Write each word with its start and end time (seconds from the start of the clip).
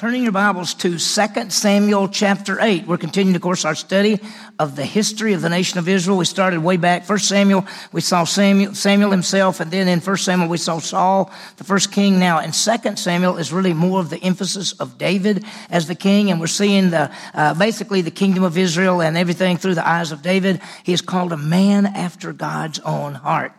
Turning 0.00 0.22
your 0.22 0.32
Bibles 0.32 0.72
to 0.72 0.98
2 0.98 1.50
Samuel 1.50 2.08
chapter 2.08 2.58
8. 2.58 2.86
We're 2.86 2.96
continuing, 2.96 3.36
of 3.36 3.42
course, 3.42 3.66
our 3.66 3.74
study 3.74 4.18
of 4.58 4.74
the 4.74 4.86
history 4.86 5.34
of 5.34 5.42
the 5.42 5.50
nation 5.50 5.78
of 5.78 5.90
Israel. 5.90 6.16
We 6.16 6.24
started 6.24 6.60
way 6.60 6.78
back. 6.78 7.06
1 7.06 7.18
Samuel, 7.18 7.66
we 7.92 8.00
saw 8.00 8.24
Samuel, 8.24 8.74
Samuel 8.74 9.10
himself, 9.10 9.60
and 9.60 9.70
then 9.70 9.88
in 9.88 10.00
1 10.00 10.16
Samuel, 10.16 10.48
we 10.48 10.56
saw 10.56 10.78
Saul, 10.78 11.30
the 11.58 11.64
first 11.64 11.92
king. 11.92 12.18
Now, 12.18 12.38
in 12.38 12.52
2 12.52 12.96
Samuel 12.96 13.36
is 13.36 13.52
really 13.52 13.74
more 13.74 14.00
of 14.00 14.08
the 14.08 14.16
emphasis 14.22 14.72
of 14.72 14.96
David 14.96 15.44
as 15.68 15.86
the 15.86 15.94
king, 15.94 16.30
and 16.30 16.40
we're 16.40 16.46
seeing 16.46 16.88
the, 16.88 17.12
uh, 17.34 17.52
basically 17.52 18.00
the 18.00 18.10
kingdom 18.10 18.42
of 18.42 18.56
Israel 18.56 19.02
and 19.02 19.18
everything 19.18 19.58
through 19.58 19.74
the 19.74 19.86
eyes 19.86 20.12
of 20.12 20.22
David. 20.22 20.62
He 20.82 20.94
is 20.94 21.02
called 21.02 21.30
a 21.30 21.36
man 21.36 21.84
after 21.84 22.32
God's 22.32 22.78
own 22.78 23.16
heart. 23.16 23.52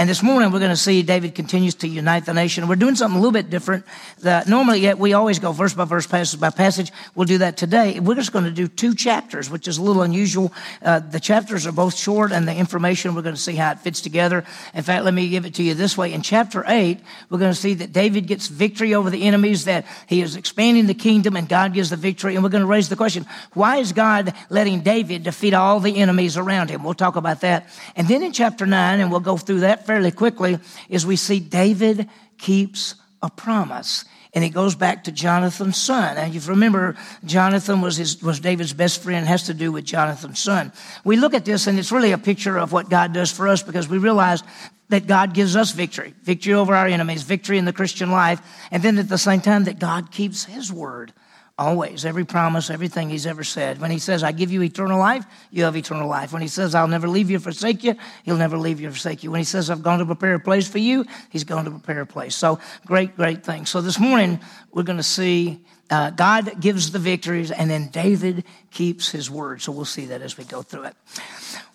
And 0.00 0.08
this 0.08 0.22
morning 0.22 0.50
we're 0.50 0.60
going 0.60 0.70
to 0.70 0.78
see 0.78 1.02
David 1.02 1.34
continues 1.34 1.74
to 1.74 1.86
unite 1.86 2.24
the 2.24 2.32
nation. 2.32 2.66
We're 2.68 2.76
doing 2.76 2.94
something 2.96 3.18
a 3.18 3.20
little 3.20 3.34
bit 3.34 3.50
different. 3.50 3.84
That 4.20 4.48
normally, 4.48 4.80
yet 4.80 4.98
we 4.98 5.12
always 5.12 5.38
go 5.38 5.52
verse 5.52 5.74
by 5.74 5.84
verse, 5.84 6.06
passage 6.06 6.40
by 6.40 6.48
passage. 6.48 6.90
We'll 7.14 7.26
do 7.26 7.36
that 7.36 7.58
today. 7.58 8.00
We're 8.00 8.14
just 8.14 8.32
going 8.32 8.46
to 8.46 8.50
do 8.50 8.66
two 8.66 8.94
chapters, 8.94 9.50
which 9.50 9.68
is 9.68 9.76
a 9.76 9.82
little 9.82 10.00
unusual. 10.00 10.54
Uh, 10.80 11.00
the 11.00 11.20
chapters 11.20 11.66
are 11.66 11.72
both 11.72 11.94
short, 11.94 12.32
and 12.32 12.48
the 12.48 12.56
information 12.56 13.14
we're 13.14 13.20
going 13.20 13.34
to 13.34 13.40
see 13.40 13.56
how 13.56 13.72
it 13.72 13.80
fits 13.80 14.00
together. 14.00 14.42
In 14.72 14.82
fact, 14.82 15.04
let 15.04 15.12
me 15.12 15.28
give 15.28 15.44
it 15.44 15.52
to 15.56 15.62
you 15.62 15.74
this 15.74 15.98
way. 15.98 16.14
In 16.14 16.22
chapter 16.22 16.64
eight, 16.66 17.00
we're 17.28 17.38
going 17.38 17.52
to 17.52 17.60
see 17.60 17.74
that 17.74 17.92
David 17.92 18.26
gets 18.26 18.48
victory 18.48 18.94
over 18.94 19.10
the 19.10 19.24
enemies. 19.24 19.66
That 19.66 19.84
he 20.06 20.22
is 20.22 20.34
expanding 20.34 20.86
the 20.86 20.94
kingdom, 20.94 21.36
and 21.36 21.46
God 21.46 21.74
gives 21.74 21.90
the 21.90 21.96
victory. 21.96 22.36
And 22.36 22.42
we're 22.42 22.48
going 22.48 22.62
to 22.62 22.66
raise 22.66 22.88
the 22.88 22.96
question: 22.96 23.26
Why 23.52 23.76
is 23.76 23.92
God 23.92 24.32
letting 24.48 24.80
David 24.80 25.24
defeat 25.24 25.52
all 25.52 25.78
the 25.78 25.98
enemies 25.98 26.38
around 26.38 26.70
him? 26.70 26.84
We'll 26.84 26.94
talk 26.94 27.16
about 27.16 27.42
that. 27.42 27.68
And 27.96 28.08
then 28.08 28.22
in 28.22 28.32
chapter 28.32 28.64
nine, 28.64 29.00
and 29.00 29.10
we'll 29.10 29.20
go 29.20 29.36
through 29.36 29.60
that 29.60 29.89
fairly 29.90 30.12
quickly, 30.12 30.56
is 30.88 31.04
we 31.04 31.16
see 31.16 31.40
David 31.40 32.08
keeps 32.38 32.94
a 33.22 33.28
promise. 33.28 34.04
And 34.32 34.44
it 34.44 34.50
goes 34.50 34.76
back 34.76 35.02
to 35.04 35.10
Jonathan's 35.10 35.78
son. 35.78 36.16
And 36.16 36.32
you 36.32 36.40
remember, 36.42 36.94
Jonathan 37.24 37.80
was, 37.80 37.96
his, 37.96 38.22
was 38.22 38.38
David's 38.38 38.72
best 38.72 39.02
friend, 39.02 39.26
has 39.26 39.46
to 39.46 39.54
do 39.54 39.72
with 39.72 39.84
Jonathan's 39.84 40.38
son. 40.38 40.72
We 41.02 41.16
look 41.16 41.34
at 41.34 41.44
this 41.44 41.66
and 41.66 41.76
it's 41.76 41.90
really 41.90 42.12
a 42.12 42.18
picture 42.18 42.56
of 42.56 42.70
what 42.70 42.88
God 42.88 43.12
does 43.12 43.32
for 43.32 43.48
us 43.48 43.64
because 43.64 43.88
we 43.88 43.98
realize 43.98 44.44
that 44.90 45.08
God 45.08 45.34
gives 45.34 45.56
us 45.56 45.72
victory, 45.72 46.14
victory 46.22 46.54
over 46.54 46.76
our 46.76 46.86
enemies, 46.86 47.24
victory 47.24 47.58
in 47.58 47.64
the 47.64 47.72
Christian 47.72 48.12
life. 48.12 48.40
And 48.70 48.84
then 48.84 48.96
at 48.96 49.08
the 49.08 49.18
same 49.18 49.40
time 49.40 49.64
that 49.64 49.80
God 49.80 50.12
keeps 50.12 50.44
his 50.44 50.72
word. 50.72 51.12
Always, 51.60 52.06
every 52.06 52.24
promise, 52.24 52.70
everything 52.70 53.10
he's 53.10 53.26
ever 53.26 53.44
said. 53.44 53.82
When 53.82 53.90
he 53.90 53.98
says, 53.98 54.22
I 54.22 54.32
give 54.32 54.50
you 54.50 54.62
eternal 54.62 54.98
life, 54.98 55.26
you 55.50 55.64
have 55.64 55.76
eternal 55.76 56.08
life. 56.08 56.32
When 56.32 56.40
he 56.40 56.48
says, 56.48 56.74
I'll 56.74 56.88
never 56.88 57.06
leave 57.06 57.28
you 57.28 57.36
or 57.36 57.40
forsake 57.40 57.84
you, 57.84 57.96
he'll 58.22 58.38
never 58.38 58.56
leave 58.56 58.80
you 58.80 58.88
or 58.88 58.92
forsake 58.92 59.22
you. 59.22 59.30
When 59.30 59.40
he 59.40 59.44
says, 59.44 59.68
I've 59.68 59.82
gone 59.82 59.98
to 59.98 60.06
prepare 60.06 60.36
a 60.36 60.40
place 60.40 60.66
for 60.66 60.78
you, 60.78 61.04
he's 61.28 61.44
gone 61.44 61.66
to 61.66 61.70
prepare 61.70 62.00
a 62.00 62.06
place. 62.06 62.34
So, 62.34 62.60
great, 62.86 63.14
great 63.14 63.44
thing. 63.44 63.66
So, 63.66 63.82
this 63.82 64.00
morning, 64.00 64.40
we're 64.72 64.84
going 64.84 64.96
to 64.96 65.02
see 65.02 65.60
uh, 65.90 66.08
God 66.08 66.62
gives 66.62 66.92
the 66.92 66.98
victories, 66.98 67.50
and 67.50 67.70
then 67.70 67.88
David 67.88 68.44
keeps 68.70 69.10
his 69.10 69.30
word. 69.30 69.60
So, 69.60 69.70
we'll 69.70 69.84
see 69.84 70.06
that 70.06 70.22
as 70.22 70.38
we 70.38 70.44
go 70.44 70.62
through 70.62 70.84
it. 70.84 70.96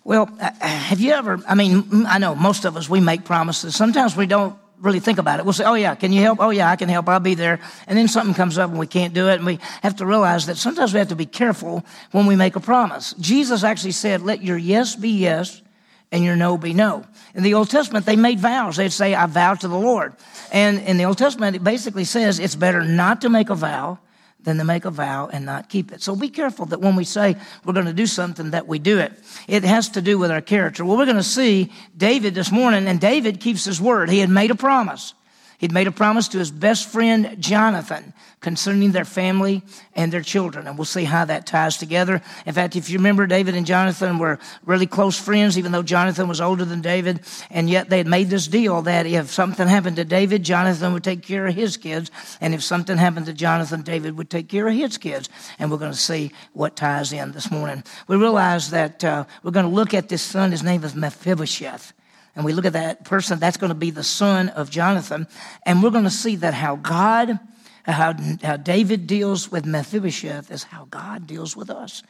Well, 0.02 0.28
uh, 0.40 0.50
have 0.66 0.98
you 0.98 1.12
ever, 1.12 1.40
I 1.46 1.54
mean, 1.54 2.06
I 2.06 2.18
know 2.18 2.34
most 2.34 2.64
of 2.64 2.76
us, 2.76 2.90
we 2.90 2.98
make 2.98 3.24
promises. 3.24 3.76
Sometimes 3.76 4.16
we 4.16 4.26
don't 4.26 4.58
really 4.80 5.00
think 5.00 5.18
about 5.18 5.38
it. 5.38 5.44
We'll 5.44 5.52
say, 5.52 5.64
oh 5.64 5.74
yeah, 5.74 5.94
can 5.94 6.12
you 6.12 6.20
help? 6.20 6.38
Oh 6.40 6.50
yeah, 6.50 6.70
I 6.70 6.76
can 6.76 6.88
help. 6.88 7.08
I'll 7.08 7.20
be 7.20 7.34
there. 7.34 7.60
And 7.86 7.98
then 7.98 8.08
something 8.08 8.34
comes 8.34 8.58
up 8.58 8.70
and 8.70 8.78
we 8.78 8.86
can't 8.86 9.14
do 9.14 9.28
it. 9.28 9.36
And 9.36 9.46
we 9.46 9.58
have 9.82 9.96
to 9.96 10.06
realize 10.06 10.46
that 10.46 10.56
sometimes 10.56 10.92
we 10.92 10.98
have 10.98 11.08
to 11.08 11.16
be 11.16 11.26
careful 11.26 11.84
when 12.12 12.26
we 12.26 12.36
make 12.36 12.56
a 12.56 12.60
promise. 12.60 13.14
Jesus 13.14 13.64
actually 13.64 13.92
said, 13.92 14.22
let 14.22 14.42
your 14.42 14.58
yes 14.58 14.96
be 14.96 15.10
yes 15.10 15.62
and 16.12 16.24
your 16.24 16.36
no 16.36 16.56
be 16.56 16.72
no. 16.72 17.04
In 17.34 17.42
the 17.42 17.54
Old 17.54 17.70
Testament, 17.70 18.06
they 18.06 18.16
made 18.16 18.38
vows. 18.38 18.76
They'd 18.76 18.92
say, 18.92 19.14
I 19.14 19.26
vow 19.26 19.54
to 19.54 19.68
the 19.68 19.78
Lord. 19.78 20.14
And 20.52 20.78
in 20.80 20.98
the 20.98 21.04
Old 21.04 21.18
Testament, 21.18 21.56
it 21.56 21.64
basically 21.64 22.04
says 22.04 22.38
it's 22.38 22.54
better 22.54 22.84
not 22.84 23.22
to 23.22 23.28
make 23.28 23.50
a 23.50 23.54
vow 23.54 23.98
than 24.46 24.58
to 24.58 24.64
make 24.64 24.84
a 24.84 24.90
vow 24.90 25.28
and 25.30 25.44
not 25.44 25.68
keep 25.68 25.90
it. 25.90 26.00
So 26.00 26.14
be 26.14 26.28
careful 26.28 26.66
that 26.66 26.80
when 26.80 26.94
we 26.94 27.02
say 27.02 27.36
we're 27.64 27.72
going 27.74 27.86
to 27.86 27.92
do 27.92 28.06
something, 28.06 28.52
that 28.52 28.68
we 28.68 28.78
do 28.78 28.98
it. 29.00 29.12
It 29.48 29.64
has 29.64 29.88
to 29.90 30.00
do 30.00 30.18
with 30.18 30.30
our 30.30 30.40
character. 30.40 30.84
Well, 30.84 30.96
we're 30.96 31.04
going 31.04 31.16
to 31.16 31.22
see 31.24 31.72
David 31.96 32.34
this 32.36 32.52
morning, 32.52 32.86
and 32.86 33.00
David 33.00 33.40
keeps 33.40 33.64
his 33.64 33.80
word. 33.80 34.08
He 34.08 34.20
had 34.20 34.30
made 34.30 34.52
a 34.52 34.54
promise. 34.54 35.14
He'd 35.58 35.72
made 35.72 35.86
a 35.86 35.92
promise 35.92 36.28
to 36.28 36.38
his 36.38 36.50
best 36.50 36.88
friend 36.88 37.36
Jonathan 37.38 38.12
concerning 38.40 38.92
their 38.92 39.04
family 39.04 39.62
and 39.94 40.12
their 40.12 40.22
children. 40.22 40.66
And 40.66 40.76
we'll 40.76 40.84
see 40.84 41.04
how 41.04 41.24
that 41.24 41.46
ties 41.46 41.78
together. 41.78 42.22
In 42.44 42.52
fact, 42.52 42.76
if 42.76 42.90
you 42.90 42.98
remember, 42.98 43.26
David 43.26 43.54
and 43.54 43.66
Jonathan 43.66 44.18
were 44.18 44.38
really 44.64 44.86
close 44.86 45.18
friends, 45.18 45.58
even 45.58 45.72
though 45.72 45.82
Jonathan 45.82 46.28
was 46.28 46.40
older 46.40 46.64
than 46.64 46.82
David. 46.82 47.20
And 47.50 47.70
yet 47.70 47.88
they 47.88 47.98
had 47.98 48.06
made 48.06 48.28
this 48.28 48.46
deal 48.46 48.82
that 48.82 49.06
if 49.06 49.30
something 49.30 49.66
happened 49.66 49.96
to 49.96 50.04
David, 50.04 50.42
Jonathan 50.42 50.92
would 50.92 51.04
take 51.04 51.22
care 51.22 51.46
of 51.46 51.54
his 51.54 51.76
kids. 51.76 52.10
And 52.40 52.54
if 52.54 52.62
something 52.62 52.98
happened 52.98 53.26
to 53.26 53.32
Jonathan, 53.32 53.82
David 53.82 54.16
would 54.18 54.30
take 54.30 54.48
care 54.48 54.68
of 54.68 54.74
his 54.74 54.98
kids. 54.98 55.28
And 55.58 55.70
we're 55.70 55.78
going 55.78 55.92
to 55.92 55.98
see 55.98 56.32
what 56.52 56.76
ties 56.76 57.12
in 57.12 57.32
this 57.32 57.50
morning. 57.50 57.82
We 58.08 58.16
realize 58.16 58.70
that 58.70 59.02
uh, 59.02 59.24
we're 59.42 59.50
going 59.50 59.68
to 59.68 59.74
look 59.74 59.94
at 59.94 60.08
this 60.08 60.22
son. 60.22 60.50
His 60.50 60.62
name 60.62 60.84
is 60.84 60.94
Mephibosheth 60.94 61.94
and 62.36 62.44
we 62.44 62.52
look 62.52 62.66
at 62.66 62.74
that 62.74 63.04
person, 63.04 63.38
that's 63.38 63.56
going 63.56 63.70
to 63.70 63.74
be 63.74 63.90
the 63.90 64.04
son 64.04 64.50
of 64.50 64.70
Jonathan. 64.70 65.26
And 65.64 65.82
we're 65.82 65.90
going 65.90 66.04
to 66.04 66.10
see 66.10 66.36
that 66.36 66.54
how 66.54 66.76
God, 66.76 67.40
how, 67.84 68.14
how 68.42 68.58
David 68.58 69.06
deals 69.06 69.50
with 69.50 69.64
Mephibosheth 69.64 70.50
is 70.50 70.64
how 70.64 70.86
God 70.90 71.26
deals 71.26 71.56
with 71.56 71.70
us 71.70 72.02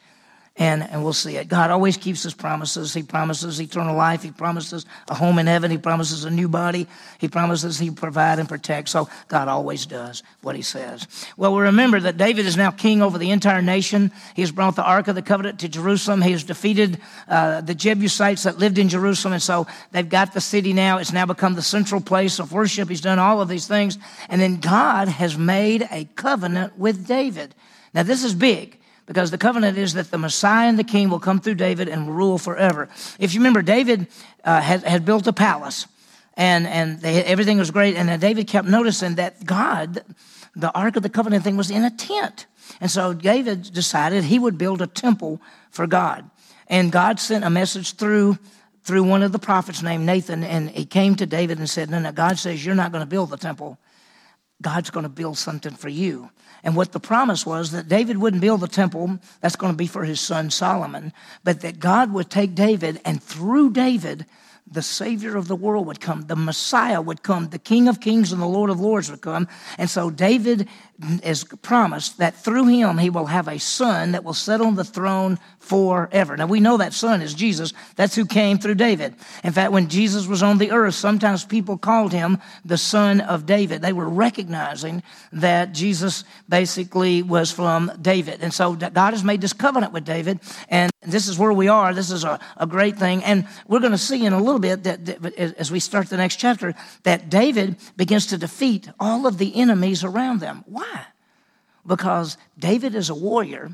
and, 0.57 0.81
and 0.83 1.03
we'll 1.03 1.13
see 1.13 1.37
it. 1.37 1.47
God 1.47 1.69
always 1.69 1.97
keeps 1.97 2.23
his 2.23 2.33
promises. 2.33 2.93
He 2.93 3.03
promises 3.03 3.61
eternal 3.61 3.95
life. 3.95 4.23
He 4.23 4.31
promises 4.31 4.85
a 5.07 5.13
home 5.13 5.37
in 5.37 5.45
heaven. 5.45 5.69
He 5.69 5.77
promises 5.77 6.25
a 6.25 6.31
new 6.31 6.47
body. 6.47 6.87
He 7.19 7.27
promises 7.27 7.77
he 7.77 7.91
provide 7.91 8.39
and 8.39 8.49
protect. 8.49 8.89
So 8.89 9.07
God 9.27 9.47
always 9.47 9.85
does 9.85 10.23
what 10.41 10.55
he 10.55 10.63
says. 10.63 11.07
Well, 11.37 11.55
we 11.55 11.61
remember 11.61 11.99
that 11.99 12.17
David 12.17 12.47
is 12.47 12.57
now 12.57 12.71
king 12.71 13.03
over 13.03 13.19
the 13.19 13.29
entire 13.29 13.61
nation. 13.61 14.11
He 14.35 14.41
has 14.41 14.51
brought 14.51 14.75
the 14.75 14.83
Ark 14.83 15.07
of 15.07 15.15
the 15.15 15.21
Covenant 15.21 15.59
to 15.59 15.69
Jerusalem. 15.69 16.23
He 16.23 16.31
has 16.31 16.43
defeated 16.43 16.99
uh, 17.27 17.61
the 17.61 17.75
Jebusites 17.75 18.43
that 18.43 18.57
lived 18.57 18.79
in 18.79 18.89
Jerusalem. 18.89 19.33
And 19.33 19.43
so 19.43 19.67
they've 19.91 20.09
got 20.09 20.33
the 20.33 20.41
city 20.41 20.73
now. 20.73 20.97
It's 20.97 21.13
now 21.13 21.27
become 21.27 21.53
the 21.53 21.61
central 21.61 22.01
place 22.01 22.39
of 22.39 22.51
worship. 22.51 22.89
He's 22.89 23.01
done 23.01 23.19
all 23.19 23.41
of 23.41 23.47
these 23.47 23.67
things. 23.67 23.99
And 24.27 24.41
then 24.41 24.59
God 24.59 25.07
has 25.07 25.37
made 25.37 25.87
a 25.91 26.05
covenant 26.15 26.79
with 26.79 27.05
David. 27.05 27.53
Now, 27.93 28.01
this 28.03 28.23
is 28.23 28.33
big 28.33 28.77
because 29.07 29.31
the 29.31 29.37
covenant 29.37 29.77
is 29.77 29.93
that 29.93 30.11
the 30.11 30.17
Messiah 30.17 30.67
and 30.67 30.77
the 30.77 30.83
King 30.83 31.09
will 31.09 31.19
come 31.19 31.39
through 31.39 31.55
David 31.55 31.87
and 31.87 32.15
rule 32.15 32.37
forever. 32.37 32.89
If 33.17 33.33
you 33.33 33.39
remember, 33.39 33.63
David 33.63 34.07
uh, 34.43 34.61
had, 34.61 34.83
had 34.83 35.05
built 35.05 35.25
a 35.25 35.33
palace, 35.33 35.87
and 36.35 36.67
and 36.67 37.01
they, 37.01 37.23
everything 37.23 37.57
was 37.57 37.71
great, 37.71 37.95
and 37.95 38.21
David 38.21 38.47
kept 38.47 38.67
noticing 38.67 39.15
that 39.15 39.43
God, 39.43 40.03
the 40.55 40.71
Ark 40.73 40.97
of 40.97 41.03
the 41.03 41.09
Covenant 41.09 41.43
thing, 41.43 41.57
was 41.57 41.71
in 41.71 41.83
a 41.83 41.89
tent, 41.89 42.45
and 42.79 42.91
so 42.91 43.13
David 43.13 43.73
decided 43.73 44.25
he 44.25 44.37
would 44.37 44.57
build 44.57 44.81
a 44.81 44.87
temple 44.87 45.41
for 45.71 45.87
God, 45.87 46.29
and 46.67 46.91
God 46.91 47.19
sent 47.19 47.43
a 47.43 47.49
message 47.49 47.95
through 47.95 48.37
through 48.83 49.03
one 49.03 49.21
of 49.21 49.33
the 49.33 49.39
prophets 49.39 49.81
named 49.81 50.05
Nathan, 50.05 50.43
and 50.43 50.69
he 50.69 50.85
came 50.85 51.15
to 51.15 51.25
David 51.25 51.57
and 51.57 51.69
said, 51.69 51.89
"No, 51.89 51.99
no, 51.99 52.11
God 52.11 52.37
says 52.37 52.65
you're 52.65 52.75
not 52.75 52.91
going 52.91 53.01
to 53.01 53.09
build 53.09 53.31
the 53.31 53.37
temple. 53.37 53.79
God's 54.61 54.89
going 54.89 55.03
to 55.03 55.09
build 55.09 55.37
something 55.37 55.75
for 55.75 55.89
you." 55.89 56.31
And 56.63 56.75
what 56.75 56.91
the 56.91 56.99
promise 56.99 57.45
was 57.45 57.71
that 57.71 57.87
David 57.87 58.17
wouldn't 58.17 58.41
build 58.41 58.61
the 58.61 58.67
temple, 58.67 59.19
that's 59.41 59.55
going 59.55 59.73
to 59.73 59.77
be 59.77 59.87
for 59.87 60.03
his 60.03 60.19
son 60.19 60.49
Solomon, 60.49 61.13
but 61.43 61.61
that 61.61 61.79
God 61.79 62.11
would 62.11 62.29
take 62.29 62.55
David 62.55 62.99
and 63.05 63.21
through 63.21 63.71
David, 63.71 64.25
the 64.69 64.81
Savior 64.81 65.37
of 65.37 65.47
the 65.47 65.55
world 65.55 65.87
would 65.87 66.01
come, 66.01 66.23
the 66.23 66.35
Messiah 66.35 66.99
would 66.99 67.23
come, 67.23 67.49
the 67.49 67.59
King 67.59 67.87
of 67.87 68.01
Kings 68.01 68.33
and 68.33 68.41
the 68.41 68.47
Lord 68.47 68.69
of 68.69 68.81
Lords 68.81 69.09
would 69.09 69.21
come. 69.21 69.47
And 69.77 69.89
so 69.89 70.09
David 70.09 70.67
is 71.23 71.43
promised 71.61 72.17
that 72.17 72.35
through 72.35 72.67
him 72.67 72.97
he 72.97 73.09
will 73.09 73.27
have 73.27 73.47
a 73.47 73.59
son 73.59 74.13
that 74.13 74.23
will 74.23 74.33
sit 74.33 74.61
on 74.61 74.75
the 74.75 74.83
throne 74.83 75.37
forever. 75.59 76.35
Now 76.35 76.47
we 76.47 76.59
know 76.59 76.77
that 76.77 76.93
son 76.93 77.21
is 77.21 77.33
Jesus. 77.33 77.73
That's 77.95 78.15
who 78.15 78.25
came 78.25 78.57
through 78.57 78.75
David. 78.75 79.15
In 79.43 79.53
fact, 79.53 79.71
when 79.71 79.89
Jesus 79.89 80.27
was 80.27 80.41
on 80.41 80.57
the 80.57 80.71
earth, 80.71 80.95
sometimes 80.95 81.45
people 81.45 81.77
called 81.77 82.13
him 82.13 82.39
the 82.65 82.77
son 82.77 83.21
of 83.21 83.45
David. 83.45 83.81
They 83.81 83.93
were 83.93 84.09
recognizing 84.09 85.03
that 85.33 85.73
Jesus 85.73 86.23
basically 86.49 87.21
was 87.21 87.51
from 87.51 87.91
David. 88.01 88.41
And 88.41 88.53
so 88.53 88.75
God 88.75 89.13
has 89.13 89.23
made 89.23 89.41
this 89.41 89.53
covenant 89.53 89.93
with 89.93 90.05
David. 90.05 90.39
And 90.69 90.91
this 91.01 91.27
is 91.27 91.37
where 91.37 91.53
we 91.53 91.67
are. 91.67 91.93
This 91.93 92.11
is 92.11 92.23
a, 92.23 92.39
a 92.57 92.65
great 92.65 92.97
thing. 92.97 93.23
And 93.23 93.47
we're 93.67 93.79
going 93.79 93.91
to 93.91 93.97
see 93.97 94.25
in 94.25 94.33
a 94.33 94.41
little 94.41 94.59
bit 94.59 94.83
that, 94.83 95.05
that 95.05 95.35
as 95.35 95.71
we 95.71 95.79
start 95.79 96.09
the 96.09 96.17
next 96.17 96.37
chapter 96.37 96.73
that 97.03 97.29
David 97.29 97.75
begins 97.95 98.27
to 98.27 98.37
defeat 98.37 98.89
all 98.99 99.27
of 99.27 99.37
the 99.37 99.55
enemies 99.55 100.03
around 100.03 100.39
them. 100.39 100.63
Why? 100.65 100.86
Why? 100.91 101.05
Because 101.85 102.37
David 102.59 102.95
is 102.95 103.09
a 103.09 103.15
warrior, 103.15 103.71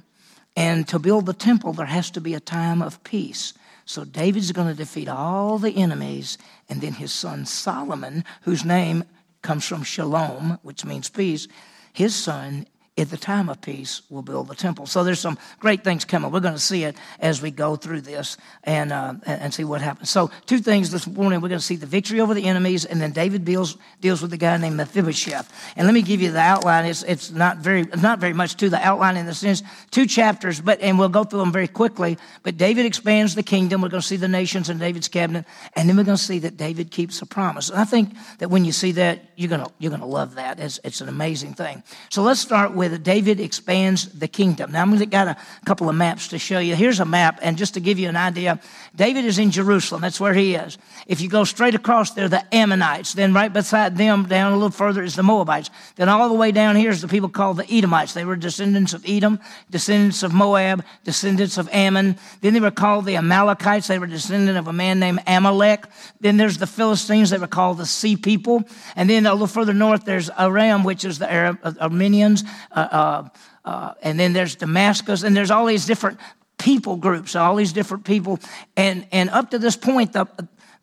and 0.56 0.88
to 0.88 1.00
build 1.00 1.26
the 1.26 1.34
temple, 1.34 1.74
there 1.74 1.88
has 1.88 2.12
to 2.12 2.22
be 2.22 2.36
a 2.36 2.40
time 2.40 2.82
of 2.82 3.04
peace. 3.04 3.54
So 3.86 4.06
David's 4.06 4.52
going 4.52 4.68
to 4.68 4.74
defeat 4.74 5.10
all 5.10 5.58
the 5.58 5.76
enemies, 5.76 6.38
and 6.70 6.80
then 6.80 6.94
his 6.94 7.12
son 7.12 7.46
Solomon, 7.46 8.24
whose 8.44 8.64
name 8.64 9.04
comes 9.42 9.66
from 9.66 9.84
shalom, 9.84 10.60
which 10.62 10.86
means 10.86 11.10
peace, 11.10 11.48
his 11.92 12.16
son 12.16 12.68
at 12.96 13.10
the 13.10 13.18
time 13.18 13.50
of 13.50 13.60
peace, 13.60 14.04
will 14.12 14.22
build 14.22 14.48
the 14.48 14.56
temple. 14.56 14.86
So 14.86 15.04
there's 15.04 15.20
some 15.20 15.40
great 15.60 15.84
things 15.84 16.06
coming. 16.06 16.32
We're 16.32 16.42
going 16.42 16.54
to 16.54 16.60
see 16.60 16.84
it 16.84 16.96
as 17.20 17.42
we 17.42 17.50
go 17.50 17.76
through 17.76 18.02
this 18.02 18.38
and, 18.64 18.92
uh, 18.92 19.16
and 19.26 19.52
see 19.52 19.64
what 19.64 19.82
happens. 19.82 20.12
So 20.12 20.30
two 20.46 20.60
things 20.60 20.92
this 20.92 21.08
morning. 21.08 21.42
We're 21.42 21.50
going 21.50 21.60
to 21.60 21.66
see 21.66 21.76
the 21.76 21.88
victory 21.88 22.22
over 22.22 22.36
the 22.36 22.46
enemies, 22.46 22.86
and 22.86 23.02
then 23.02 23.12
David 23.12 23.46
deals, 23.46 23.78
deals 24.00 24.22
with 24.22 24.30
the 24.30 24.38
guy 24.38 24.58
named 24.58 24.78
Mephibosheth. 24.78 25.52
And 25.76 25.88
let 25.88 25.94
me 25.96 26.04
give 26.04 26.22
you 26.22 26.32
the 26.32 26.40
outline. 26.40 26.86
It's, 26.86 27.02
it's 27.02 27.32
not, 27.32 27.58
very, 27.58 27.84
not 27.98 28.20
very 28.20 28.34
much 28.34 28.58
to 28.58 28.70
the 28.70 28.78
outline 28.78 29.18
in 29.18 29.26
the 29.26 29.34
sense, 29.34 29.64
two 29.90 30.06
chapters, 30.06 30.62
but 30.62 30.80
and 30.80 31.00
we'll 31.00 31.10
go 31.10 31.24
through 31.24 31.40
them 31.40 31.52
very 31.52 31.68
quickly. 31.68 32.20
But 32.44 32.58
David 32.58 32.86
expands 32.86 33.34
the 33.34 33.44
kingdom. 33.44 33.82
We're 33.82 33.90
going 33.90 34.02
to 34.02 34.08
see 34.08 34.18
the 34.18 34.28
nations 34.28 34.70
in 34.70 34.78
David's 34.78 35.08
cabinet, 35.08 35.46
and 35.76 35.90
then 35.90 35.98
we're 35.98 36.04
going 36.04 36.18
to 36.18 36.24
see 36.24 36.38
that 36.40 36.58
David 36.58 36.92
keeps 36.92 37.20
a 37.24 37.26
promise. 37.26 37.72
And 37.72 37.80
I 37.80 37.86
think 37.86 38.14
that 38.38 38.50
when 38.50 38.66
you 38.66 38.72
see 38.72 38.92
that, 38.94 39.32
you're 39.36 39.50
going 39.50 39.66
to, 39.66 39.72
you're 39.80 39.98
to 39.98 40.06
love 40.06 40.36
that. 40.36 40.60
It's, 40.60 40.80
it's 40.84 41.02
an 41.02 41.10
amazing 41.10 41.56
thing. 41.56 41.82
So 42.10 42.22
let's 42.22 42.40
start 42.40 42.74
with 42.74 42.83
with 42.92 43.04
David 43.04 43.40
expands 43.40 44.08
the 44.08 44.28
kingdom. 44.28 44.72
Now, 44.72 44.82
I'm 44.82 44.98
got 45.10 45.28
a 45.28 45.38
couple 45.66 45.90
of 45.90 45.96
maps 45.96 46.30
to 46.30 46.40
show 46.40 46.60
you. 46.60 46.76
Here's 46.76 47.00
a 47.00 47.06
map, 47.06 47.40
and 47.42 47.58
just 47.58 47.74
to 47.76 47.80
give 47.80 48.00
you 48.00 48.10
an 48.10 48.16
idea, 48.16 48.60
David 48.96 49.26
is 49.26 49.40
in 49.40 49.52
Jerusalem. 49.52 50.02
That's 50.02 50.20
where 50.20 50.34
he 50.34 50.56
is. 50.56 50.78
If 51.08 51.22
you 51.22 51.30
go 51.30 51.44
straight 51.44 51.76
across 51.76 52.12
there, 52.12 52.30
the 52.30 52.44
Ammonites. 52.54 53.14
Then 53.14 53.34
right 53.34 53.52
beside 53.52 53.98
them, 53.98 54.26
down 54.26 54.52
a 54.52 54.56
little 54.56 54.70
further, 54.70 55.04
is 55.04 55.16
the 55.16 55.24
Moabites. 55.24 55.70
Then 55.96 56.10
all 56.10 56.30
the 56.30 56.36
way 56.36 56.52
down 56.52 56.76
here 56.76 56.92
is 56.92 57.02
the 57.02 57.08
people 57.08 57.30
called 57.30 57.58
the 57.58 57.72
Edomites. 57.72 58.14
They 58.14 58.26
were 58.26 58.36
descendants 58.36 58.94
of 58.94 59.04
Edom, 59.08 59.40
descendants 59.70 60.24
of 60.24 60.34
Moab, 60.34 60.84
descendants 61.04 61.58
of 61.58 61.70
Ammon. 61.72 62.18
Then 62.42 62.54
they 62.54 62.60
were 62.60 62.72
called 62.72 63.06
the 63.06 63.18
Amalekites. 63.18 63.88
They 63.88 64.00
were 64.00 64.08
descendant 64.08 64.58
of 64.58 64.68
a 64.68 64.74
man 64.74 65.00
named 65.00 65.22
Amalek. 65.28 65.86
Then 66.20 66.38
there's 66.38 66.58
the 66.58 66.68
Philistines. 66.68 67.30
They 67.30 67.38
were 67.38 67.48
called 67.48 67.78
the 67.78 67.86
Sea 67.86 68.16
People. 68.16 68.64
And 68.96 69.10
then 69.10 69.26
a 69.26 69.32
little 69.32 69.48
further 69.48 69.74
north, 69.74 70.06
there's 70.06 70.30
Aram, 70.38 70.84
which 70.84 71.06
is 71.06 71.20
the 71.20 71.32
Arab, 71.32 71.60
uh, 71.64 71.74
Armenians. 71.82 72.44
Uh, 72.74 72.80
uh, 72.92 73.30
uh, 73.66 73.94
and 74.02 74.20
then 74.20 74.34
there's 74.34 74.56
Damascus, 74.56 75.24
and 75.24 75.36
there's 75.36 75.52
all 75.52 75.66
these 75.66 75.86
different 75.86 76.20
people 76.58 76.96
groups, 76.96 77.36
all 77.36 77.56
these 77.56 77.74
different 77.74 78.04
people. 78.04 78.40
And, 78.76 79.06
and 79.12 79.30
up 79.30 79.52
to 79.52 79.60
this 79.60 79.76
point, 79.76 80.14
the, 80.14 80.28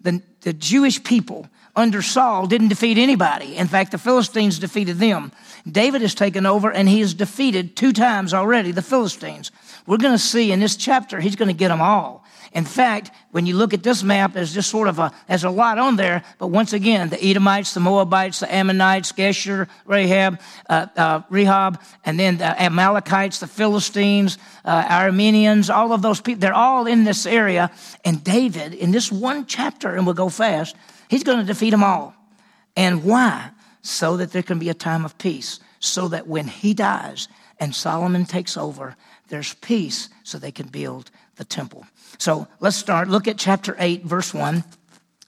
the, 0.01 0.23
the 0.43 0.53
Jewish 0.53 1.03
people 1.03 1.49
under 1.77 2.03
Saul 2.03 2.47
didn't 2.47 2.69
defeat 2.69 2.99
anybody. 2.99 3.57
In 3.57 3.67
fact, 3.67 3.93
the 3.93 3.99
Philistines 3.99 4.59
defeated 4.59 4.99
them. 4.99 5.33
David 5.71 6.03
has 6.03 6.15
taken 6.15 6.47
over 6.47 6.71
and 6.71 6.89
he 6.89 7.01
has 7.01 7.15
defeated 7.15 7.77
two 7.77 7.93
times 7.93 8.35
already 8.35 8.73
the 8.73 8.83
Philistines. 8.83 9.51
We're 9.87 9.99
going 9.99 10.15
to 10.15 10.19
see 10.19 10.53
in 10.53 10.61
this 10.61 10.77
chapter, 10.77 11.21
he's 11.21 11.37
going 11.37 11.49
to 11.49 11.55
get 11.55 11.69
them 11.69 11.81
all. 11.81 12.25
In 12.53 12.65
fact, 12.65 13.13
when 13.31 13.47
you 13.47 13.57
look 13.57 13.73
at 13.75 13.85
this 13.85 14.03
map, 14.03 14.33
there's 14.33 14.53
just 14.53 14.71
sort 14.71 14.89
of 14.89 14.99
a, 14.99 15.13
there's 15.29 15.45
a 15.45 15.51
lot 15.51 15.79
on 15.79 15.95
there. 15.95 16.25
But 16.39 16.49
once 16.49 16.73
again, 16.73 17.09
the 17.09 17.25
Edomites, 17.25 17.75
the 17.75 17.81
Moabites, 17.81 18.41
the 18.41 18.53
Ammonites, 18.53 19.13
Geshur, 19.13 19.69
Rahab, 19.87 20.41
uh, 20.69 20.87
uh, 20.97 21.21
Rehob, 21.31 21.81
and 22.05 22.19
then 22.19 22.39
the 22.39 22.61
Amalekites, 22.61 23.39
the 23.39 23.47
Philistines, 23.47 24.37
uh, 24.65 24.85
Armenians, 24.91 25.71
all 25.71 25.93
of 25.93 26.03
those 26.03 26.21
people, 26.21 26.41
they're 26.41 26.53
all 26.53 26.89
in 26.89 27.05
this 27.05 27.25
area. 27.25 27.71
And 28.05 28.25
David, 28.25 28.75
in 28.75 28.91
this 28.91 29.13
one 29.13 29.47
chapter, 29.47 29.95
and 29.95 30.05
we'll 30.05 30.17
go 30.17 30.29
fast, 30.29 30.75
he's 31.09 31.23
going 31.23 31.39
to 31.39 31.45
defeat 31.45 31.71
them 31.71 31.85
all. 31.85 32.15
And 32.77 33.05
why? 33.05 33.51
So 33.83 34.17
that 34.17 34.33
there 34.33 34.43
can 34.43 34.59
be 34.59 34.71
a 34.71 34.75
time 34.75 35.05
of 35.05 35.17
peace. 35.19 35.61
So 35.79 36.09
that 36.09 36.27
when 36.27 36.49
he 36.49 36.75
dies 36.75 37.29
and 37.61 37.75
Solomon 37.75 38.25
takes 38.25 38.57
over, 38.57 38.97
there's 39.29 39.55
peace 39.55 40.09
so 40.31 40.39
they 40.39 40.53
can 40.53 40.69
build 40.69 41.11
the 41.37 41.45
temple. 41.45 41.85
So 42.19 42.47
let's 42.61 42.77
start. 42.77 43.09
Look 43.09 43.29
at 43.29 43.37
chapter 43.37 43.77
8, 43.79 44.05
verse 44.05 44.33
1. 44.33 44.65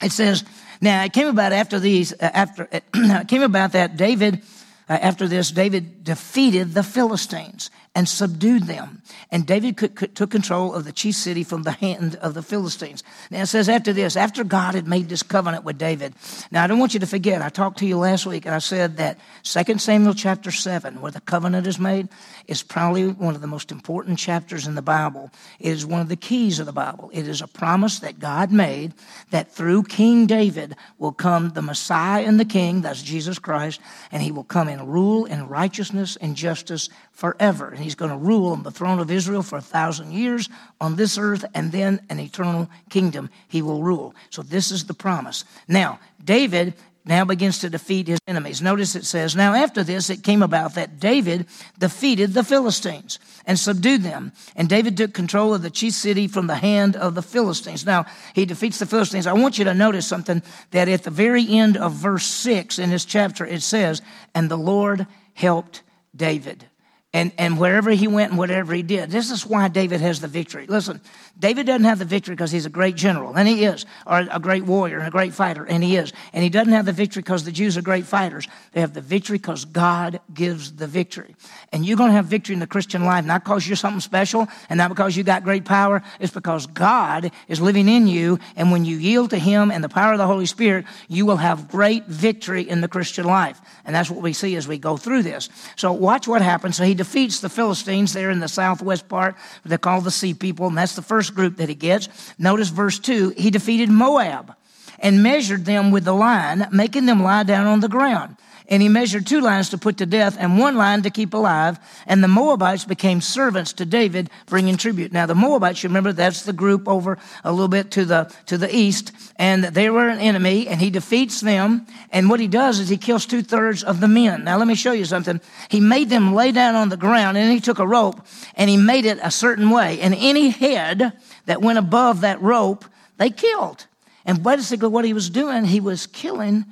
It 0.01 0.11
says, 0.11 0.43
Now 0.81 1.03
it 1.03 1.13
came 1.13 1.27
about 1.27 1.53
after 1.53 1.79
these, 1.79 2.13
uh, 2.13 2.31
after 2.33 2.67
it 2.71 3.27
came 3.27 3.43
about 3.43 3.73
that 3.73 3.97
David, 3.97 4.41
uh, 4.89 4.93
after 4.93 5.27
this, 5.27 5.51
David 5.51 6.03
defeated 6.03 6.73
the 6.73 6.83
Philistines 6.83 7.69
and 7.95 8.09
subdued 8.09 8.63
them. 8.63 9.01
And 9.31 9.45
David 9.45 9.77
took 9.77 10.31
control 10.31 10.73
of 10.73 10.83
the 10.83 10.91
chief 10.91 11.15
city 11.15 11.43
from 11.43 11.61
the 11.61 11.71
hand 11.71 12.15
of 12.15 12.33
the 12.33 12.41
Philistines. 12.41 13.03
Now 13.29 13.43
it 13.43 13.47
says 13.47 13.69
after 13.69 13.93
this, 13.93 14.15
after 14.15 14.43
God 14.43 14.73
had 14.73 14.87
made 14.87 15.09
this 15.09 15.21
covenant 15.21 15.63
with 15.63 15.77
David. 15.77 16.15
Now 16.49 16.63
I 16.63 16.67
don't 16.67 16.79
want 16.79 16.95
you 16.95 16.99
to 17.01 17.07
forget, 17.07 17.41
I 17.41 17.49
talked 17.49 17.79
to 17.79 17.85
you 17.85 17.97
last 17.97 18.25
week 18.25 18.45
and 18.45 18.55
I 18.55 18.59
said 18.59 18.97
that 18.97 19.19
2 19.43 19.77
Samuel 19.77 20.15
chapter 20.15 20.49
7, 20.49 21.01
where 21.01 21.11
the 21.11 21.21
covenant 21.21 21.67
is 21.67 21.77
made, 21.77 22.09
is 22.47 22.63
probably 22.63 23.07
one 23.07 23.35
of 23.35 23.41
the 23.41 23.47
most 23.47 23.71
important 23.71 24.17
chapters 24.17 24.65
in 24.65 24.73
the 24.73 24.81
Bible. 24.81 25.29
It 25.59 25.71
is 25.71 25.85
one 25.85 26.01
of 26.01 26.09
the 26.09 26.15
keys 26.15 26.59
of 26.59 26.65
the 26.65 26.71
Bible. 26.71 27.11
It 27.13 27.27
is 27.27 27.41
a 27.41 27.47
promise 27.47 27.99
that 27.99 28.19
God 28.19 28.51
made 28.51 28.93
that 29.29 29.51
through 29.51 29.83
King 29.83 30.25
David 30.25 30.75
will 30.97 31.11
come 31.11 31.51
the 31.51 31.61
Messiah 31.61 32.23
and 32.23 32.39
the 32.39 32.45
King, 32.45 32.81
that's 32.81 33.03
Jesus 33.03 33.37
Christ, 33.37 33.79
and 34.11 34.23
he 34.23 34.31
will 34.31 34.43
come 34.43 34.67
and 34.67 34.91
rule 34.91 35.25
in 35.25 35.47
righteousness 35.47 36.17
and 36.17 36.35
justice 36.35 36.89
forever. 37.13 37.69
And 37.69 37.79
he's 37.79 37.95
going 37.95 38.11
to 38.11 38.17
rule 38.17 38.51
on 38.51 38.63
the 38.63 38.71
throne 38.71 38.99
of 38.99 39.09
Israel 39.09 39.43
for 39.43 39.57
a 39.57 39.61
thousand 39.61 40.11
years 40.11 40.49
on 40.81 40.95
this 40.95 41.17
earth, 41.17 41.45
and 41.53 41.71
then 41.71 42.01
an 42.09 42.19
eternal 42.19 42.69
kingdom 42.89 43.29
he 43.47 43.61
will 43.61 43.81
rule. 43.81 44.13
So 44.29 44.41
this 44.41 44.71
is 44.71 44.85
the 44.85 44.93
promise. 44.93 45.45
Now, 45.67 45.99
David 46.23 46.73
now 47.05 47.25
begins 47.25 47.59
to 47.59 47.69
defeat 47.69 48.07
his 48.07 48.19
enemies. 48.27 48.61
Notice 48.61 48.95
it 48.95 49.05
says, 49.05 49.35
Now 49.35 49.53
after 49.53 49.83
this, 49.83 50.09
it 50.09 50.23
came 50.23 50.41
about 50.41 50.75
that 50.75 50.99
David 50.99 51.47
defeated 51.77 52.33
the 52.33 52.43
Philistines 52.43 53.19
and 53.45 53.59
subdued 53.59 54.03
them. 54.03 54.31
And 54.55 54.69
David 54.69 54.95
took 54.95 55.13
control 55.13 55.53
of 55.53 55.61
the 55.61 55.69
chief 55.69 55.93
city 55.93 56.27
from 56.27 56.47
the 56.47 56.55
hand 56.55 56.95
of 56.95 57.13
the 57.13 57.21
Philistines. 57.21 57.85
Now, 57.85 58.05
he 58.33 58.45
defeats 58.45 58.79
the 58.79 58.85
Philistines. 58.85 59.27
I 59.27 59.33
want 59.33 59.57
you 59.57 59.65
to 59.65 59.73
notice 59.73 60.07
something 60.07 60.41
that 60.71 60.87
at 60.87 61.03
the 61.03 61.11
very 61.11 61.45
end 61.47 61.75
of 61.75 61.91
verse 61.91 62.25
6 62.25 62.79
in 62.79 62.89
this 62.89 63.05
chapter, 63.05 63.45
it 63.45 63.61
says, 63.61 64.01
And 64.33 64.49
the 64.49 64.57
Lord 64.57 65.05
helped 65.33 65.83
David 66.15 66.67
and, 67.13 67.31
and 67.37 67.59
wherever 67.59 67.91
he 67.91 68.07
went 68.07 68.31
and 68.31 68.37
whatever 68.37 68.73
he 68.73 68.81
did. 68.81 69.11
This 69.11 69.29
is 69.29 69.45
why 69.45 69.67
David 69.67 70.01
has 70.01 70.19
the 70.19 70.27
victory. 70.27 70.65
Listen, 70.67 70.99
David 71.39 71.65
doesn't 71.65 71.83
have 71.83 71.99
the 71.99 72.05
victory 72.05 72.35
because 72.35 72.51
he's 72.51 72.67
a 72.67 72.69
great 72.69 72.95
general, 72.95 73.35
and 73.35 73.47
he 73.47 73.65
is, 73.65 73.85
or 74.05 74.25
a 74.31 74.39
great 74.39 74.63
warrior 74.63 74.99
and 74.99 75.07
a 75.07 75.11
great 75.11 75.33
fighter, 75.33 75.65
and 75.65 75.83
he 75.83 75.97
is. 75.97 76.13
And 76.31 76.43
he 76.43 76.49
doesn't 76.49 76.71
have 76.71 76.85
the 76.85 76.93
victory 76.93 77.21
because 77.21 77.43
the 77.43 77.51
Jews 77.51 77.75
are 77.75 77.81
great 77.81 78.05
fighters. 78.05 78.47
They 78.71 78.81
have 78.81 78.93
the 78.93 79.01
victory 79.01 79.39
because 79.39 79.65
God 79.65 80.21
gives 80.33 80.73
the 80.73 80.85
victory. 80.85 81.35
And 81.71 81.85
you're 81.85 81.97
going 81.97 82.11
to 82.11 82.15
have 82.15 82.27
victory 82.27 82.53
in 82.53 82.59
the 82.59 82.67
Christian 82.67 83.03
life, 83.03 83.25
not 83.25 83.43
because 83.43 83.67
you're 83.67 83.75
something 83.75 83.99
special 83.99 84.47
and 84.69 84.77
not 84.77 84.89
because 84.89 85.17
you 85.17 85.23
got 85.23 85.43
great 85.43 85.65
power. 85.65 86.03
It's 86.19 86.31
because 86.31 86.67
God 86.67 87.31
is 87.47 87.59
living 87.59 87.89
in 87.89 88.07
you, 88.07 88.37
and 88.55 88.71
when 88.71 88.85
you 88.85 88.97
yield 88.97 89.31
to 89.31 89.39
him 89.39 89.71
and 89.71 89.83
the 89.83 89.89
power 89.89 90.13
of 90.13 90.19
the 90.19 90.27
Holy 90.27 90.45
Spirit, 90.45 90.85
you 91.07 91.25
will 91.25 91.37
have 91.37 91.67
great 91.67 92.05
victory 92.05 92.69
in 92.69 92.81
the 92.81 92.87
Christian 92.87 93.25
life. 93.25 93.59
And 93.85 93.95
that's 93.95 94.09
what 94.09 94.21
we 94.21 94.33
see 94.33 94.55
as 94.55 94.67
we 94.67 94.77
go 94.77 94.97
through 94.97 95.23
this. 95.23 95.49
So 95.77 95.93
watch 95.93 96.27
what 96.27 96.43
happens. 96.43 96.77
So 96.77 96.83
he 96.83 96.93
defeats 96.93 97.39
the 97.39 97.49
Philistines 97.49 98.13
there 98.13 98.29
in 98.29 98.39
the 98.39 98.47
southwest 98.47 99.09
part. 99.09 99.35
They're 99.65 99.79
called 99.79 100.03
the 100.03 100.11
Sea 100.11 100.35
People, 100.35 100.67
and 100.67 100.77
that's 100.77 100.95
the 100.95 101.01
first 101.01 101.22
group 101.29 101.57
that 101.57 101.69
he 101.69 101.75
gets. 101.75 102.09
Notice 102.37 102.69
verse 102.69 102.99
2 102.99 103.29
he 103.37 103.49
defeated 103.49 103.89
Moab 103.89 104.55
and 104.99 105.21
measured 105.21 105.65
them 105.65 105.91
with 105.91 106.05
the 106.05 106.13
line, 106.13 106.67
making 106.71 107.05
them 107.05 107.21
lie 107.21 107.43
down 107.43 107.67
on 107.67 107.81
the 107.81 107.89
ground. 107.89 108.37
And 108.69 108.81
he 108.81 108.89
measured 108.89 109.27
two 109.27 109.41
lines 109.41 109.69
to 109.69 109.77
put 109.77 109.97
to 109.97 110.05
death 110.05 110.37
and 110.39 110.57
one 110.57 110.77
line 110.77 111.01
to 111.03 111.09
keep 111.09 111.33
alive. 111.33 111.79
And 112.07 112.23
the 112.23 112.27
Moabites 112.27 112.85
became 112.85 113.21
servants 113.21 113.73
to 113.73 113.85
David, 113.85 114.29
bringing 114.45 114.77
tribute. 114.77 115.11
Now, 115.11 115.25
the 115.25 115.35
Moabites, 115.35 115.83
you 115.83 115.89
remember, 115.89 116.13
that's 116.13 116.43
the 116.43 116.53
group 116.53 116.87
over 116.87 117.17
a 117.43 117.51
little 117.51 117.67
bit 117.67 117.91
to 117.91 118.05
the, 118.05 118.33
to 118.47 118.57
the 118.57 118.73
east. 118.73 119.11
And 119.35 119.63
they 119.63 119.89
were 119.89 120.07
an 120.07 120.19
enemy, 120.19 120.67
and 120.67 120.79
he 120.79 120.89
defeats 120.89 121.41
them. 121.41 121.85
And 122.11 122.29
what 122.29 122.39
he 122.39 122.47
does 122.47 122.79
is 122.79 122.89
he 122.89 122.97
kills 122.97 123.25
two 123.25 123.41
thirds 123.41 123.83
of 123.83 123.99
the 123.99 124.07
men. 124.07 124.43
Now, 124.43 124.57
let 124.57 124.67
me 124.67 124.75
show 124.75 124.93
you 124.93 125.05
something. 125.05 125.41
He 125.69 125.79
made 125.79 126.09
them 126.09 126.33
lay 126.33 126.51
down 126.51 126.75
on 126.75 126.89
the 126.89 126.97
ground, 126.97 127.37
and 127.37 127.51
he 127.51 127.59
took 127.59 127.79
a 127.79 127.87
rope 127.87 128.25
and 128.55 128.69
he 128.69 128.77
made 128.77 129.05
it 129.05 129.19
a 129.21 129.31
certain 129.31 129.69
way. 129.69 129.99
And 129.99 130.13
any 130.17 130.49
head 130.49 131.13
that 131.45 131.61
went 131.61 131.79
above 131.79 132.21
that 132.21 132.41
rope, 132.41 132.85
they 133.17 133.29
killed. 133.29 133.87
And 134.25 134.41
basically, 134.41 134.87
what 134.89 135.05
he 135.05 135.13
was 135.13 135.29
doing, 135.29 135.65
he 135.65 135.79
was 135.79 136.07
killing 136.07 136.65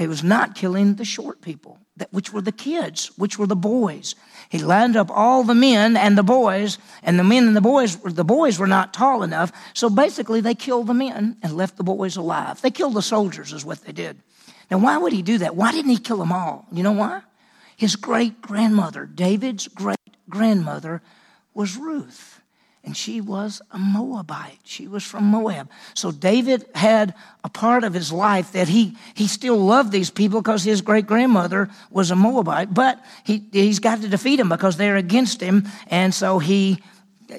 he 0.00 0.08
was 0.08 0.24
not 0.24 0.54
killing 0.54 0.94
the 0.94 1.04
short 1.04 1.42
people, 1.42 1.78
which 2.10 2.32
were 2.32 2.40
the 2.40 2.52
kids, 2.52 3.10
which 3.18 3.38
were 3.38 3.46
the 3.46 3.54
boys. 3.54 4.14
He 4.48 4.58
lined 4.58 4.96
up 4.96 5.10
all 5.10 5.44
the 5.44 5.54
men 5.54 5.94
and 5.94 6.16
the 6.16 6.22
boys, 6.22 6.78
and 7.02 7.18
the 7.18 7.24
men 7.24 7.46
and 7.46 7.54
the 7.54 7.60
boys, 7.60 7.96
the 7.98 8.24
boys 8.24 8.58
were 8.58 8.66
not 8.66 8.94
tall 8.94 9.22
enough. 9.22 9.52
So 9.74 9.90
basically, 9.90 10.40
they 10.40 10.54
killed 10.54 10.86
the 10.86 10.94
men 10.94 11.36
and 11.42 11.54
left 11.54 11.76
the 11.76 11.84
boys 11.84 12.16
alive. 12.16 12.62
They 12.62 12.70
killed 12.70 12.94
the 12.94 13.02
soldiers, 13.02 13.52
is 13.52 13.62
what 13.62 13.84
they 13.84 13.92
did. 13.92 14.16
Now, 14.70 14.78
why 14.78 14.96
would 14.96 15.12
he 15.12 15.20
do 15.20 15.36
that? 15.36 15.54
Why 15.54 15.70
didn't 15.70 15.90
he 15.90 15.98
kill 15.98 16.16
them 16.16 16.32
all? 16.32 16.66
You 16.72 16.82
know 16.82 16.92
why? 16.92 17.20
His 17.76 17.94
great 17.94 18.40
grandmother, 18.40 19.04
David's 19.04 19.68
great 19.68 19.98
grandmother, 20.30 21.02
was 21.52 21.76
Ruth 21.76 22.39
and 22.82 22.96
she 22.96 23.20
was 23.20 23.60
a 23.70 23.78
Moabite. 23.78 24.58
She 24.64 24.88
was 24.88 25.04
from 25.04 25.24
Moab. 25.24 25.70
So 25.94 26.10
David 26.10 26.64
had 26.74 27.14
a 27.44 27.48
part 27.48 27.84
of 27.84 27.92
his 27.92 28.10
life 28.10 28.52
that 28.52 28.68
he, 28.68 28.96
he 29.14 29.26
still 29.26 29.58
loved 29.58 29.92
these 29.92 30.10
people 30.10 30.40
because 30.40 30.64
his 30.64 30.80
great 30.80 31.06
grandmother 31.06 31.68
was 31.90 32.10
a 32.10 32.16
Moabite, 32.16 32.72
but 32.72 32.98
he, 33.24 33.44
he's 33.52 33.80
got 33.80 34.00
to 34.00 34.08
defeat 34.08 34.36
them 34.36 34.48
because 34.48 34.76
they're 34.76 34.96
against 34.96 35.42
him. 35.42 35.68
And 35.88 36.14
so 36.14 36.38
he 36.38 36.82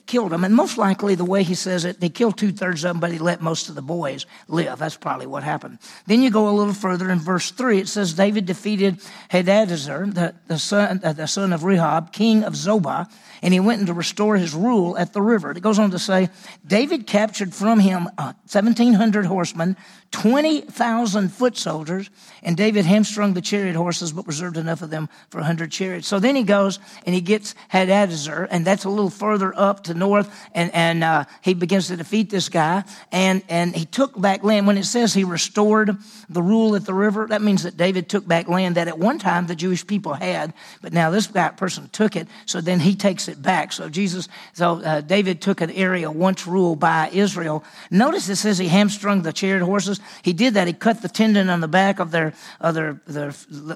killed 0.06 0.32
them. 0.32 0.44
And 0.44 0.56
most 0.56 0.78
likely, 0.78 1.16
the 1.16 1.26
way 1.26 1.44
he 1.44 1.56
says 1.56 1.86
it, 1.86 2.00
they 2.00 2.10
killed 2.10 2.38
two 2.38 2.52
thirds 2.52 2.84
of 2.84 2.90
them, 2.90 3.00
but 3.00 3.12
he 3.12 3.20
let 3.20 3.42
most 3.42 3.68
of 3.68 3.76
the 3.76 3.82
boys 3.82 4.26
live. 4.48 4.80
That's 4.80 4.96
probably 4.96 5.26
what 5.26 5.44
happened. 5.44 5.80
Then 6.06 6.22
you 6.22 6.30
go 6.30 6.50
a 6.50 6.52
little 6.52 6.74
further 6.74 7.10
in 7.10 7.20
verse 7.20 7.52
3. 7.52 7.80
It 7.80 7.88
says 7.88 8.14
David 8.14 8.46
defeated 8.46 9.02
Hadadezer, 9.30 10.14
the, 10.14 10.36
the, 10.48 10.60
son, 10.60 11.02
uh, 11.04 11.14
the 11.14 11.28
son 11.28 11.52
of 11.52 11.62
Rehob, 11.62 12.14
king 12.14 12.44
of 12.44 12.54
Zobah, 12.54 13.12
and 13.42 13.54
he 13.54 13.60
went 13.60 13.82
in 13.82 13.88
to 13.88 13.94
restore 13.94 14.38
his 14.38 14.54
rule 14.54 14.98
at 14.98 15.14
the 15.14 15.22
river. 15.22 15.52
It 15.52 15.62
goes 15.62 15.80
on 15.80 15.92
to 15.92 16.00
say 16.00 16.30
David 16.66 17.08
captured 17.08 17.54
from 17.54 17.80
him 17.80 18.08
uh, 18.18 18.34
1,700 18.52 19.26
horsemen, 19.26 19.76
20,000 20.12 21.30
foot 21.30 21.58
soldiers, 21.58 22.10
and 22.44 22.58
David 22.58 22.86
hamstrung 22.86 23.34
the 23.34 23.42
chariot 23.42 23.76
horses, 23.76 24.12
but 24.12 24.28
reserved 24.28 24.58
enough 24.58 24.82
of 24.82 24.90
them 24.90 25.10
for 25.30 25.38
100 25.38 25.72
chariots. 25.72 26.08
So 26.08 26.20
then 26.20 26.36
he 26.36 26.44
goes 26.44 26.80
and 27.06 27.16
he 27.16 27.22
gets 27.22 27.56
Hadadezer, 27.72 28.48
and 28.52 28.66
that's 28.66 28.84
a 28.84 28.90
little 28.90 29.10
further 29.10 29.54
up 29.58 29.86
to 29.86 29.94
north, 29.94 30.30
and, 30.54 30.74
and 30.74 31.04
uh, 31.04 31.26
he 31.42 31.54
begins 31.54 31.88
to 31.88 31.98
defeat 31.98 32.30
this 32.30 32.50
guy, 32.50 32.84
and, 33.12 33.42
and 33.50 33.76
he 33.76 33.86
took 33.86 34.20
back 34.20 34.44
land. 34.44 34.68
When 34.68 34.78
it 34.78 34.86
says 34.86 35.14
he 35.14 35.24
restored 35.24 35.98
the 36.30 36.44
rule 36.44 36.76
at 36.76 36.86
the 36.86 36.94
river, 36.94 37.28
that 37.30 37.42
means 37.42 37.64
that 37.64 37.78
David 37.78 38.10
took 38.10 38.28
back 38.28 38.48
land 38.48 38.76
that 38.76 38.88
at 38.88 39.00
one 39.00 39.18
time 39.18 39.48
the 39.48 39.56
Jewish 39.56 39.86
people 39.86 40.14
had, 40.14 40.54
but 40.82 40.94
now 40.94 41.10
this 41.10 41.28
guy, 41.28 41.50
person 41.50 41.90
took 41.92 42.16
it, 42.16 42.28
so 42.46 42.62
then 42.62 42.80
he 42.80 42.96
takes 42.96 43.28
it 43.32 43.42
back. 43.42 43.74
So 43.74 43.90
Jesus, 43.90 44.28
so 44.54 44.82
uh, 44.84 45.02
David 45.02 45.42
took 45.42 45.62
an 45.62 45.72
area 45.72 46.12
once 46.12 46.46
ruled 46.46 46.80
by 46.80 47.10
Israel. 47.12 47.64
Notice 47.90 48.30
it 48.30 48.36
says 48.36 48.60
he 48.60 48.68
hamstrung 48.68 49.24
the 49.24 49.34
chariot 49.34 49.66
horses. 49.66 50.00
He 50.22 50.34
did 50.34 50.54
that. 50.54 50.68
He 50.68 50.74
cut 50.74 51.02
the 51.02 51.10
tendon 51.10 51.50
on 51.50 51.62
the 51.62 51.68
back 51.68 52.00
of 52.00 52.12
their, 52.12 52.34
of 52.60 52.76
their, 52.76 53.02
their 53.08 53.34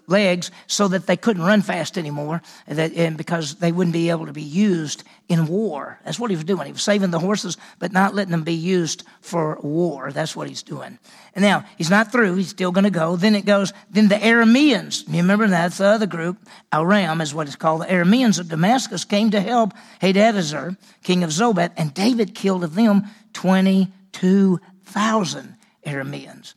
legs 0.07 0.51
so 0.67 0.87
that 0.89 1.07
they 1.07 1.17
couldn't 1.17 1.43
run 1.43 1.61
fast 1.61 1.97
anymore, 1.97 2.41
that, 2.67 2.93
and 2.93 3.17
because 3.17 3.55
they 3.55 3.71
wouldn't 3.71 3.93
be 3.93 4.11
able 4.11 4.27
to 4.27 4.33
be 4.33 4.41
used 4.41 5.03
in 5.27 5.47
war. 5.47 5.99
That's 6.05 6.19
what 6.19 6.29
he 6.29 6.35
was 6.35 6.45
doing. 6.45 6.67
He 6.67 6.71
was 6.71 6.83
saving 6.83 7.09
the 7.11 7.19
horses, 7.19 7.57
but 7.79 7.91
not 7.91 8.13
letting 8.13 8.31
them 8.31 8.43
be 8.43 8.53
used 8.53 9.03
for 9.21 9.57
war. 9.61 10.11
That's 10.11 10.35
what 10.35 10.47
he's 10.47 10.61
doing. 10.61 10.99
And 11.33 11.43
now, 11.43 11.65
he's 11.77 11.89
not 11.89 12.11
through. 12.11 12.35
He's 12.35 12.49
still 12.49 12.71
going 12.71 12.83
to 12.83 12.91
go. 12.91 13.15
Then 13.15 13.33
it 13.33 13.45
goes, 13.45 13.73
then 13.89 14.07
the 14.07 14.13
Arameans, 14.15 15.07
you 15.07 15.17
remember 15.17 15.47
that's 15.47 15.79
the 15.79 15.85
other 15.85 16.05
group, 16.05 16.37
Aram 16.71 17.21
is 17.21 17.33
what 17.33 17.47
it's 17.47 17.55
called. 17.55 17.81
The 17.81 17.87
Arameans 17.87 18.37
of 18.39 18.49
Damascus 18.49 19.03
came 19.03 19.31
to 19.31 19.41
help 19.41 19.73
Hadadezer, 20.01 20.77
king 21.03 21.23
of 21.23 21.31
Zobah, 21.31 21.71
and 21.75 21.91
David 21.93 22.35
killed 22.35 22.63
of 22.63 22.75
them 22.75 23.05
22,000 23.33 25.57
Arameans. 25.85 26.53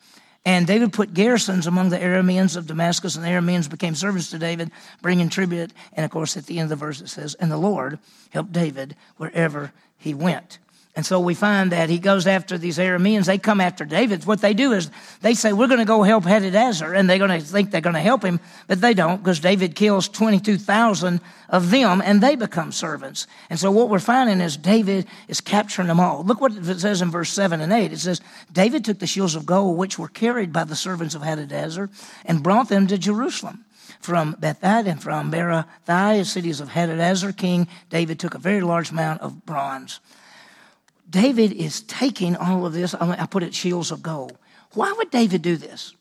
And 0.49 0.67
David 0.67 0.95
put 0.95 1.13
garrisons 1.13 1.67
among 1.67 1.91
the 1.91 1.99
Arameans 1.99 2.57
of 2.57 2.67
Damascus, 2.67 3.17
and 3.17 3.23
the 3.23 3.29
Arameans 3.29 3.69
became 3.69 3.95
servants 3.95 4.31
to 4.31 4.39
David, 4.39 4.71
bringing 5.03 5.29
tribute. 5.29 5.75
And 5.93 6.07
of 6.07 6.11
course, 6.11 6.39
at 6.39 6.47
the 6.47 6.59
end 6.59 6.73
of 6.73 6.79
the 6.79 6.87
verse, 6.87 7.03
it 7.03 7.09
says, 7.09 7.35
And 7.35 7.53
the 7.53 7.59
Lord 7.59 7.99
helped 8.31 8.51
David 8.51 8.97
wherever 9.19 9.75
he 9.99 10.15
went. 10.15 10.59
And 10.99 11.07
so 11.07 11.21
we 11.21 11.35
find 11.35 11.71
that 11.71 11.89
he 11.89 12.01
goes 12.01 12.27
after 12.27 12.59
these 12.59 12.77
Arameans. 12.77 13.27
They 13.27 13.39
come 13.39 13.61
after 13.61 13.85
David. 13.85 14.25
What 14.25 14.41
they 14.41 14.53
do 14.53 14.73
is 14.73 14.91
they 15.21 15.33
say, 15.33 15.53
We're 15.53 15.69
going 15.69 15.79
to 15.79 15.85
go 15.85 16.03
help 16.03 16.25
Hadadezer. 16.25 16.99
And 16.99 17.09
they're 17.09 17.19
going 17.19 17.31
to 17.31 17.39
think 17.39 17.71
they're 17.71 17.81
going 17.81 17.95
to 17.95 18.01
help 18.01 18.25
him, 18.25 18.41
but 18.67 18.81
they 18.81 18.95
don't 18.95 19.19
because 19.19 19.39
David 19.39 19.77
kills 19.77 20.09
22,000 20.09 21.21
of 21.51 21.71
them 21.71 22.03
and 22.05 22.21
they 22.21 22.35
become 22.35 22.73
servants. 22.73 23.29
And 23.49 23.61
so 23.61 23.71
what 23.71 23.91
we're 23.91 24.01
finding 24.01 24.41
is 24.41 24.57
David 24.57 25.07
is 25.29 25.41
capturing 25.41 25.87
them 25.87 26.01
all. 26.01 26.25
Look 26.25 26.41
what 26.41 26.57
it 26.57 26.81
says 26.81 27.01
in 27.01 27.13
verse 27.13 27.31
7 27.31 27.61
and 27.61 27.73
8. 27.73 27.93
It 27.93 28.01
says, 28.01 28.21
David 28.53 28.85
took 28.85 28.99
the 28.99 29.07
shields 29.07 29.37
of 29.37 29.47
gold 29.47 29.79
which 29.79 30.01
were 30.01 30.09
carried 30.09 30.53
by 30.53 30.65
the 30.65 30.75
servants 30.75 31.15
of 31.15 31.23
Hadadezer 31.23 31.91
and 32.25 32.43
brought 32.43 32.71
them 32.71 32.89
to 32.89 32.99
Jerusalem 32.99 33.65
from 34.01 34.35
Betah 34.35 34.85
and 34.85 35.01
from 35.01 35.31
Berothai, 35.31 36.27
cities 36.27 36.59
of 36.61 36.71
Hadadezer, 36.71 37.37
king 37.37 37.69
David 37.89 38.19
took 38.19 38.35
a 38.35 38.39
very 38.39 38.63
large 38.63 38.91
amount 38.91 39.21
of 39.21 39.47
bronze. 39.47 40.01
David 41.09 41.53
is 41.53 41.83
taking 41.83 42.37
all 42.37 42.67
of 42.67 42.73
this, 42.73 42.95
I 42.95 43.27
put 43.27 43.43
it 43.43 43.55
shields 43.55 43.91
of 43.91 44.03
gold. 44.03 44.37
Why 44.75 44.93
would 44.93 45.11
David 45.11 45.43
do 45.43 45.57
this? 45.57 45.95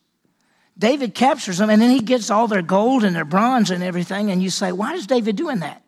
David 0.78 1.14
captures 1.14 1.58
them 1.58 1.70
and 1.70 1.80
then 1.80 1.90
he 1.90 2.00
gets 2.00 2.30
all 2.30 2.46
their 2.46 2.62
gold 2.62 3.04
and 3.04 3.16
their 3.16 3.24
bronze 3.24 3.70
and 3.70 3.82
everything, 3.82 4.30
and 4.30 4.42
you 4.42 4.50
say, 4.50 4.70
why 4.70 4.94
is 4.94 5.06
David 5.06 5.36
doing 5.36 5.60
that? 5.60 5.82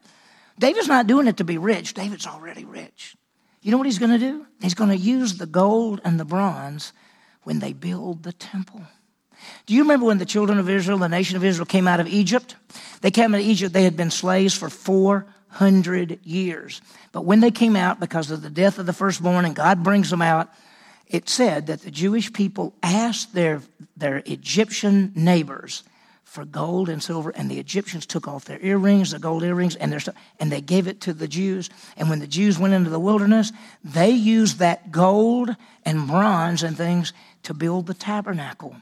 David's 0.58 0.88
not 0.88 1.06
doing 1.06 1.26
it 1.26 1.36
to 1.38 1.44
be 1.44 1.58
rich. 1.58 1.94
David's 1.94 2.26
already 2.26 2.64
rich. 2.64 3.16
You 3.62 3.70
know 3.70 3.76
what 3.78 3.86
he's 3.86 3.98
going 3.98 4.12
to 4.12 4.18
do? 4.18 4.46
He's 4.60 4.74
going 4.74 4.90
to 4.90 4.96
use 4.96 5.36
the 5.36 5.46
gold 5.46 6.00
and 6.04 6.18
the 6.18 6.24
bronze 6.24 6.92
when 7.42 7.58
they 7.58 7.72
build 7.72 8.22
the 8.22 8.32
temple. 8.32 8.82
Do 9.66 9.74
you 9.74 9.82
remember 9.82 10.06
when 10.06 10.18
the 10.18 10.26
children 10.26 10.58
of 10.58 10.68
Israel, 10.68 10.98
the 10.98 11.08
nation 11.08 11.36
of 11.36 11.44
Israel, 11.44 11.66
came 11.66 11.88
out 11.88 12.00
of 12.00 12.06
Egypt? 12.06 12.56
They 13.00 13.10
came 13.10 13.34
out 13.34 13.40
of 13.40 13.46
Egypt, 13.46 13.72
they 13.72 13.84
had 13.84 13.96
been 13.96 14.10
slaves 14.10 14.54
for 14.54 14.68
four 14.68 15.26
hundred 15.50 16.20
years. 16.24 16.80
But 17.12 17.24
when 17.24 17.40
they 17.40 17.50
came 17.50 17.76
out 17.76 18.00
because 18.00 18.30
of 18.30 18.42
the 18.42 18.50
death 18.50 18.78
of 18.78 18.86
the 18.86 18.92
firstborn 18.92 19.44
and 19.44 19.54
God 19.54 19.82
brings 19.82 20.10
them 20.10 20.22
out, 20.22 20.48
it 21.06 21.28
said 21.28 21.66
that 21.66 21.82
the 21.82 21.90
Jewish 21.90 22.32
people 22.32 22.74
asked 22.82 23.34
their, 23.34 23.62
their 23.96 24.22
Egyptian 24.26 25.12
neighbors 25.14 25.82
for 26.22 26.44
gold 26.44 26.88
and 26.88 27.02
silver, 27.02 27.30
and 27.30 27.50
the 27.50 27.58
Egyptians 27.58 28.06
took 28.06 28.28
off 28.28 28.44
their 28.44 28.60
earrings, 28.64 29.10
the 29.10 29.18
gold 29.18 29.42
earrings, 29.42 29.74
and, 29.74 29.92
their, 29.92 30.00
and 30.38 30.52
they 30.52 30.60
gave 30.60 30.86
it 30.86 31.00
to 31.00 31.12
the 31.12 31.26
Jews. 31.26 31.68
And 31.96 32.08
when 32.08 32.20
the 32.20 32.28
Jews 32.28 32.56
went 32.56 32.72
into 32.72 32.88
the 32.88 33.00
wilderness, 33.00 33.50
they 33.82 34.10
used 34.10 34.60
that 34.60 34.92
gold 34.92 35.56
and 35.84 36.06
bronze 36.06 36.62
and 36.62 36.76
things 36.76 37.12
to 37.42 37.52
build 37.52 37.88
the 37.88 37.94
tabernacle. 37.94 38.76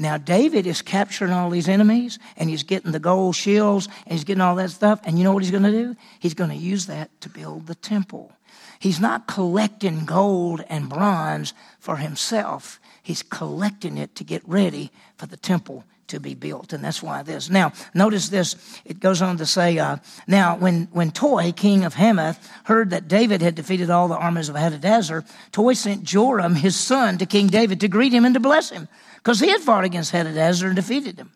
Now, 0.00 0.16
David 0.16 0.66
is 0.66 0.80
capturing 0.80 1.30
all 1.30 1.50
these 1.50 1.68
enemies 1.68 2.18
and 2.38 2.48
he's 2.48 2.62
getting 2.62 2.90
the 2.90 2.98
gold 2.98 3.36
shields 3.36 3.86
and 4.06 4.14
he's 4.14 4.24
getting 4.24 4.40
all 4.40 4.56
that 4.56 4.70
stuff. 4.70 4.98
And 5.04 5.18
you 5.18 5.24
know 5.24 5.32
what 5.32 5.42
he's 5.42 5.50
going 5.50 5.62
to 5.62 5.70
do? 5.70 5.94
He's 6.18 6.32
going 6.32 6.48
to 6.48 6.56
use 6.56 6.86
that 6.86 7.20
to 7.20 7.28
build 7.28 7.66
the 7.66 7.74
temple. 7.74 8.32
He's 8.78 8.98
not 8.98 9.26
collecting 9.26 10.06
gold 10.06 10.64
and 10.70 10.88
bronze 10.88 11.52
for 11.78 11.98
himself, 11.98 12.80
he's 13.02 13.22
collecting 13.22 13.98
it 13.98 14.14
to 14.14 14.24
get 14.24 14.42
ready 14.48 14.90
for 15.18 15.26
the 15.26 15.36
temple 15.36 15.84
to 16.06 16.18
be 16.18 16.34
built. 16.34 16.72
And 16.72 16.82
that's 16.82 17.02
why 17.02 17.22
this. 17.22 17.50
Now, 17.50 17.72
notice 17.92 18.30
this. 18.30 18.56
It 18.86 19.00
goes 19.00 19.20
on 19.20 19.36
to 19.36 19.46
say, 19.46 19.78
uh, 19.78 19.98
now, 20.26 20.56
when, 20.56 20.88
when 20.92 21.10
Toi, 21.10 21.52
king 21.52 21.84
of 21.84 21.94
Hamath, 21.94 22.50
heard 22.64 22.90
that 22.90 23.06
David 23.06 23.42
had 23.42 23.54
defeated 23.54 23.90
all 23.90 24.08
the 24.08 24.16
armies 24.16 24.48
of 24.48 24.56
Hadadezer, 24.56 25.26
Toi 25.52 25.74
sent 25.74 26.04
Joram, 26.04 26.54
his 26.54 26.74
son, 26.74 27.18
to 27.18 27.26
King 27.26 27.48
David 27.48 27.80
to 27.80 27.88
greet 27.88 28.12
him 28.12 28.24
and 28.24 28.34
to 28.34 28.40
bless 28.40 28.70
him 28.70 28.88
because 29.22 29.40
he 29.40 29.48
had 29.48 29.60
fought 29.60 29.84
against 29.84 30.12
Hadadezer 30.12 30.66
and 30.66 30.76
defeated 30.76 31.18
him. 31.18 31.30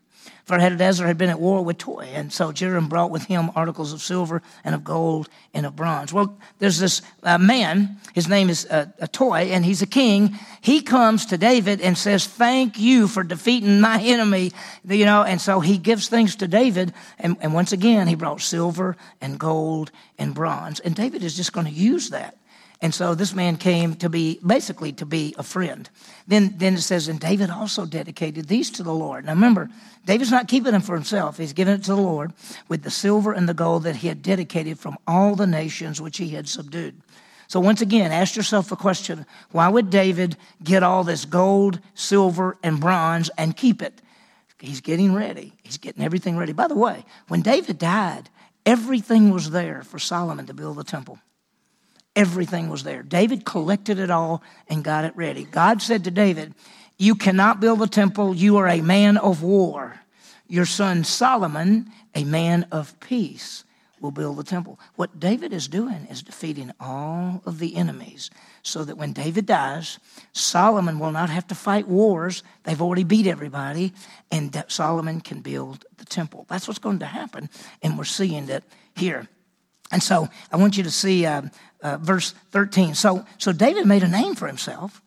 For 0.45 0.59
Hadadezer 0.59 1.07
had 1.07 1.17
been 1.17 1.31
at 1.31 1.41
war 1.41 1.64
with 1.64 1.79
Toi, 1.79 2.05
and 2.12 2.31
so 2.31 2.53
Joram 2.53 2.87
brought 2.87 3.11
with 3.11 3.25
him 3.25 3.50
articles 3.55 3.95
of 3.95 4.03
silver 4.03 4.43
and 4.62 4.75
of 4.75 4.85
gold 4.85 5.31
and 5.55 5.64
of 5.64 5.75
bronze. 5.75 6.12
Well, 6.12 6.38
there's 6.59 6.79
this 6.79 7.00
uh, 7.23 7.38
man, 7.38 7.99
his 8.14 8.29
name 8.29 8.50
is 8.50 8.67
uh, 8.67 8.87
Toi, 9.11 9.45
and 9.45 9.64
he's 9.64 9.81
a 9.81 9.87
king. 9.87 10.38
He 10.61 10.83
comes 10.83 11.25
to 11.26 11.38
David 11.38 11.81
and 11.81 11.97
says, 11.97 12.26
Thank 12.26 12.79
you 12.79 13.09
for 13.09 13.23
defeating 13.23 13.81
my 13.81 13.99
enemy, 14.03 14.53
you 14.87 15.07
know, 15.07 15.23
and 15.23 15.41
so 15.41 15.61
he 15.61 15.79
gives 15.79 16.09
things 16.09 16.37
to 16.37 16.47
David, 16.47 16.93
and, 17.19 17.38
and 17.41 17.55
once 17.55 17.73
again, 17.73 18.07
he 18.07 18.14
brought 18.14 18.43
silver 18.43 18.99
and 19.23 19.41
gold 19.41 19.93
and 20.19 20.35
bronze, 20.35 20.79
and 20.79 20.95
David 20.95 21.25
is 21.25 21.37
just 21.37 21.55
going 21.55 21.67
to 21.67 21.73
use 21.73 22.11
that. 22.11 22.37
And 22.85 22.93
so 22.93 23.14
this 23.14 23.35
man 23.35 23.57
came 23.57 23.95
to 23.95 24.11
be 24.11 24.38
basically 24.47 24.93
to 24.93 25.07
be 25.07 25.35
a 25.38 25.43
friend. 25.43 25.88
Then, 26.26 26.53
then 26.59 26.75
it 26.75 26.83
says, 26.83 27.09
and 27.09 27.19
David 27.19 27.49
also 27.49 27.87
dedicated 27.87 28.47
these 28.47 28.71
to 28.73 28.83
the 28.83 28.93
Lord. 28.93 29.25
Now 29.25 29.33
remember, 29.33 29.71
David's 30.05 30.31
not 30.31 30.49
keeping 30.49 30.73
them 30.73 30.83
for 30.83 30.95
himself. 30.95 31.38
He's 31.38 31.55
giving 31.55 31.73
it 31.73 31.85
to 31.85 31.95
the 31.95 32.03
Lord 32.03 32.35
with 32.69 32.83
the 32.83 32.91
silver 32.91 33.33
and 33.33 33.49
the 33.49 33.55
gold 33.55 33.85
that 33.85 33.97
he 33.97 34.09
had 34.09 34.21
dedicated 34.21 34.79
from 34.79 34.99
all 35.07 35.35
the 35.35 35.47
nations 35.47 35.99
which 35.99 36.19
he 36.19 36.29
had 36.29 36.47
subdued. 36.47 37.00
So 37.49 37.59
once 37.59 37.81
again, 37.81 38.12
ask 38.12 38.37
yourself 38.37 38.69
the 38.69 38.76
question, 38.76 39.25
why 39.50 39.71
would 39.71 39.88
David 39.88 40.37
get 40.62 40.83
all 40.83 41.05
this 41.05 41.25
gold, 41.25 41.81
silver, 41.95 42.59
and 42.62 42.79
bronze 42.79 43.31
and 43.38 43.57
keep 43.57 43.81
it? 43.81 44.03
He's 44.59 44.83
getting 44.83 45.14
ready. 45.14 45.55
He's 45.62 45.79
getting 45.79 46.05
everything 46.05 46.37
ready. 46.37 46.53
By 46.53 46.69
the 46.69 46.75
way, 46.75 47.07
when 47.29 47.41
David 47.41 47.79
died, 47.79 48.29
everything 48.67 49.31
was 49.31 49.53
there 49.53 49.83
for 49.85 49.99
Solomon 49.99 50.45
to 50.45 50.53
build 50.53 50.76
the 50.76 50.85
temple. 50.85 51.19
Everything 52.16 52.68
was 52.68 52.85
there. 52.85 53.02
David 53.02 53.44
collected 53.44 53.99
it 53.99 54.11
all 54.11 54.42
and 54.68 54.85
got 54.85 55.04
it 55.04 55.16
ready. 55.16 55.44
God 55.44 55.83
said 55.83 56.04
to 56.04 56.11
David, 56.11 56.54
You 56.97 57.14
cannot 57.14 57.61
build 57.61 57.83
a 57.83 57.87
temple. 57.87 58.35
You 58.35 58.56
are 58.59 58.68
a 58.68 58.80
man 58.80 59.16
of 59.16 59.42
war. 59.42 60.00
Your 60.47 60.66
son 60.66 61.04
Solomon, 61.04 61.90
a 62.14 62.25
man 62.25 62.66
of 62.71 62.99
peace, 63.00 63.64
will 64.00 64.11
build 64.11 64.37
the 64.37 64.44
temple. 64.44 64.78
What 64.97 65.18
David 65.18 65.52
is 65.52 65.66
doing 65.66 66.06
is 66.11 66.23
defeating 66.23 66.71
all 66.78 67.42
of 67.47 67.59
the 67.59 67.75
enemies 67.75 68.30
so 68.62 68.85
that 68.85 68.99
when 68.99 69.14
David 69.14 69.47
dies, 69.47 69.99
Solomon 70.33 70.99
will 70.99 71.11
not 71.11 71.30
have 71.30 71.47
to 71.49 71.54
fight 71.54 71.88
wars. 71.88 72.42
They've 72.64 72.80
already 72.80 73.04
beat 73.04 73.26
everybody, 73.26 73.94
and 74.30 74.62
Solomon 74.68 75.23
can 75.23 75.40
build 75.40 75.87
the 75.97 76.04
temple. 76.04 76.44
That's 76.49 76.68
what's 76.68 76.78
going 76.78 76.99
to 76.99 77.06
happen, 77.06 77.49
and 77.83 77.97
we're 77.97 78.04
seeing 78.04 78.47
that 78.47 78.64
here. 78.94 79.26
And 79.91 80.03
so 80.03 80.29
I 80.50 80.57
want 80.57 80.76
you 80.76 80.83
to 80.85 80.91
see 80.91 81.26
uh, 81.26 81.43
uh, 81.83 81.99
verse 81.99 82.33
13. 82.50 82.95
So, 82.95 83.25
so 83.38 83.53
David 83.53 83.87
made 83.87 84.03
a 84.03 84.09
name 84.09 84.35
for 84.35 84.47
himself, 84.47 85.03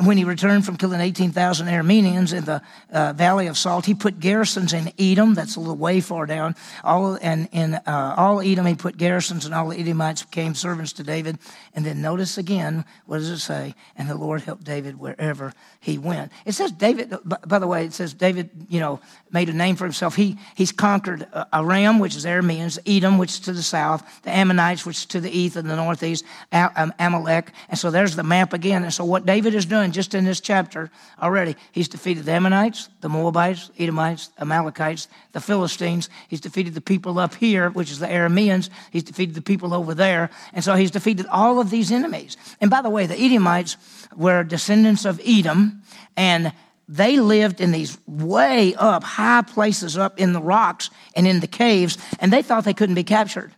when 0.00 0.16
he 0.16 0.24
returned 0.24 0.64
from 0.64 0.76
killing 0.76 1.00
18,000 1.00 1.66
Arameans 1.66 2.32
in 2.32 2.44
the 2.44 2.62
uh, 2.90 3.12
Valley 3.12 3.46
of 3.46 3.58
Salt, 3.58 3.86
he 3.86 3.94
put 3.94 4.20
garrisons 4.20 4.72
in 4.72 4.90
Edom. 4.98 5.34
That's 5.34 5.56
a 5.56 5.60
little 5.60 5.76
way 5.76 6.00
far 6.00 6.26
down. 6.26 6.56
All 6.82 7.18
and 7.20 7.48
in 7.52 7.74
uh, 7.74 8.14
all 8.16 8.40
Edom, 8.40 8.66
he 8.66 8.74
put 8.74 8.96
garrisons, 8.96 9.44
and 9.44 9.54
all 9.54 9.68
the 9.68 9.78
Edomites 9.78 10.22
became 10.22 10.54
servants 10.54 10.92
to 10.94 11.02
David. 11.02 11.38
And 11.74 11.84
then 11.84 12.00
notice 12.00 12.38
again, 12.38 12.84
what 13.06 13.18
does 13.18 13.28
it 13.28 13.38
say? 13.38 13.74
And 13.96 14.08
the 14.08 14.14
Lord 14.14 14.42
helped 14.42 14.64
David 14.64 14.98
wherever 14.98 15.52
he 15.80 15.98
went. 15.98 16.32
It 16.46 16.52
says 16.52 16.72
David. 16.72 17.14
By 17.24 17.58
the 17.58 17.66
way, 17.66 17.84
it 17.84 17.92
says 17.92 18.14
David. 18.14 18.50
You 18.68 18.80
know, 18.80 19.00
made 19.30 19.48
a 19.48 19.52
name 19.52 19.76
for 19.76 19.84
himself. 19.84 20.16
He 20.16 20.38
he's 20.56 20.72
conquered 20.72 21.26
uh, 21.32 21.44
Aram, 21.52 21.98
which 21.98 22.16
is 22.16 22.24
Arameans, 22.24 22.78
Edom, 22.86 23.18
which 23.18 23.32
is 23.32 23.40
to 23.40 23.52
the 23.52 23.62
south, 23.62 24.22
the 24.22 24.30
Ammonites, 24.30 24.86
which 24.86 24.98
is 24.98 25.06
to 25.06 25.20
the 25.20 25.30
east 25.30 25.56
and 25.56 25.68
the 25.68 25.76
northeast, 25.76 26.24
Amalek. 26.52 27.52
And 27.68 27.78
so 27.78 27.90
there's 27.90 28.16
the 28.16 28.22
map 28.22 28.52
again. 28.52 28.82
And 28.82 28.92
so 28.92 29.04
what 29.04 29.26
David 29.26 29.54
is 29.54 29.66
doing 29.66 29.81
done 29.82 29.92
just 29.92 30.14
in 30.14 30.24
this 30.24 30.40
chapter 30.40 30.90
already. 31.20 31.56
He's 31.72 31.88
defeated 31.88 32.24
the 32.24 32.32
Ammonites, 32.32 32.88
the 33.00 33.08
Moabites, 33.08 33.70
Edomites, 33.78 34.30
Amalekites, 34.38 35.08
the 35.32 35.40
Philistines. 35.40 36.08
He's 36.28 36.40
defeated 36.40 36.74
the 36.74 36.80
people 36.80 37.18
up 37.18 37.34
here, 37.34 37.70
which 37.70 37.90
is 37.90 37.98
the 37.98 38.06
Arameans. 38.06 38.70
He's 38.90 39.02
defeated 39.02 39.34
the 39.34 39.42
people 39.42 39.74
over 39.74 39.94
there. 39.94 40.30
And 40.52 40.64
so 40.64 40.74
he's 40.74 40.90
defeated 40.90 41.26
all 41.26 41.60
of 41.60 41.70
these 41.70 41.90
enemies. 41.90 42.36
And 42.60 42.70
by 42.70 42.82
the 42.82 42.90
way, 42.90 43.06
the 43.06 43.18
Edomites 43.18 43.76
were 44.16 44.44
descendants 44.44 45.04
of 45.04 45.20
Edom, 45.24 45.82
and 46.16 46.52
they 46.88 47.18
lived 47.18 47.60
in 47.60 47.72
these 47.72 47.98
way 48.06 48.74
up, 48.74 49.02
high 49.02 49.42
places 49.42 49.96
up 49.96 50.18
in 50.20 50.32
the 50.32 50.40
rocks 50.40 50.90
and 51.16 51.26
in 51.26 51.40
the 51.40 51.46
caves, 51.46 51.98
and 52.18 52.32
they 52.32 52.42
thought 52.42 52.64
they 52.64 52.74
couldn't 52.74 52.94
be 52.94 53.04
captured. 53.04 53.52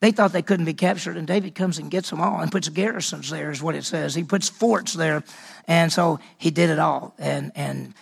They 0.00 0.12
thought 0.12 0.32
they 0.32 0.42
couldn't 0.42 0.64
be 0.64 0.74
captured, 0.74 1.18
and 1.18 1.26
David 1.26 1.54
comes 1.54 1.78
and 1.78 1.90
gets 1.90 2.08
them 2.08 2.20
all 2.22 2.40
and 2.40 2.50
puts 2.50 2.68
garrisons 2.70 3.28
there, 3.28 3.50
is 3.50 3.62
what 3.62 3.74
it 3.74 3.84
says. 3.84 4.14
He 4.14 4.24
puts 4.24 4.48
forts 4.48 4.94
there. 4.94 5.22
And 5.68 5.92
so 5.92 6.20
he 6.38 6.50
did 6.50 6.70
it 6.70 6.78
all, 6.78 7.14
and, 7.18 7.52
and 7.54 7.94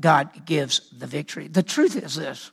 God 0.00 0.30
gives 0.44 0.90
the 0.90 1.06
victory. 1.06 1.46
The 1.46 1.62
truth 1.62 1.96
is 1.96 2.16
this 2.16 2.50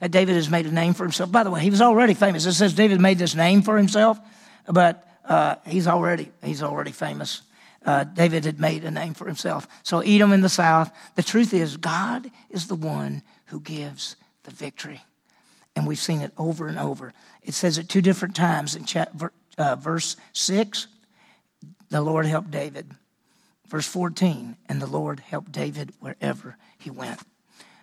that 0.00 0.10
David 0.10 0.34
has 0.34 0.48
made 0.48 0.64
a 0.64 0.72
name 0.72 0.94
for 0.94 1.04
himself. 1.04 1.30
By 1.30 1.44
the 1.44 1.50
way, 1.50 1.60
he 1.60 1.68
was 1.68 1.82
already 1.82 2.14
famous. 2.14 2.46
It 2.46 2.54
says 2.54 2.72
David 2.72 3.02
made 3.02 3.18
this 3.18 3.34
name 3.34 3.60
for 3.60 3.76
himself, 3.76 4.18
but 4.66 5.06
uh, 5.26 5.56
he's 5.66 5.86
already 5.86 6.30
he's 6.42 6.62
already 6.62 6.90
famous. 6.90 7.42
Uh, 7.84 8.04
David 8.04 8.46
had 8.46 8.58
made 8.58 8.84
a 8.84 8.90
name 8.90 9.12
for 9.12 9.26
himself. 9.26 9.68
So 9.82 10.00
Edom 10.00 10.32
in 10.32 10.40
the 10.40 10.48
south. 10.48 10.90
The 11.16 11.22
truth 11.22 11.52
is, 11.52 11.76
God 11.76 12.30
is 12.48 12.66
the 12.66 12.74
one 12.74 13.22
who 13.46 13.60
gives 13.60 14.16
the 14.44 14.50
victory 14.50 15.02
and 15.80 15.88
we've 15.88 15.98
seen 15.98 16.20
it 16.20 16.34
over 16.36 16.68
and 16.68 16.78
over. 16.78 17.14
It 17.42 17.54
says 17.54 17.78
it 17.78 17.88
two 17.88 18.02
different 18.02 18.36
times 18.36 18.76
in 18.76 18.84
chapter, 18.84 19.32
uh, 19.56 19.76
verse 19.76 20.14
6, 20.34 20.88
the 21.88 22.02
Lord 22.02 22.26
helped 22.26 22.50
David. 22.50 22.90
Verse 23.66 23.86
14, 23.86 24.58
and 24.68 24.82
the 24.82 24.86
Lord 24.86 25.20
helped 25.20 25.52
David 25.52 25.94
wherever 25.98 26.58
he 26.76 26.90
went. 26.90 27.20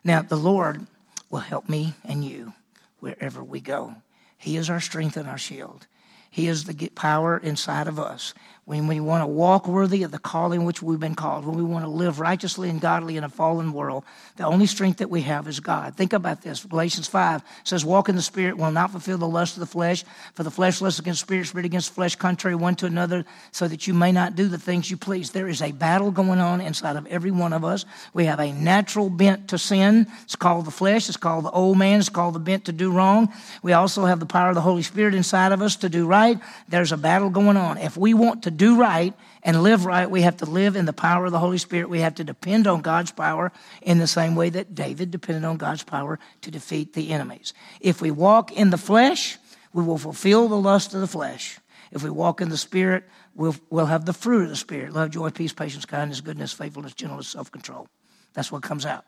Now, 0.04 0.22
the 0.22 0.36
Lord 0.36 0.86
will 1.32 1.40
help 1.40 1.68
me 1.68 1.96
and 2.04 2.24
you 2.24 2.54
wherever 3.00 3.44
we 3.44 3.62
go. 3.62 3.96
He 4.38 4.58
is 4.58 4.70
our 4.70 4.80
strength 4.80 5.18
and 5.18 5.28
our 5.28 5.40
shield. 5.40 5.88
He 6.30 6.48
is 6.48 6.66
the 6.66 6.90
power 6.90 7.36
inside 7.36 7.88
of 7.88 7.98
us 7.98 8.36
when 8.68 8.86
we 8.86 9.00
want 9.00 9.22
to 9.22 9.28
walk 9.28 9.66
worthy 9.66 10.04
of 10.04 10.12
the 10.12 10.20
calling 10.20 10.66
which 10.66 10.82
we've 10.82 11.00
been 11.00 11.16
called, 11.16 11.46
when 11.46 11.56
we 11.56 11.64
want 11.64 11.86
to 11.86 11.90
live 11.90 12.20
righteously 12.20 12.70
and 12.70 12.82
godly 12.82 13.16
in 13.16 13.24
a 13.24 13.30
fallen 13.30 13.72
world, 13.72 14.04
the 14.36 14.46
only 14.46 14.66
strength 14.66 14.98
that 14.98 15.10
we 15.10 15.22
have 15.22 15.48
is 15.48 15.62
God. 15.62 15.96
Think 15.96 16.12
about 16.12 16.42
this. 16.42 16.66
Galatians 16.66 17.08
5 17.08 17.42
says, 17.64 17.86
Walk 17.86 18.10
in 18.10 18.18
the 18.18 18.22
Spirit, 18.22 18.58
will 18.58 18.72
not 18.72 18.92
fulfill 18.92 19.18
the 19.18 19.26
lust 19.26 19.56
of 19.56 19.62
the 19.62 19.66
flesh, 19.66 20.04
for 20.34 20.44
the 20.44 20.52
flesh 20.52 20.82
lusts 20.82 21.00
against 21.00 21.22
spirit, 21.22 21.48
spirit 21.48 21.66
against 21.66 21.88
the 21.88 21.94
flesh, 21.94 22.18
contrary 22.18 22.58
one 22.58 22.76
to 22.76 22.86
another, 22.86 23.24
so 23.54 23.70
that 23.70 23.88
you 23.88 23.94
may 23.94 24.12
not 24.12 24.36
do 24.36 24.50
the 24.50 24.58
things 24.58 24.92
you 24.92 24.98
please. 24.98 25.32
There 25.32 25.48
is 25.48 25.62
a 25.62 25.72
battle 25.72 26.12
going 26.12 26.42
on 26.42 26.60
inside 26.60 26.98
of 26.98 27.08
every 27.08 27.32
one 27.32 27.54
of 27.54 27.64
us. 27.64 27.86
We 28.14 28.26
have 28.26 28.42
a 28.42 28.52
natural 28.52 29.10
bent 29.10 29.48
to 29.48 29.58
sin. 29.58 30.08
It's 30.24 30.36
called 30.36 30.66
the 30.66 30.72
flesh, 30.72 31.08
it's 31.08 31.16
called 31.16 31.46
the 31.46 31.52
old 31.52 31.78
man, 31.78 32.00
it's 32.00 32.10
called 32.10 32.36
the 32.36 32.40
bent 32.40 32.66
to 32.66 32.74
do 32.74 32.92
wrong. 32.92 33.32
We 33.64 33.72
also 33.72 34.04
have 34.04 34.20
the 34.20 34.26
power 34.26 34.50
of 34.50 34.56
the 34.56 34.62
Holy 34.62 34.84
Spirit 34.84 35.16
inside 35.16 35.54
of 35.54 35.62
us 35.62 35.78
to 35.78 35.88
do 35.88 36.06
right. 36.06 36.38
There's 36.68 36.92
a 36.92 36.98
battle 36.98 37.30
going 37.30 37.56
on. 37.56 37.78
If 37.78 37.96
we 37.96 38.14
want 38.14 38.44
to 38.44 38.57
do 38.58 38.80
right 38.80 39.14
and 39.44 39.64
live 39.64 39.86
right, 39.86 40.10
we 40.10 40.24
have 40.24 40.38
to 40.38 40.46
live 40.46 40.76
in 40.76 40.86
the 40.86 40.94
power 40.94 41.26
of 41.26 41.32
the 41.32 41.40
Holy 41.40 41.58
Spirit. 41.58 41.90
We 41.90 42.02
have 42.02 42.16
to 42.16 42.24
depend 42.24 42.68
on 42.68 42.82
God's 42.82 43.12
power 43.12 43.52
in 43.82 43.98
the 44.00 44.08
same 44.08 44.36
way 44.36 44.50
that 44.50 44.76
David 44.76 45.12
depended 45.12 45.46
on 45.46 45.58
God's 45.58 45.84
power 45.84 46.20
to 46.42 46.52
defeat 46.52 46.94
the 46.94 47.12
enemies. 47.12 47.54
If 47.80 48.02
we 48.02 48.12
walk 48.12 48.52
in 48.52 48.70
the 48.70 48.78
flesh, 48.78 49.38
we 49.74 49.84
will 49.84 49.98
fulfill 49.98 50.48
the 50.48 50.58
lust 50.58 50.94
of 50.94 51.02
the 51.02 51.08
flesh. 51.08 51.60
If 51.92 52.04
we 52.04 52.10
walk 52.10 52.42
in 52.42 52.50
the 52.50 52.58
Spirit, 52.58 53.06
we'll, 53.36 53.56
we'll 53.70 53.86
have 53.86 54.06
the 54.06 54.14
fruit 54.14 54.44
of 54.44 54.50
the 54.50 54.56
Spirit 54.56 54.94
love, 54.94 55.12
joy, 55.12 55.30
peace, 55.30 55.54
patience, 55.54 55.86
kindness, 55.86 56.22
goodness, 56.22 56.52
faithfulness, 56.52 56.94
gentleness, 56.94 57.28
self 57.28 57.52
control. 57.52 57.88
That's 58.34 58.52
what 58.52 58.64
comes 58.64 58.86
out. 58.86 59.06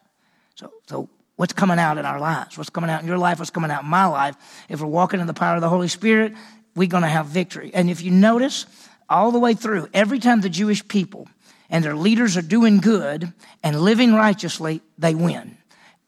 So, 0.55 0.71
so 0.87 1.09
what's 1.35 1.53
coming 1.53 1.79
out 1.79 1.97
in 1.97 2.05
our 2.05 2.19
lives? 2.19 2.57
What's 2.57 2.69
coming 2.69 2.89
out 2.89 3.01
in 3.01 3.07
your 3.07 3.17
life? 3.17 3.39
What's 3.39 3.51
coming 3.51 3.71
out 3.71 3.83
in 3.83 3.89
my 3.89 4.05
life? 4.05 4.35
If 4.69 4.81
we're 4.81 4.87
walking 4.87 5.19
in 5.19 5.27
the 5.27 5.33
power 5.33 5.55
of 5.55 5.61
the 5.61 5.69
Holy 5.69 5.87
Spirit, 5.87 6.33
we're 6.75 6.87
going 6.87 7.03
to 7.03 7.09
have 7.09 7.25
victory. 7.27 7.71
And 7.73 7.89
if 7.89 8.01
you 8.01 8.11
notice, 8.11 8.65
all 9.09 9.31
the 9.31 9.39
way 9.39 9.53
through, 9.53 9.89
every 9.93 10.19
time 10.19 10.41
the 10.41 10.49
Jewish 10.49 10.87
people 10.87 11.27
and 11.69 11.83
their 11.83 11.95
leaders 11.95 12.37
are 12.37 12.41
doing 12.41 12.79
good 12.79 13.31
and 13.63 13.81
living 13.81 14.13
righteously, 14.13 14.81
they 14.97 15.15
win. 15.15 15.57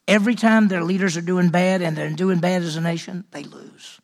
Every 0.08 0.36
time 0.36 0.68
their 0.68 0.84
leaders 0.84 1.18
are 1.18 1.22
doing 1.22 1.50
bad 1.50 1.82
and 1.82 1.96
they're 1.96 2.10
doing 2.10 2.40
bad 2.40 2.64
as 2.64 2.76
a 2.76 2.82
nation, 2.82 3.24
they 3.32 3.44
lose. 3.44 4.00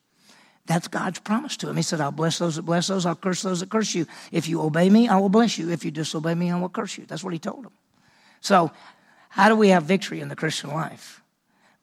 That's 0.66 0.88
God's 0.88 1.20
promise 1.20 1.58
to 1.58 1.66
them. 1.66 1.78
He 1.78 1.82
said, 1.82 2.02
I'll 2.02 2.12
bless 2.12 2.40
those 2.40 2.58
that 2.58 2.64
bless 2.64 2.88
those, 2.88 3.06
I'll 3.06 3.16
curse 3.16 3.42
those 3.42 3.62
that 3.62 3.70
curse 3.70 3.96
you. 3.96 4.06
If 4.32 4.50
you 4.50 4.62
obey 4.62 4.90
me, 4.90 5.08
I 5.08 5.18
will 5.18 5.30
bless 5.30 5.58
you. 5.58 5.72
If 5.72 5.86
you 5.86 5.92
disobey 5.92 6.36
me, 6.36 6.52
I 6.52 6.60
will 6.60 6.70
curse 6.70 6.98
you. 6.98 7.06
That's 7.06 7.24
what 7.24 7.34
he 7.34 7.40
told 7.40 7.66
them. 7.66 7.72
So, 8.42 8.72
how 9.30 9.50
do 9.50 9.56
we 9.56 9.70
have 9.70 9.84
victory 9.84 10.20
in 10.20 10.30
the 10.30 10.36
Christian 10.36 10.70
life? 10.70 11.22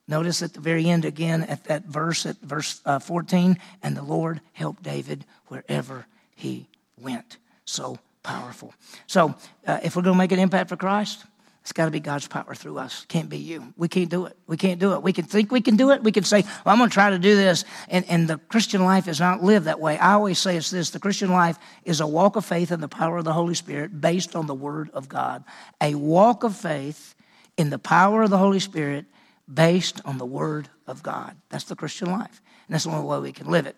Notice 0.07 0.43
at 0.43 0.53
the 0.53 0.61
very 0.61 0.89
end 0.89 1.05
again 1.05 1.45
at 1.45 1.65
that 1.65 1.87
verse, 1.87 2.27
at 2.27 2.37
verse 2.41 2.83
uh, 2.85 2.99
14, 2.99 3.59
and 3.83 3.97
the 3.97 4.03
Lord 4.03 4.41
helped 4.53 4.83
David 4.83 5.25
wherever 5.49 6.07
he 6.35 6.67
went. 7.01 7.39
So 7.65 7.99
powerful. 8.23 8.75
So, 9.07 9.35
uh, 9.67 9.81
if 9.83 9.97
we're 9.97 10.03
going 10.03 10.15
to 10.15 10.19
make 10.19 10.33
an 10.33 10.39
impact 10.39 10.69
for 10.69 10.77
Christ, 10.77 11.25
it's 11.65 11.73
got 11.73 11.87
to 11.87 11.91
be 11.91 11.99
God's 12.01 12.29
power 12.29 12.55
through 12.55 12.77
us. 12.77 13.07
Can't 13.09 13.31
be 13.31 13.39
you. 13.39 13.73
We 13.79 13.89
can't 13.89 14.11
do 14.11 14.27
it. 14.27 14.37
We 14.47 14.59
can't 14.59 14.79
do 14.79 14.93
it. 14.93 15.03
We 15.03 15.15
can 15.15 15.25
think 15.25 15.51
we 15.51 15.63
can 15.63 15.77
do 15.77 15.93
it. 15.93 16.03
We 16.03 16.13
can 16.13 16.23
say, 16.23 16.43
well, 16.43 16.75
I'm 16.75 16.77
going 16.77 16.91
to 16.91 16.95
try 16.95 17.09
to 17.09 17.19
do 17.19 17.35
this. 17.37 17.65
And, 17.89 18.05
and 18.11 18.29
the 18.29 18.37
Christian 18.37 18.85
life 18.85 19.09
is 19.09 19.19
not 19.19 19.43
lived 19.43 19.65
that 19.65 19.81
way. 19.81 19.97
I 19.97 20.13
always 20.13 20.39
say 20.39 20.59
it's 20.59 20.71
this 20.71 20.91
the 20.91 20.99
Christian 20.99 21.31
life 21.31 21.59
is 21.87 22.01
a 22.01 22.07
walk 22.07 22.37
of 22.37 22.45
faith 22.45 22.71
in 22.71 22.83
the 22.83 22.89
power 22.89 23.17
of 23.17 23.25
the 23.25 23.33
Holy 23.33 23.55
Spirit 23.55 23.99
based 23.99 24.37
on 24.37 24.47
the 24.47 24.55
Word 24.55 24.91
of 24.91 25.09
God. 25.09 25.43
A 25.81 25.95
walk 25.95 26.45
of 26.45 26.55
faith 26.55 27.15
in 27.57 27.71
the 27.71 27.79
power 27.79 28.25
of 28.25 28.31
the 28.31 28.39
Holy 28.39 28.61
Spirit 28.61 29.07
based 29.53 30.03
on 30.05 30.19
the 30.19 30.27
Word 30.27 30.69
of 30.87 31.03
God. 31.03 31.35
That's 31.49 31.65
the 31.65 31.77
Christian 31.77 32.11
life. 32.11 32.43
And 32.69 32.75
that's 32.75 32.85
the 32.85 32.91
only 32.91 33.07
way 33.07 33.21
we 33.21 33.33
can 33.33 33.51
live 33.51 33.65
it. 33.67 33.77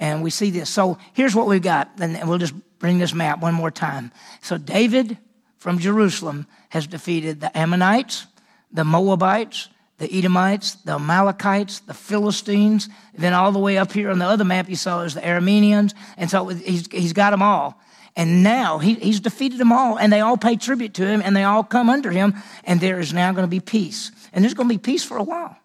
And 0.00 0.22
we 0.22 0.30
see 0.30 0.50
this. 0.50 0.68
So 0.68 0.98
here's 1.12 1.34
what 1.34 1.46
we've 1.46 1.62
got. 1.62 1.90
And 2.00 2.28
we'll 2.28 2.38
just 2.38 2.54
bring 2.78 2.98
this 2.98 3.14
map 3.14 3.40
one 3.40 3.54
more 3.54 3.70
time. 3.70 4.10
So 4.40 4.58
David 4.58 5.18
from 5.58 5.78
Jerusalem 5.78 6.46
has 6.70 6.86
defeated 6.86 7.40
the 7.40 7.56
Ammonites, 7.56 8.26
the 8.72 8.84
Moabites, 8.84 9.68
the 9.98 10.10
Edomites, 10.12 10.76
the 10.86 10.94
Amalekites, 10.94 11.80
the 11.80 11.94
Philistines. 11.94 12.88
Then 13.14 13.34
all 13.34 13.52
the 13.52 13.58
way 13.58 13.76
up 13.76 13.92
here 13.92 14.10
on 14.10 14.18
the 14.18 14.24
other 14.24 14.44
map 14.44 14.70
you 14.70 14.76
saw 14.76 15.02
is 15.02 15.14
the 15.14 15.20
Arameans. 15.20 15.94
And 16.16 16.30
so 16.30 16.48
he's, 16.48 16.90
he's 16.90 17.12
got 17.12 17.30
them 17.30 17.42
all. 17.42 17.78
And 18.16 18.42
now 18.42 18.78
he, 18.78 18.94
he's 18.94 19.20
defeated 19.20 19.58
them 19.58 19.70
all, 19.70 19.96
and 19.96 20.12
they 20.12 20.20
all 20.20 20.36
pay 20.36 20.56
tribute 20.56 20.94
to 20.94 21.06
him, 21.06 21.22
and 21.24 21.36
they 21.36 21.44
all 21.44 21.62
come 21.62 21.88
under 21.88 22.10
him, 22.10 22.34
and 22.64 22.80
there 22.80 22.98
is 22.98 23.12
now 23.12 23.30
going 23.32 23.44
to 23.44 23.50
be 23.50 23.60
peace. 23.60 24.10
And 24.32 24.42
there's 24.42 24.54
going 24.54 24.68
to 24.68 24.74
be 24.74 24.78
peace 24.78 25.04
for 25.04 25.16
a 25.16 25.22
while. 25.22 25.56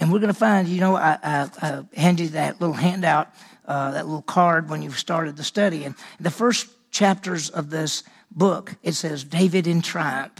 And 0.00 0.12
we're 0.12 0.18
going 0.18 0.32
to 0.32 0.38
find, 0.38 0.68
you 0.68 0.80
know, 0.80 0.96
I, 0.96 1.18
I, 1.22 1.50
I 1.62 1.82
handed 1.96 2.24
you 2.24 2.28
that 2.30 2.60
little 2.60 2.74
handout, 2.74 3.28
uh, 3.64 3.92
that 3.92 4.06
little 4.06 4.22
card 4.22 4.68
when 4.68 4.82
you 4.82 4.90
started 4.90 5.36
the 5.36 5.44
study. 5.44 5.84
And 5.84 5.94
the 6.18 6.30
first 6.30 6.68
chapters 6.90 7.50
of 7.50 7.70
this 7.70 8.02
book, 8.30 8.74
it 8.82 8.92
says 8.92 9.24
David 9.24 9.66
in 9.66 9.82
triumph. 9.82 10.32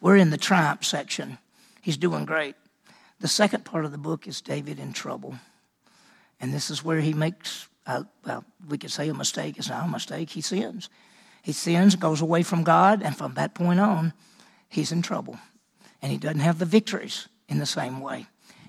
We're 0.00 0.16
in 0.16 0.30
the 0.30 0.38
triumph 0.38 0.84
section. 0.84 1.38
He's 1.80 1.96
doing 1.96 2.24
great. 2.24 2.54
The 3.20 3.28
second 3.28 3.64
part 3.64 3.84
of 3.84 3.92
the 3.92 3.98
book 3.98 4.26
is 4.26 4.40
David 4.40 4.78
in 4.78 4.92
trouble. 4.92 5.34
And 6.40 6.52
this 6.52 6.70
is 6.70 6.84
where 6.84 7.00
he 7.00 7.12
makes, 7.12 7.68
uh, 7.86 8.02
well, 8.24 8.44
we 8.68 8.78
could 8.78 8.90
say 8.90 9.08
a 9.08 9.14
mistake. 9.14 9.58
It's 9.58 9.68
not 9.68 9.84
a 9.84 9.88
mistake. 9.88 10.30
He 10.30 10.40
sins. 10.40 10.88
He 11.42 11.52
sins, 11.52 11.96
goes 11.96 12.20
away 12.20 12.42
from 12.42 12.62
God, 12.62 13.02
and 13.02 13.16
from 13.16 13.34
that 13.34 13.54
point 13.54 13.80
on, 13.80 14.12
he's 14.68 14.92
in 14.92 15.02
trouble. 15.02 15.38
And 16.00 16.10
he 16.10 16.18
doesn't 16.18 16.40
have 16.40 16.58
the 16.58 16.64
victories 16.64 17.28
in 17.48 17.58
the 17.58 17.66
same 17.66 18.00
way. 18.00 18.26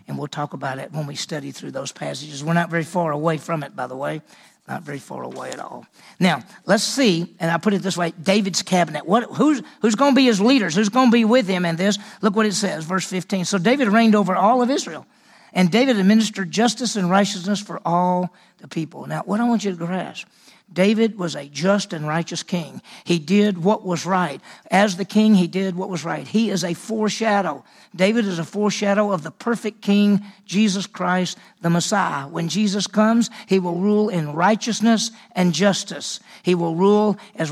And 0.08 0.18
we'll 0.18 0.28
talk 0.28 0.54
about 0.54 0.80
it 0.80 0.92
when 0.92 1.08
we 1.08 1.16
study 1.16 1.52
through 1.52 1.72
those 1.72 1.92
passages. 1.92 2.44
We're 2.44 2.54
not 2.54 2.70
very 2.70 2.84
far 2.84 3.12
away 3.12 3.38
from 3.38 3.64
it, 3.64 3.76
by 3.76 3.88
the 3.88 3.96
way. 3.96 4.22
Not 4.68 4.84
very 4.84 5.00
far 5.00 5.24
away 5.24 5.52
at 5.52 5.60
all. 5.60 5.86
Now, 6.20 6.42
let's 6.66 6.84
see, 6.84 7.36
and 7.40 7.52
I 7.52 7.58
put 7.58 7.74
it 7.74 7.82
this 7.82 7.98
way 7.98 8.12
David's 8.12 8.62
cabinet. 8.62 9.06
What, 9.06 9.24
who's 9.24 9.62
who's 9.82 9.96
going 9.96 10.14
to 10.14 10.16
be 10.16 10.26
his 10.26 10.40
leaders? 10.40 10.74
Who's 10.76 10.88
going 10.88 11.10
to 11.10 11.12
be 11.12 11.26
with 11.26 11.48
him 11.48 11.66
in 11.66 11.76
this? 11.76 12.00
Look 12.22 12.36
what 12.36 12.46
it 12.46 12.54
says, 12.54 12.86
verse 12.86 13.06
15. 13.06 13.44
So 13.44 13.58
David 13.58 13.90
reigned 13.90 14.16
over 14.16 14.34
all 14.34 14.62
of 14.62 14.70
Israel, 14.70 15.06
and 15.52 15.70
David 15.70 15.98
administered 16.00 16.50
justice 16.50 16.96
and 16.96 17.10
righteousness 17.10 17.60
for 17.60 17.82
all 17.84 18.34
the 18.60 18.70
people. 18.70 19.06
Now, 19.06 19.24
what 19.24 19.42
I 19.42 19.44
want 19.50 19.66
you 19.66 19.72
to 19.72 19.78
grasp 19.78 20.28
David 20.72 21.20
was 21.20 21.36
a 21.36 21.48
just 21.48 21.94
and 21.94 22.08
righteous 22.08 22.42
king. 22.42 22.82
He 23.04 23.20
did 23.20 23.64
what 23.64 23.86
was 23.86 24.06
right. 24.06 24.42
As 24.72 24.98
the 24.98 25.06
king, 25.06 25.36
he 25.36 25.46
did 25.46 25.76
what 25.76 25.90
was 25.90 26.04
right. 26.04 26.28
He 26.28 26.50
is 26.50 26.64
a 26.64 26.74
foreshadow. 26.74 27.64
David 27.96 28.26
is 28.26 28.40
a 28.40 28.44
foreshadow 28.44 29.12
of 29.12 29.22
the 29.22 29.30
perfect 29.30 29.82
king, 29.82 30.24
Jesus 30.46 30.88
Christ, 30.88 31.38
the 31.62 31.70
Messiah. 31.70 32.28
When 32.28 32.50
Jesus 32.50 32.88
comes, 32.88 33.30
he 33.48 33.60
will 33.60 33.76
rule 33.76 34.10
in 34.10 34.34
righteousness 34.34 35.12
and 35.34 35.54
justice. 35.54 36.20
He 36.42 36.56
will 36.56 36.76
rule, 36.76 37.18
as, 37.36 37.50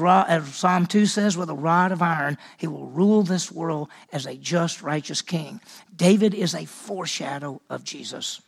Psalm 0.55 0.87
2 0.87 1.05
says, 1.05 1.37
with 1.37 1.49
a 1.49 1.55
rod 1.55 1.91
of 1.91 2.01
iron. 2.01 2.39
He 2.57 2.67
will 2.67 2.87
rule 2.87 3.21
this 3.21 3.51
world 3.51 3.89
as 4.11 4.25
a 4.25 4.35
just, 4.35 4.81
righteous 4.81 5.21
king. 5.21 5.59
David 5.95 6.33
is 6.33 6.55
a 6.55 6.65
foreshadow 6.65 7.61
of 7.69 7.83
Jesus 7.83 8.41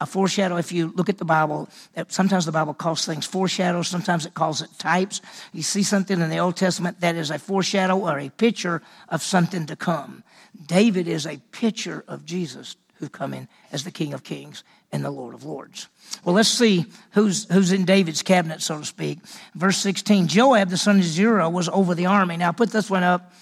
a 0.00 0.06
foreshadow, 0.06 0.56
if 0.56 0.72
you 0.72 0.92
look 0.94 1.08
at 1.08 1.18
the 1.18 1.24
Bible, 1.24 1.68
sometimes 2.08 2.46
the 2.46 2.52
Bible 2.52 2.74
calls 2.74 3.04
things 3.04 3.26
foreshadows, 3.26 3.88
sometimes 3.88 4.26
it 4.26 4.34
calls 4.34 4.62
it 4.62 4.70
types. 4.78 5.20
You 5.52 5.62
see 5.62 5.82
something 5.82 6.20
in 6.20 6.30
the 6.30 6.38
Old 6.38 6.56
Testament 6.56 7.00
that 7.00 7.16
is 7.16 7.30
a 7.30 7.38
foreshadow 7.38 7.98
or 7.98 8.18
a 8.18 8.28
picture 8.30 8.82
of 9.08 9.22
something 9.22 9.66
to 9.66 9.76
come. 9.76 10.24
David 10.66 11.08
is 11.08 11.26
a 11.26 11.38
picture 11.50 12.04
of 12.08 12.24
Jesus 12.24 12.76
who 12.96 13.08
come 13.08 13.34
in 13.34 13.48
as 13.72 13.84
the 13.84 13.90
King 13.90 14.14
of 14.14 14.22
Kings 14.22 14.62
and 14.92 15.04
the 15.04 15.10
Lord 15.10 15.34
of 15.34 15.44
Lords. 15.44 15.88
Well, 16.24 16.34
let's 16.34 16.48
see 16.48 16.86
who's, 17.10 17.50
who's 17.52 17.72
in 17.72 17.84
David's 17.84 18.22
cabinet, 18.22 18.62
so 18.62 18.78
to 18.78 18.84
speak. 18.84 19.18
Verse 19.54 19.76
16 19.78 20.28
Joab, 20.28 20.70
the 20.70 20.76
son 20.76 20.98
of 20.98 21.04
Zeruiah, 21.04 21.50
was 21.50 21.68
over 21.68 21.94
the 21.94 22.06
army. 22.06 22.36
Now, 22.36 22.52
put 22.52 22.70
this 22.70 22.88
one 22.88 23.02
up. 23.02 23.32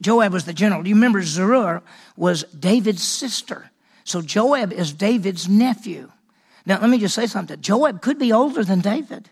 Joab 0.00 0.32
was 0.32 0.44
the 0.44 0.52
general. 0.52 0.82
Do 0.82 0.88
you 0.88 0.94
remember 0.94 1.22
Zeruiah 1.22 1.82
was 2.16 2.44
David's 2.44 3.02
sister? 3.02 3.70
So 4.04 4.22
Joab 4.22 4.72
is 4.72 4.92
David's 4.92 5.48
nephew. 5.48 6.10
Now, 6.66 6.80
let 6.80 6.90
me 6.90 6.98
just 6.98 7.14
say 7.14 7.26
something. 7.26 7.60
Joab 7.60 8.00
could 8.00 8.18
be 8.18 8.32
older 8.32 8.64
than 8.64 8.80
David 8.80 9.30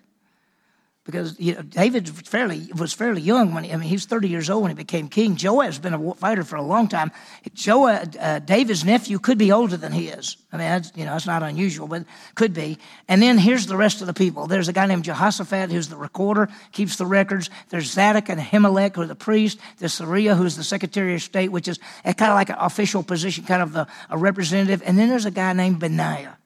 because 1.08 1.40
you 1.40 1.54
know, 1.54 1.62
David 1.62 2.06
fairly, 2.06 2.68
was 2.78 2.92
fairly 2.92 3.22
young 3.22 3.54
when 3.54 3.64
he, 3.64 3.72
I 3.72 3.76
mean, 3.76 3.88
he 3.88 3.94
was 3.94 4.04
30 4.04 4.28
years 4.28 4.50
old 4.50 4.60
when 4.60 4.70
he 4.70 4.74
became 4.74 5.08
king. 5.08 5.36
Joab's 5.36 5.78
been 5.78 5.94
a 5.94 6.14
fighter 6.14 6.44
for 6.44 6.56
a 6.56 6.62
long 6.62 6.86
time. 6.86 7.12
Joab, 7.54 8.14
uh, 8.20 8.40
David's 8.40 8.84
nephew 8.84 9.18
could 9.18 9.38
be 9.38 9.50
older 9.50 9.78
than 9.78 9.90
he 9.90 10.08
is. 10.08 10.36
I 10.52 10.58
mean, 10.58 10.68
that's, 10.68 10.92
you 10.94 11.06
know, 11.06 11.12
that's 11.12 11.24
not 11.24 11.42
unusual, 11.42 11.88
but 11.88 12.04
could 12.34 12.52
be. 12.52 12.76
And 13.08 13.22
then 13.22 13.38
here's 13.38 13.64
the 13.64 13.76
rest 13.76 14.02
of 14.02 14.06
the 14.06 14.12
people. 14.12 14.48
There's 14.48 14.68
a 14.68 14.72
guy 14.74 14.84
named 14.84 15.04
Jehoshaphat 15.04 15.72
who's 15.72 15.88
the 15.88 15.96
recorder, 15.96 16.50
keeps 16.72 16.96
the 16.96 17.06
records. 17.06 17.48
There's 17.70 17.90
Zadok 17.90 18.28
and 18.28 18.38
Ahimelech 18.38 18.96
who 18.96 19.00
are 19.00 19.06
the 19.06 19.14
priest. 19.14 19.58
There's 19.78 19.98
Seraiah 19.98 20.36
who's 20.36 20.56
the 20.56 20.64
secretary 20.64 21.14
of 21.14 21.22
state, 21.22 21.50
which 21.50 21.68
is 21.68 21.78
kind 22.04 22.20
of 22.20 22.34
like 22.34 22.50
an 22.50 22.56
official 22.58 23.02
position, 23.02 23.44
kind 23.44 23.62
of 23.62 23.74
a 24.10 24.18
representative. 24.18 24.82
And 24.84 24.98
then 24.98 25.08
there's 25.08 25.24
a 25.24 25.30
guy 25.30 25.54
named 25.54 25.80
Benaiah. 25.80 26.37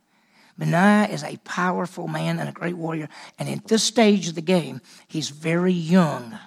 Benaiah 0.58 1.08
is 1.08 1.24
a 1.24 1.36
powerful 1.38 2.08
man 2.08 2.38
and 2.38 2.48
a 2.48 2.52
great 2.52 2.76
warrior. 2.76 3.08
And 3.38 3.48
at 3.48 3.66
this 3.68 3.82
stage 3.82 4.28
of 4.28 4.34
the 4.34 4.42
game, 4.42 4.80
he's 5.08 5.30
very 5.30 5.72
young. 5.72 6.38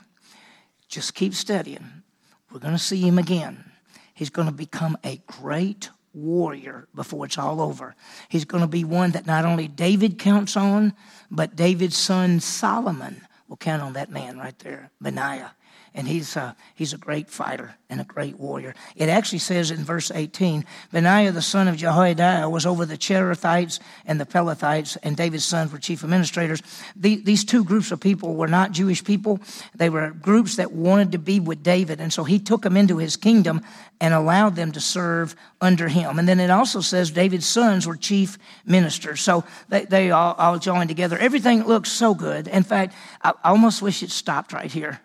Just 0.88 1.16
keep 1.16 1.34
studying. 1.34 2.04
We're 2.52 2.60
going 2.60 2.74
to 2.76 2.80
see 2.80 3.02
him 3.02 3.18
again. 3.18 3.72
He's 4.14 4.30
going 4.30 4.48
to 4.48 4.54
become 4.54 4.98
a 5.04 5.22
great 5.28 5.90
warrior 6.14 6.88
before 6.96 7.26
it's 7.26 7.38
all 7.38 7.60
over. 7.60 7.96
He's 8.30 8.46
going 8.46 8.62
to 8.62 8.68
be 8.68 8.84
one 8.84 9.12
that 9.12 9.26
not 9.26 9.44
only 9.44 9.68
David 9.68 10.18
counts 10.18 10.56
on, 10.56 10.94
but 11.30 11.56
David's 11.56 11.98
son 11.98 12.40
Solomon 12.40 13.22
will 13.50 13.58
count 13.58 13.82
on 13.82 13.94
that 13.94 14.10
man 14.10 14.38
right 14.38 14.58
there, 14.60 14.92
Benaiah 15.02 15.52
and 15.96 16.08
he's, 16.08 16.36
uh, 16.36 16.54
he's 16.76 16.94
a 16.94 16.98
great 16.98 17.30
fighter 17.30 17.76
and 17.90 18.02
a 18.02 18.04
great 18.04 18.38
warrior. 18.38 18.76
It 18.96 19.08
actually 19.08 19.40
says 19.40 19.72
in 19.72 19.84
verse 19.84 20.12
18 20.12 20.66
Benaiah 20.92 21.32
the 21.32 21.42
son 21.42 21.68
of 21.68 21.78
Jehoiada 21.78 22.50
was 22.50 22.66
over 22.66 22.86
the 22.86 22.98
Cherethites 22.98 23.80
and 24.06 24.20
the 24.20 24.26
Pelethites, 24.26 24.98
and 25.02 25.16
David's 25.16 25.46
sons 25.46 25.72
were 25.72 25.80
chief 25.80 26.04
administrators. 26.04 26.62
The, 26.96 27.16
these 27.16 27.46
two 27.46 27.64
groups 27.64 27.92
of 27.92 28.02
people 28.02 28.36
were 28.36 28.48
not 28.48 28.74
Jewish 28.74 29.04
people, 29.04 29.40
they 29.74 29.90
were 29.90 30.12
groups 30.12 30.58
that 30.58 30.74
wanted 30.74 31.14
to 31.14 31.18
be 31.18 31.40
with 31.40 31.64
David, 31.64 32.02
and 32.02 32.12
so 32.12 32.26
he 32.26 32.40
took 32.40 32.62
them 32.62 32.76
into 32.76 32.98
his 32.98 33.16
kingdom 33.16 33.62
and 34.02 34.14
allowed 34.14 34.58
them 34.58 34.74
to 34.74 34.82
serve 34.82 35.36
under 35.62 35.88
him. 35.88 36.20
And 36.20 36.28
then 36.28 36.42
it 36.42 36.50
also 36.50 36.82
says 36.82 37.12
David's 37.12 37.46
sons 37.46 37.88
were 37.88 37.96
chief 37.96 38.38
ministers. 38.66 39.22
So 39.22 39.46
they, 39.70 39.86
they 39.86 40.12
all, 40.12 40.34
all 40.34 40.60
joined 40.60 40.90
together. 40.90 41.18
Everything 41.18 41.64
looks 41.64 41.92
so 41.92 42.14
good. 42.14 42.50
In 42.50 42.64
fact, 42.64 42.94
I 43.22 43.34
almost 43.46 43.82
wish 43.82 44.04
it 44.04 44.12
stopped 44.12 44.52
right 44.52 44.72
here. 44.72 45.00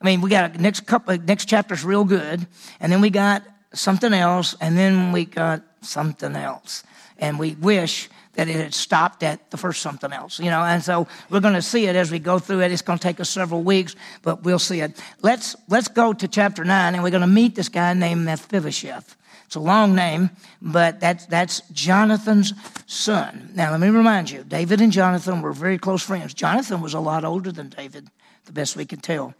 I 0.00 0.04
mean, 0.04 0.20
we 0.20 0.30
got 0.30 0.54
a 0.54 0.58
next 0.60 0.86
couple, 0.86 1.16
next 1.18 1.46
chapter's 1.46 1.84
real 1.84 2.04
good, 2.04 2.46
and 2.80 2.92
then 2.92 3.00
we 3.00 3.10
got 3.10 3.42
something 3.72 4.12
else, 4.12 4.54
and 4.60 4.78
then 4.78 5.12
we 5.12 5.24
got 5.24 5.62
something 5.80 6.36
else. 6.36 6.84
And 7.18 7.38
we 7.38 7.56
wish 7.56 8.08
that 8.34 8.48
it 8.48 8.54
had 8.54 8.72
stopped 8.72 9.24
at 9.24 9.50
the 9.50 9.56
first 9.56 9.82
something 9.82 10.12
else, 10.12 10.38
you 10.38 10.50
know. 10.50 10.62
And 10.62 10.80
so 10.80 11.08
we're 11.28 11.40
going 11.40 11.54
to 11.54 11.62
see 11.62 11.86
it 11.86 11.96
as 11.96 12.12
we 12.12 12.20
go 12.20 12.38
through 12.38 12.60
it. 12.60 12.70
It's 12.70 12.82
going 12.82 12.98
to 12.98 13.02
take 13.02 13.18
us 13.18 13.28
several 13.28 13.64
weeks, 13.64 13.96
but 14.22 14.44
we'll 14.44 14.60
see 14.60 14.80
it. 14.80 15.02
Let's 15.22 15.56
let's 15.68 15.88
go 15.88 16.12
to 16.12 16.28
chapter 16.28 16.64
nine, 16.64 16.94
and 16.94 17.02
we're 17.02 17.10
going 17.10 17.22
to 17.22 17.26
meet 17.26 17.56
this 17.56 17.68
guy 17.68 17.92
named 17.94 18.24
Mephibosheth. 18.24 19.16
It's 19.46 19.56
a 19.56 19.60
long 19.60 19.96
name, 19.96 20.30
but 20.62 21.00
that's 21.00 21.26
that's 21.26 21.62
Jonathan's 21.72 22.52
son. 22.86 23.50
Now 23.54 23.72
let 23.72 23.80
me 23.80 23.88
remind 23.88 24.30
you, 24.30 24.44
David 24.44 24.80
and 24.80 24.92
Jonathan 24.92 25.42
were 25.42 25.52
very 25.52 25.78
close 25.78 26.02
friends. 26.04 26.32
Jonathan 26.32 26.80
was 26.80 26.94
a 26.94 27.00
lot 27.00 27.24
older 27.24 27.50
than 27.50 27.70
David, 27.70 28.08
the 28.48 28.52
best 28.52 28.74
we 28.74 28.84
can 28.84 28.98
tell 28.98 29.34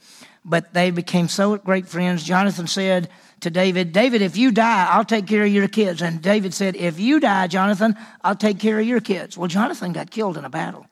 but 0.48 0.72
they 0.72 0.90
became 0.90 1.28
so 1.28 1.56
great 1.58 1.86
friends. 1.86 2.24
Jonathan 2.24 2.66
said 2.66 3.10
to 3.40 3.50
David, 3.50 3.92
David, 3.92 4.22
if 4.22 4.36
you 4.36 4.50
die, 4.50 4.86
I'll 4.90 5.04
take 5.04 5.26
care 5.26 5.44
of 5.44 5.52
your 5.52 5.68
kids. 5.68 6.00
And 6.00 6.22
David 6.22 6.54
said, 6.54 6.74
If 6.74 6.98
you 6.98 7.20
die, 7.20 7.46
Jonathan, 7.46 7.96
I'll 8.24 8.34
take 8.34 8.58
care 8.58 8.80
of 8.80 8.86
your 8.86 9.00
kids. 9.00 9.36
Well, 9.36 9.48
Jonathan 9.48 9.92
got 9.92 10.10
killed 10.10 10.38
in 10.38 10.44
a 10.44 10.50
battle. 10.50 10.86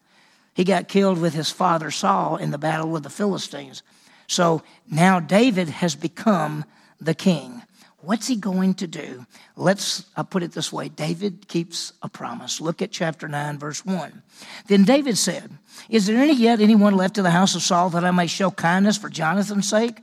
He 0.55 0.65
got 0.65 0.89
killed 0.89 1.19
with 1.19 1.35
his 1.35 1.51
father 1.51 1.91
Saul 1.91 2.37
in 2.37 2.51
the 2.51 2.59
battle 2.59 2.91
with 2.91 3.03
the 3.03 3.11
Philistines. 3.11 3.83
So 4.27 4.63
now 4.91 5.21
David 5.21 5.69
has 5.69 5.95
become 5.95 6.65
the 7.01 7.15
king. 7.15 7.63
What's 8.07 8.29
he 8.29 8.37
going 8.37 8.75
to 8.75 8.87
do? 8.87 9.27
Let's 9.57 10.07
I'll 10.17 10.23
put 10.23 10.45
it 10.45 10.53
this 10.53 10.73
way 10.73 10.89
David 10.89 11.49
keeps 11.49 11.93
a 12.05 12.09
promise. 12.09 12.61
Look 12.61 12.81
at 12.81 12.93
chapter 12.93 13.27
9, 13.27 13.59
verse 13.59 13.85
1. 13.85 14.23
Then 14.69 14.85
David 14.85 15.19
said, 15.19 15.51
Is 15.91 16.07
there 16.07 16.17
any 16.17 16.35
yet 16.35 16.61
anyone 16.61 16.95
left 16.95 17.19
in 17.19 17.25
the 17.25 17.33
house 17.33 17.57
of 17.57 17.63
Saul 17.63 17.91
that 17.91 18.05
I 18.05 18.13
may 18.13 18.29
show 18.29 18.53
kindness 18.53 18.97
for 18.97 19.09
Jonathan's 19.09 19.69
sake? 19.69 19.99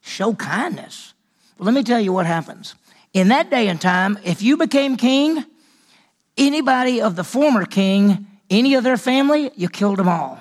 Show 0.00 0.32
kindness. 0.32 1.12
Well, 1.58 1.66
let 1.66 1.74
me 1.74 1.82
tell 1.82 2.00
you 2.00 2.10
what 2.14 2.24
happens. 2.24 2.74
In 3.12 3.28
that 3.28 3.50
day 3.50 3.68
and 3.68 3.78
time, 3.78 4.18
if 4.24 4.40
you 4.40 4.56
became 4.56 4.96
king, 4.96 5.44
anybody 6.38 7.02
of 7.02 7.16
the 7.16 7.24
former 7.24 7.66
king, 7.66 8.28
any 8.48 8.76
of 8.76 8.82
their 8.82 8.96
family, 8.96 9.50
you 9.56 9.68
killed 9.68 9.98
them 9.98 10.08
all. 10.08 10.40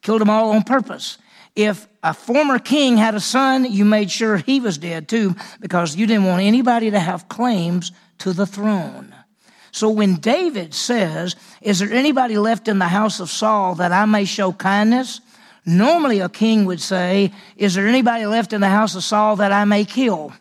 Killed 0.00 0.22
them 0.22 0.30
all 0.30 0.52
on 0.52 0.62
purpose 0.62 1.18
if 1.56 1.88
a 2.06 2.14
former 2.14 2.60
king 2.60 2.96
had 2.96 3.16
a 3.16 3.20
son, 3.20 3.64
you 3.70 3.84
made 3.84 4.12
sure 4.12 4.36
he 4.36 4.60
was 4.60 4.78
dead 4.78 5.08
too, 5.08 5.34
because 5.58 5.96
you 5.96 6.06
didn't 6.06 6.24
want 6.24 6.40
anybody 6.40 6.88
to 6.92 7.00
have 7.00 7.28
claims 7.28 7.90
to 8.18 8.32
the 8.32 8.46
throne. 8.46 9.12
So 9.72 9.90
when 9.90 10.14
David 10.14 10.72
says, 10.72 11.34
Is 11.60 11.80
there 11.80 11.92
anybody 11.92 12.38
left 12.38 12.68
in 12.68 12.78
the 12.78 12.86
house 12.86 13.18
of 13.18 13.28
Saul 13.28 13.74
that 13.74 13.90
I 13.90 14.04
may 14.06 14.24
show 14.24 14.52
kindness? 14.52 15.20
Normally 15.66 16.20
a 16.20 16.28
king 16.28 16.64
would 16.66 16.80
say, 16.80 17.32
Is 17.56 17.74
there 17.74 17.88
anybody 17.88 18.24
left 18.24 18.52
in 18.52 18.60
the 18.60 18.68
house 18.68 18.94
of 18.94 19.02
Saul 19.02 19.34
that 19.36 19.50
I 19.50 19.64
may 19.64 19.84
kill? 19.84 20.32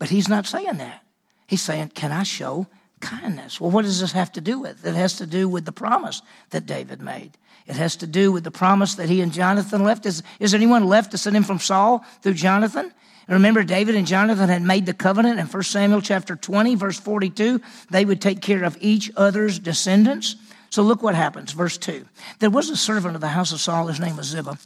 But 0.00 0.10
he's 0.10 0.28
not 0.28 0.46
saying 0.46 0.78
that. 0.78 1.04
He's 1.46 1.62
saying, 1.62 1.92
Can 1.94 2.10
I 2.10 2.24
show 2.24 2.66
kindness? 3.00 3.60
Well, 3.60 3.70
what 3.70 3.84
does 3.84 4.00
this 4.00 4.12
have 4.12 4.32
to 4.32 4.40
do 4.40 4.58
with? 4.58 4.84
It 4.84 4.94
has 4.94 5.16
to 5.16 5.26
do 5.26 5.48
with 5.48 5.64
the 5.64 5.72
promise 5.72 6.22
that 6.50 6.66
David 6.66 7.00
made. 7.00 7.32
It 7.66 7.76
has 7.76 7.96
to 7.96 8.06
do 8.06 8.32
with 8.32 8.44
the 8.44 8.50
promise 8.50 8.94
that 8.96 9.08
he 9.08 9.20
and 9.20 9.32
Jonathan 9.32 9.84
left. 9.84 10.06
Is, 10.06 10.22
is 10.38 10.54
anyone 10.54 10.86
left 10.86 11.12
to 11.12 11.18
send 11.18 11.36
him 11.36 11.44
from 11.44 11.58
Saul 11.58 12.04
through 12.22 12.34
Jonathan? 12.34 12.92
Remember, 13.28 13.62
David 13.62 13.94
and 13.94 14.08
Jonathan 14.08 14.48
had 14.48 14.62
made 14.62 14.86
the 14.86 14.94
covenant 14.94 15.38
in 15.38 15.46
1 15.46 15.62
Samuel 15.62 16.00
chapter 16.00 16.34
20, 16.34 16.74
verse 16.74 16.98
42. 16.98 17.60
They 17.88 18.04
would 18.04 18.20
take 18.20 18.40
care 18.40 18.64
of 18.64 18.76
each 18.80 19.10
other's 19.16 19.60
descendants. 19.60 20.34
So 20.70 20.82
look 20.82 21.00
what 21.00 21.14
happens. 21.14 21.52
Verse 21.52 21.78
2. 21.78 22.04
There 22.40 22.50
was 22.50 22.70
a 22.70 22.76
servant 22.76 23.14
of 23.14 23.20
the 23.20 23.28
house 23.28 23.52
of 23.52 23.60
Saul, 23.60 23.86
his 23.86 24.00
name 24.00 24.16
was 24.16 24.26
Ziba. 24.26 24.58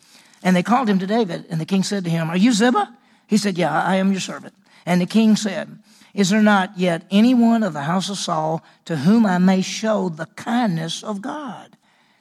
And 0.43 0.57
they 0.57 0.63
called 0.63 0.89
him 0.89 0.99
to 0.99 1.07
David. 1.07 1.45
And 1.51 1.61
the 1.61 1.67
king 1.67 1.83
said 1.83 2.05
to 2.05 2.11
him, 2.11 2.31
Are 2.31 2.37
you 2.37 2.53
Ziba? 2.53 2.95
He 3.27 3.37
said, 3.37 3.59
Yeah, 3.59 3.83
I 3.83 3.97
am 3.97 4.13
your 4.13 4.21
servant. 4.21 4.55
And 4.87 5.01
the 5.01 5.07
king 5.07 5.37
said, 5.37 5.79
Is 6.15 6.31
there 6.31 6.43
not 6.43 6.79
yet 6.79 7.05
anyone 7.11 7.65
of 7.65 7.73
the 7.73 7.83
house 7.83 8.09
of 8.09 8.17
Saul 8.17 8.65
to 8.85 8.97
whom 8.97 9.27
I 9.27 9.39
may 9.39 9.63
show 9.63 10.09
the 10.09 10.27
kindness 10.27 11.03
of 11.03 11.21
God? 11.21 11.77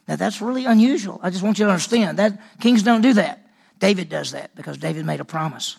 Now 0.07 0.15
that's 0.15 0.41
really 0.41 0.65
unusual. 0.65 1.19
I 1.21 1.29
just 1.29 1.43
want 1.43 1.59
you 1.59 1.65
to 1.65 1.71
understand 1.71 2.17
that 2.17 2.39
kings 2.59 2.83
don't 2.83 3.01
do 3.01 3.13
that. 3.13 3.47
David 3.79 4.09
does 4.09 4.31
that 4.31 4.55
because 4.55 4.77
David 4.77 5.05
made 5.05 5.19
a 5.19 5.25
promise. 5.25 5.77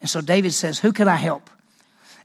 And 0.00 0.08
so 0.08 0.20
David 0.20 0.52
says, 0.52 0.78
Who 0.78 0.92
can 0.92 1.08
I 1.08 1.16
help? 1.16 1.50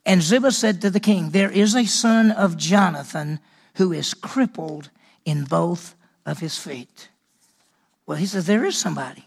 And 0.05 0.21
Ziba 0.21 0.51
said 0.51 0.81
to 0.81 0.89
the 0.89 0.99
king, 0.99 1.31
There 1.31 1.51
is 1.51 1.75
a 1.75 1.85
son 1.85 2.31
of 2.31 2.57
Jonathan 2.57 3.39
who 3.75 3.91
is 3.91 4.13
crippled 4.13 4.89
in 5.25 5.43
both 5.45 5.95
of 6.25 6.39
his 6.39 6.57
feet. 6.57 7.09
Well, 8.05 8.17
he 8.17 8.27
says, 8.27 8.45
There 8.45 8.65
is 8.65 8.77
somebody. 8.77 9.25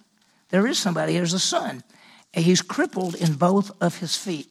There 0.50 0.66
is 0.66 0.78
somebody. 0.78 1.14
There's 1.14 1.34
a 1.34 1.38
son. 1.38 1.82
And 2.32 2.44
he's 2.44 2.62
crippled 2.62 3.14
in 3.16 3.34
both 3.34 3.70
of 3.82 3.98
his 3.98 4.16
feet. 4.16 4.48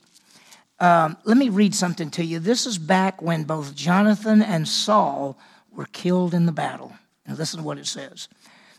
Um, 0.80 1.18
let 1.24 1.38
me 1.38 1.50
read 1.50 1.74
something 1.74 2.12
to 2.12 2.24
you. 2.24 2.40
This 2.40 2.66
is 2.66 2.78
back 2.78 3.22
when 3.22 3.44
both 3.44 3.76
Jonathan 3.76 4.42
and 4.42 4.68
Saul 4.68 5.38
were 5.72 5.88
killed 5.92 6.34
in 6.34 6.46
the 6.46 6.52
battle. 6.52 6.94
And 7.26 7.38
listen 7.38 7.60
to 7.60 7.66
what 7.66 7.78
it 7.78 7.88
says. 7.88 8.28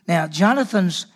Now, 0.06 0.26
Jonathan's, 0.26 1.06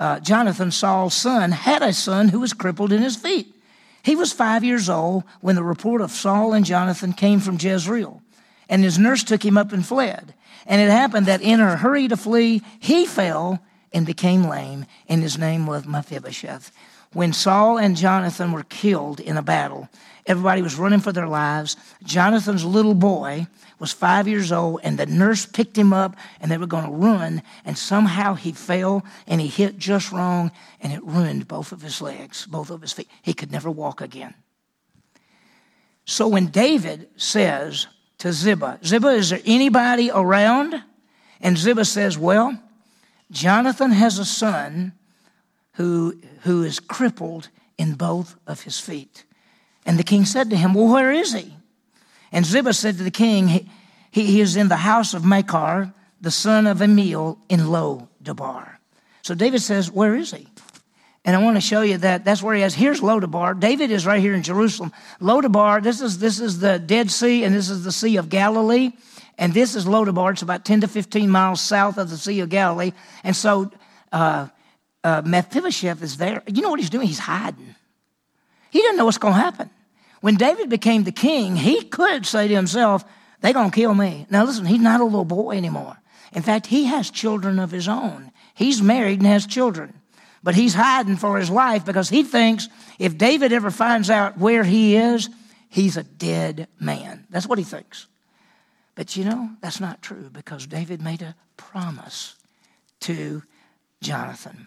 uh, 0.00 0.20
Jonathan, 0.20 0.70
Saul's 0.70 1.14
son, 1.14 1.50
had 1.50 1.82
a 1.82 1.92
son 1.92 2.28
who 2.28 2.40
was 2.40 2.52
crippled 2.52 2.92
in 2.92 3.02
his 3.02 3.16
feet. 3.16 3.54
He 4.02 4.16
was 4.16 4.32
five 4.32 4.64
years 4.64 4.88
old 4.88 5.24
when 5.40 5.56
the 5.56 5.64
report 5.64 6.00
of 6.00 6.10
Saul 6.10 6.54
and 6.54 6.64
Jonathan 6.64 7.12
came 7.12 7.40
from 7.40 7.58
Jezreel, 7.60 8.22
and 8.68 8.82
his 8.82 8.98
nurse 8.98 9.22
took 9.22 9.44
him 9.44 9.58
up 9.58 9.72
and 9.72 9.84
fled. 9.84 10.34
And 10.66 10.80
it 10.80 10.90
happened 10.90 11.26
that 11.26 11.42
in 11.42 11.60
her 11.60 11.76
hurry 11.76 12.08
to 12.08 12.16
flee, 12.16 12.62
he 12.78 13.06
fell 13.06 13.60
and 13.92 14.06
became 14.06 14.44
lame, 14.44 14.86
and 15.08 15.22
his 15.22 15.36
name 15.36 15.66
was 15.66 15.86
Mephibosheth. 15.86 16.70
When 17.12 17.32
Saul 17.32 17.78
and 17.78 17.96
Jonathan 17.96 18.52
were 18.52 18.64
killed 18.64 19.20
in 19.20 19.36
a 19.36 19.42
battle, 19.42 19.88
everybody 20.28 20.62
was 20.62 20.76
running 20.76 21.00
for 21.00 21.10
their 21.10 21.26
lives. 21.26 21.76
Jonathan's 22.04 22.64
little 22.64 22.94
boy 22.94 23.48
was 23.80 23.92
five 23.92 24.28
years 24.28 24.52
old, 24.52 24.80
and 24.84 24.98
the 24.98 25.06
nurse 25.06 25.46
picked 25.46 25.76
him 25.76 25.92
up, 25.92 26.14
and 26.40 26.50
they 26.50 26.58
were 26.58 26.66
going 26.66 26.84
to 26.84 26.92
run, 26.92 27.42
and 27.64 27.76
somehow 27.76 28.34
he 28.34 28.52
fell 28.52 29.04
and 29.26 29.40
he 29.40 29.48
hit 29.48 29.78
just 29.78 30.12
wrong, 30.12 30.52
and 30.80 30.92
it 30.92 31.02
ruined 31.02 31.48
both 31.48 31.72
of 31.72 31.82
his 31.82 32.00
legs, 32.00 32.46
both 32.46 32.70
of 32.70 32.82
his 32.82 32.92
feet. 32.92 33.08
He 33.22 33.32
could 33.32 33.50
never 33.50 33.70
walk 33.70 34.00
again. 34.00 34.34
So 36.04 36.28
when 36.28 36.46
David 36.46 37.08
says 37.16 37.86
to 38.18 38.32
Ziba, 38.32 38.78
Ziba, 38.84 39.08
is 39.08 39.30
there 39.30 39.40
anybody 39.44 40.10
around? 40.10 40.82
And 41.40 41.56
Ziba 41.56 41.84
says, 41.84 42.16
Well, 42.16 42.58
Jonathan 43.30 43.90
has 43.90 44.18
a 44.18 44.24
son 44.24 44.92
who, 45.74 46.18
who 46.40 46.62
is 46.64 46.80
crippled 46.80 47.50
in 47.76 47.94
both 47.94 48.36
of 48.46 48.62
his 48.62 48.80
feet. 48.80 49.24
And 49.88 49.98
the 49.98 50.04
king 50.04 50.26
said 50.26 50.50
to 50.50 50.56
him, 50.56 50.74
Well, 50.74 50.92
where 50.92 51.10
is 51.10 51.32
he? 51.32 51.56
And 52.30 52.44
Ziba 52.44 52.74
said 52.74 52.98
to 52.98 53.02
the 53.02 53.10
king, 53.10 53.48
He, 53.48 53.66
he 54.10 54.40
is 54.42 54.54
in 54.54 54.68
the 54.68 54.76
house 54.76 55.14
of 55.14 55.24
Machir, 55.24 55.94
the 56.20 56.30
son 56.30 56.66
of 56.66 56.78
Ammiel, 56.78 57.38
in 57.48 57.68
Lo 57.68 58.06
Debar. 58.22 58.78
So 59.22 59.34
David 59.34 59.62
says, 59.62 59.90
Where 59.90 60.14
is 60.14 60.30
he? 60.30 60.46
And 61.24 61.34
I 61.34 61.42
want 61.42 61.56
to 61.56 61.62
show 61.62 61.80
you 61.80 61.96
that 61.98 62.22
that's 62.26 62.42
where 62.42 62.54
he 62.54 62.62
is. 62.62 62.74
Here's 62.74 63.00
Lodabar. 63.00 63.58
David 63.58 63.90
is 63.90 64.04
right 64.04 64.20
here 64.20 64.34
in 64.34 64.42
Jerusalem. 64.42 64.92
Lodabar, 65.22 65.82
this 65.82 66.02
is, 66.02 66.18
this 66.18 66.38
is 66.38 66.60
the 66.60 66.78
Dead 66.78 67.10
Sea 67.10 67.44
and 67.44 67.54
this 67.54 67.70
is 67.70 67.82
the 67.82 67.92
Sea 67.92 68.18
of 68.18 68.28
Galilee. 68.28 68.90
And 69.38 69.54
this 69.54 69.74
is 69.74 69.86
Lodabar. 69.86 70.32
It's 70.32 70.42
about 70.42 70.66
10 70.66 70.82
to 70.82 70.88
15 70.88 71.30
miles 71.30 71.62
south 71.62 71.96
of 71.96 72.10
the 72.10 72.18
Sea 72.18 72.40
of 72.40 72.50
Galilee. 72.50 72.92
And 73.24 73.34
so 73.34 73.70
uh, 74.12 74.48
uh, 75.02 75.22
Mephibosheth 75.24 76.02
is 76.02 76.18
there. 76.18 76.42
You 76.46 76.60
know 76.60 76.70
what 76.70 76.78
he's 76.78 76.90
doing? 76.90 77.06
He's 77.06 77.18
hiding. 77.18 77.74
He 78.70 78.82
doesn't 78.82 78.98
know 78.98 79.06
what's 79.06 79.18
going 79.18 79.34
to 79.34 79.40
happen. 79.40 79.70
When 80.20 80.36
David 80.36 80.68
became 80.68 81.04
the 81.04 81.12
king, 81.12 81.56
he 81.56 81.82
could 81.82 82.26
say 82.26 82.48
to 82.48 82.54
himself, 82.54 83.04
they're 83.40 83.52
going 83.52 83.70
to 83.70 83.74
kill 83.74 83.94
me. 83.94 84.26
Now 84.30 84.44
listen, 84.44 84.66
he's 84.66 84.80
not 84.80 85.00
a 85.00 85.04
little 85.04 85.24
boy 85.24 85.56
anymore. 85.56 85.96
In 86.32 86.42
fact, 86.42 86.66
he 86.66 86.84
has 86.84 87.10
children 87.10 87.58
of 87.58 87.70
his 87.70 87.88
own. 87.88 88.32
He's 88.54 88.82
married 88.82 89.20
and 89.20 89.26
has 89.26 89.46
children. 89.46 89.94
But 90.42 90.54
he's 90.54 90.74
hiding 90.74 91.16
for 91.16 91.38
his 91.38 91.50
life 91.50 91.84
because 91.84 92.08
he 92.08 92.22
thinks 92.22 92.68
if 92.98 93.18
David 93.18 93.52
ever 93.52 93.70
finds 93.70 94.10
out 94.10 94.38
where 94.38 94.64
he 94.64 94.96
is, 94.96 95.28
he's 95.68 95.96
a 95.96 96.02
dead 96.02 96.68
man. 96.80 97.26
That's 97.30 97.46
what 97.46 97.58
he 97.58 97.64
thinks. 97.64 98.06
But 98.94 99.16
you 99.16 99.24
know, 99.24 99.50
that's 99.60 99.80
not 99.80 100.02
true 100.02 100.28
because 100.32 100.66
David 100.66 101.00
made 101.00 101.22
a 101.22 101.36
promise 101.56 102.36
to 103.00 103.42
Jonathan. 104.00 104.66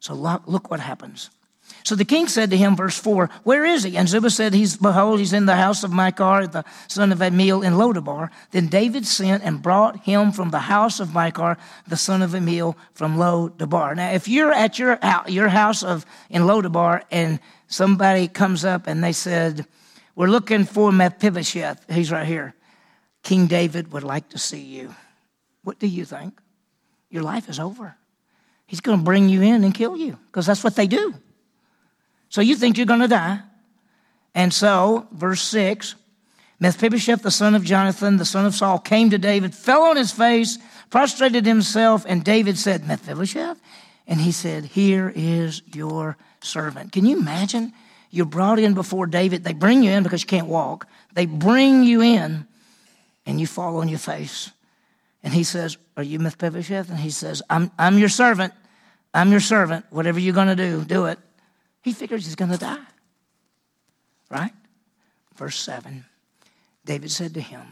So 0.00 0.14
look 0.14 0.70
what 0.70 0.80
happens. 0.80 1.30
So 1.86 1.94
the 1.94 2.04
king 2.04 2.26
said 2.26 2.50
to 2.50 2.56
him, 2.56 2.74
verse 2.74 2.98
4, 2.98 3.30
Where 3.44 3.64
is 3.64 3.84
he? 3.84 3.96
And 3.96 4.08
Ziba 4.08 4.28
said, 4.30 4.54
He's 4.54 4.76
behold, 4.76 5.20
he's 5.20 5.32
in 5.32 5.46
the 5.46 5.54
house 5.54 5.84
of 5.84 5.92
Machir, 5.92 6.48
the 6.48 6.64
son 6.88 7.12
of 7.12 7.20
Ammiel 7.20 7.64
in 7.64 7.74
Lodabar. 7.74 8.30
Then 8.50 8.66
David 8.66 9.06
sent 9.06 9.44
and 9.44 9.62
brought 9.62 10.00
him 10.00 10.32
from 10.32 10.50
the 10.50 10.58
house 10.58 10.98
of 10.98 11.14
Machir, 11.14 11.56
the 11.86 11.96
son 11.96 12.22
of 12.22 12.32
Ammiel, 12.32 12.74
from 12.92 13.16
Lodabar. 13.16 13.94
Now, 13.94 14.10
if 14.10 14.26
you're 14.26 14.52
at 14.52 14.80
your, 14.80 14.98
your 15.28 15.48
house 15.48 15.84
of 15.84 16.04
in 16.28 16.42
Lodabar 16.42 17.02
and 17.12 17.38
somebody 17.68 18.26
comes 18.26 18.64
up 18.64 18.88
and 18.88 19.04
they 19.04 19.12
said, 19.12 19.64
We're 20.16 20.26
looking 20.26 20.64
for 20.64 20.90
Mephibosheth, 20.90 21.88
he's 21.88 22.10
right 22.10 22.26
here. 22.26 22.56
King 23.22 23.46
David 23.46 23.92
would 23.92 24.02
like 24.04 24.28
to 24.30 24.38
see 24.38 24.60
you. 24.60 24.92
What 25.62 25.78
do 25.78 25.86
you 25.86 26.04
think? 26.04 26.40
Your 27.10 27.22
life 27.22 27.48
is 27.48 27.60
over. 27.60 27.96
He's 28.66 28.80
going 28.80 28.98
to 28.98 29.04
bring 29.04 29.28
you 29.28 29.42
in 29.42 29.62
and 29.62 29.72
kill 29.72 29.96
you 29.96 30.18
because 30.26 30.46
that's 30.46 30.64
what 30.64 30.74
they 30.74 30.88
do. 30.88 31.14
So 32.28 32.40
you 32.40 32.56
think 32.56 32.76
you're 32.76 32.86
going 32.86 33.00
to 33.00 33.08
die. 33.08 33.40
And 34.34 34.52
so, 34.52 35.06
verse 35.12 35.42
6 35.42 35.94
Mephibosheth, 36.58 37.22
the 37.22 37.30
son 37.30 37.54
of 37.54 37.64
Jonathan, 37.64 38.16
the 38.16 38.24
son 38.24 38.46
of 38.46 38.54
Saul, 38.54 38.78
came 38.78 39.10
to 39.10 39.18
David, 39.18 39.54
fell 39.54 39.82
on 39.82 39.96
his 39.96 40.10
face, 40.10 40.58
prostrated 40.88 41.44
himself, 41.44 42.04
and 42.08 42.24
David 42.24 42.56
said, 42.56 42.86
Mephibosheth? 42.86 43.60
And 44.06 44.20
he 44.20 44.32
said, 44.32 44.64
Here 44.64 45.12
is 45.14 45.62
your 45.74 46.16
servant. 46.40 46.92
Can 46.92 47.04
you 47.04 47.18
imagine? 47.18 47.72
You're 48.10 48.24
brought 48.24 48.58
in 48.58 48.74
before 48.74 49.06
David. 49.06 49.44
They 49.44 49.52
bring 49.52 49.82
you 49.82 49.90
in 49.90 50.02
because 50.02 50.22
you 50.22 50.28
can't 50.28 50.46
walk. 50.46 50.86
They 51.12 51.26
bring 51.26 51.82
you 51.82 52.00
in, 52.00 52.46
and 53.26 53.40
you 53.40 53.46
fall 53.46 53.78
on 53.78 53.88
your 53.88 53.98
face. 53.98 54.50
And 55.22 55.34
he 55.34 55.44
says, 55.44 55.76
Are 55.96 56.02
you 56.02 56.18
Mephibosheth? 56.18 56.88
And 56.88 56.98
he 56.98 57.10
says, 57.10 57.42
I'm, 57.50 57.70
I'm 57.78 57.98
your 57.98 58.08
servant. 58.08 58.54
I'm 59.12 59.30
your 59.30 59.40
servant. 59.40 59.84
Whatever 59.90 60.20
you're 60.20 60.34
going 60.34 60.48
to 60.48 60.56
do, 60.56 60.84
do 60.84 61.06
it. 61.06 61.18
He 61.86 61.92
figures 61.92 62.24
he's 62.24 62.34
going 62.34 62.50
to 62.50 62.58
die. 62.58 62.84
Right? 64.28 64.50
Verse 65.36 65.56
7 65.56 66.04
David 66.84 67.12
said 67.12 67.34
to 67.34 67.40
him, 67.40 67.62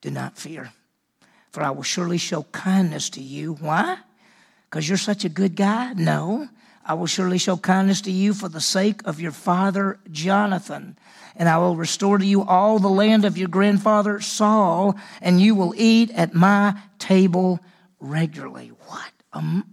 Do 0.00 0.10
not 0.10 0.38
fear, 0.38 0.72
for 1.50 1.62
I 1.62 1.68
will 1.68 1.82
surely 1.82 2.16
show 2.16 2.44
kindness 2.52 3.10
to 3.10 3.20
you. 3.20 3.52
Why? 3.52 3.98
Because 4.64 4.88
you're 4.88 4.96
such 4.96 5.26
a 5.26 5.28
good 5.28 5.56
guy? 5.56 5.92
No. 5.92 6.48
I 6.86 6.94
will 6.94 7.06
surely 7.06 7.36
show 7.36 7.58
kindness 7.58 8.00
to 8.02 8.10
you 8.10 8.32
for 8.32 8.48
the 8.48 8.62
sake 8.62 9.02
of 9.04 9.20
your 9.20 9.30
father 9.30 9.98
Jonathan. 10.10 10.96
And 11.36 11.46
I 11.46 11.58
will 11.58 11.76
restore 11.76 12.16
to 12.16 12.24
you 12.24 12.42
all 12.42 12.78
the 12.78 12.88
land 12.88 13.26
of 13.26 13.36
your 13.36 13.48
grandfather 13.48 14.20
Saul, 14.20 14.96
and 15.20 15.38
you 15.38 15.54
will 15.54 15.74
eat 15.76 16.10
at 16.12 16.32
my 16.32 16.80
table 16.98 17.60
regularly. 18.00 18.72
What? 18.86 19.12
What? 19.32 19.64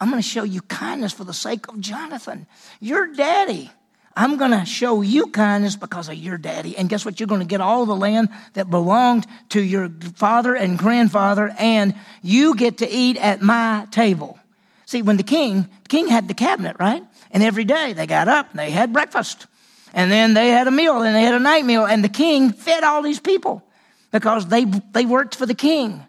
I'm 0.00 0.10
going 0.10 0.22
to 0.22 0.28
show 0.28 0.44
you 0.44 0.60
kindness 0.62 1.12
for 1.12 1.24
the 1.24 1.34
sake 1.34 1.68
of 1.68 1.80
Jonathan, 1.80 2.46
your 2.80 3.12
daddy. 3.12 3.70
I'm 4.16 4.36
going 4.36 4.50
to 4.50 4.64
show 4.64 5.00
you 5.02 5.28
kindness 5.28 5.76
because 5.76 6.08
of 6.08 6.16
your 6.16 6.38
daddy. 6.38 6.76
And 6.76 6.88
guess 6.88 7.04
what? 7.04 7.20
You're 7.20 7.28
going 7.28 7.40
to 7.40 7.46
get 7.46 7.60
all 7.60 7.86
the 7.86 7.94
land 7.94 8.30
that 8.54 8.68
belonged 8.68 9.26
to 9.50 9.62
your 9.62 9.88
father 10.16 10.56
and 10.56 10.78
grandfather, 10.78 11.54
and 11.58 11.94
you 12.22 12.56
get 12.56 12.78
to 12.78 12.88
eat 12.88 13.16
at 13.16 13.42
my 13.42 13.86
table. 13.90 14.38
See, 14.86 15.02
when 15.02 15.18
the 15.18 15.22
king, 15.22 15.68
the 15.82 15.88
king 15.88 16.08
had 16.08 16.28
the 16.28 16.34
cabinet, 16.34 16.76
right? 16.80 17.02
And 17.30 17.42
every 17.42 17.64
day 17.64 17.92
they 17.92 18.06
got 18.06 18.26
up 18.26 18.50
and 18.50 18.58
they 18.58 18.70
had 18.70 18.92
breakfast. 18.92 19.46
And 19.92 20.10
then 20.10 20.34
they 20.34 20.48
had 20.48 20.66
a 20.66 20.70
meal 20.70 21.02
and 21.02 21.14
they 21.14 21.22
had 21.22 21.34
a 21.34 21.40
night 21.40 21.64
meal. 21.64 21.84
And 21.84 22.02
the 22.02 22.08
king 22.08 22.52
fed 22.52 22.84
all 22.84 23.02
these 23.02 23.20
people 23.20 23.62
because 24.10 24.46
they, 24.46 24.64
they 24.64 25.04
worked 25.04 25.34
for 25.34 25.46
the 25.46 25.54
king. 25.54 26.02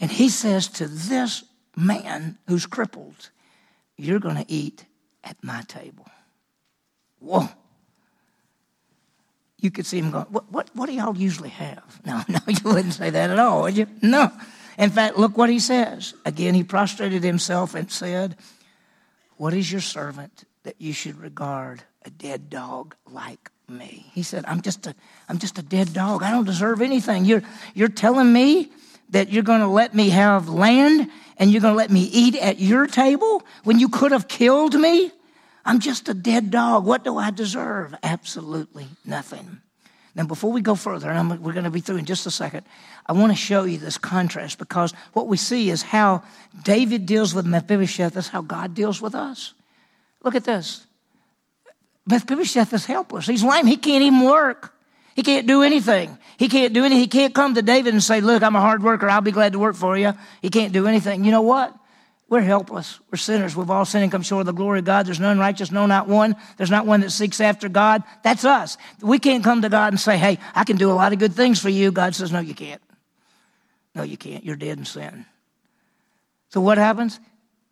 And 0.00 0.10
he 0.10 0.28
says 0.30 0.68
to 0.68 0.88
this 0.88 1.44
man 1.76 2.38
who's 2.46 2.66
crippled, 2.66 3.30
you're 3.96 4.20
going 4.20 4.36
to 4.36 4.50
eat 4.50 4.84
at 5.24 5.36
my 5.42 5.62
table. 5.62 6.06
Whoa. 7.20 7.48
You 9.60 9.70
could 9.70 9.86
see 9.86 9.98
him 9.98 10.10
going, 10.10 10.26
what, 10.26 10.50
what, 10.50 10.70
what 10.74 10.86
do 10.86 10.92
y'all 10.92 11.16
usually 11.16 11.50
have? 11.50 12.00
No, 12.06 12.22
no, 12.28 12.40
you 12.48 12.56
wouldn't 12.64 12.94
say 12.94 13.10
that 13.10 13.30
at 13.30 13.38
all, 13.38 13.62
would 13.62 13.76
you? 13.76 13.86
No. 14.02 14.30
In 14.76 14.90
fact, 14.90 15.16
look 15.16 15.38
what 15.38 15.50
he 15.50 15.60
says. 15.60 16.14
Again, 16.24 16.54
he 16.54 16.64
prostrated 16.64 17.22
himself 17.22 17.74
and 17.74 17.90
said, 17.90 18.36
What 19.36 19.54
is 19.54 19.70
your 19.70 19.80
servant 19.80 20.44
that 20.64 20.80
you 20.80 20.92
should 20.92 21.20
regard 21.20 21.84
a 22.04 22.10
dead 22.10 22.50
dog 22.50 22.96
like 23.08 23.50
me? 23.68 24.06
He 24.12 24.24
said, 24.24 24.44
I'm 24.48 24.62
just 24.62 24.86
a, 24.88 24.94
I'm 25.28 25.38
just 25.38 25.58
a 25.58 25.62
dead 25.62 25.92
dog. 25.92 26.24
I 26.24 26.30
don't 26.30 26.44
deserve 26.44 26.82
anything. 26.82 27.24
You're, 27.24 27.42
you're 27.74 27.88
telling 27.88 28.32
me 28.32 28.72
that 29.12 29.30
you're 29.30 29.42
going 29.42 29.60
to 29.60 29.68
let 29.68 29.94
me 29.94 30.10
have 30.10 30.48
land 30.48 31.08
and 31.38 31.50
you're 31.50 31.60
going 31.60 31.74
to 31.74 31.78
let 31.78 31.90
me 31.90 32.02
eat 32.12 32.34
at 32.36 32.58
your 32.58 32.86
table 32.86 33.42
when 33.64 33.78
you 33.78 33.88
could 33.88 34.12
have 34.12 34.28
killed 34.28 34.74
me? 34.74 35.10
I'm 35.64 35.78
just 35.78 36.08
a 36.08 36.14
dead 36.14 36.50
dog. 36.50 36.84
What 36.84 37.04
do 37.04 37.16
I 37.16 37.30
deserve? 37.30 37.94
Absolutely 38.02 38.86
nothing. 39.04 39.60
Now, 40.14 40.26
before 40.26 40.52
we 40.52 40.60
go 40.60 40.74
further, 40.74 41.10
and 41.10 41.40
we're 41.40 41.52
going 41.54 41.64
to 41.64 41.70
be 41.70 41.80
through 41.80 41.96
in 41.96 42.04
just 42.04 42.26
a 42.26 42.30
second, 42.30 42.66
I 43.06 43.12
want 43.12 43.32
to 43.32 43.36
show 43.36 43.64
you 43.64 43.78
this 43.78 43.96
contrast 43.96 44.58
because 44.58 44.92
what 45.14 45.26
we 45.26 45.38
see 45.38 45.70
is 45.70 45.82
how 45.82 46.22
David 46.64 47.06
deals 47.06 47.34
with 47.34 47.46
Mephibosheth, 47.46 48.14
that's 48.14 48.28
how 48.28 48.42
God 48.42 48.74
deals 48.74 49.00
with 49.00 49.14
us. 49.14 49.54
Look 50.22 50.34
at 50.34 50.44
this. 50.44 50.86
Mephibosheth 52.06 52.72
is 52.74 52.84
helpless. 52.84 53.26
He's 53.26 53.44
lame. 53.44 53.66
He 53.66 53.76
can't 53.76 54.02
even 54.02 54.20
work. 54.22 54.74
He 55.14 55.22
can't 55.22 55.46
do 55.46 55.62
anything. 55.62 56.16
He 56.38 56.48
can't 56.48 56.72
do 56.72 56.84
anything. 56.84 57.00
He 57.00 57.06
can't 57.06 57.34
come 57.34 57.54
to 57.54 57.62
David 57.62 57.92
and 57.92 58.02
say, 58.02 58.20
Look, 58.20 58.42
I'm 58.42 58.56
a 58.56 58.60
hard 58.60 58.82
worker. 58.82 59.08
I'll 59.08 59.20
be 59.20 59.32
glad 59.32 59.52
to 59.52 59.58
work 59.58 59.76
for 59.76 59.96
you. 59.96 60.14
He 60.40 60.48
can't 60.48 60.72
do 60.72 60.86
anything. 60.86 61.24
You 61.24 61.30
know 61.30 61.42
what? 61.42 61.76
We're 62.28 62.40
helpless. 62.40 62.98
We're 63.10 63.18
sinners. 63.18 63.54
We've 63.54 63.68
all 63.68 63.84
sinned 63.84 64.04
and 64.04 64.10
come 64.10 64.22
short 64.22 64.40
of 64.40 64.46
the 64.46 64.52
glory 64.52 64.78
of 64.78 64.86
God. 64.86 65.04
There's 65.04 65.20
none 65.20 65.38
righteous, 65.38 65.70
no, 65.70 65.84
not 65.84 66.08
one. 66.08 66.34
There's 66.56 66.70
not 66.70 66.86
one 66.86 67.00
that 67.00 67.10
seeks 67.10 67.42
after 67.42 67.68
God. 67.68 68.02
That's 68.22 68.46
us. 68.46 68.78
We 69.02 69.18
can't 69.18 69.44
come 69.44 69.60
to 69.60 69.68
God 69.68 69.92
and 69.92 70.00
say, 70.00 70.16
Hey, 70.16 70.38
I 70.54 70.64
can 70.64 70.76
do 70.78 70.90
a 70.90 70.94
lot 70.94 71.12
of 71.12 71.18
good 71.18 71.34
things 71.34 71.60
for 71.60 71.68
you. 71.68 71.92
God 71.92 72.14
says, 72.14 72.32
No, 72.32 72.40
you 72.40 72.54
can't. 72.54 72.80
No, 73.94 74.02
you 74.02 74.16
can't. 74.16 74.44
You're 74.44 74.56
dead 74.56 74.78
in 74.78 74.86
sin. 74.86 75.26
So 76.48 76.60
what 76.60 76.78
happens? 76.78 77.20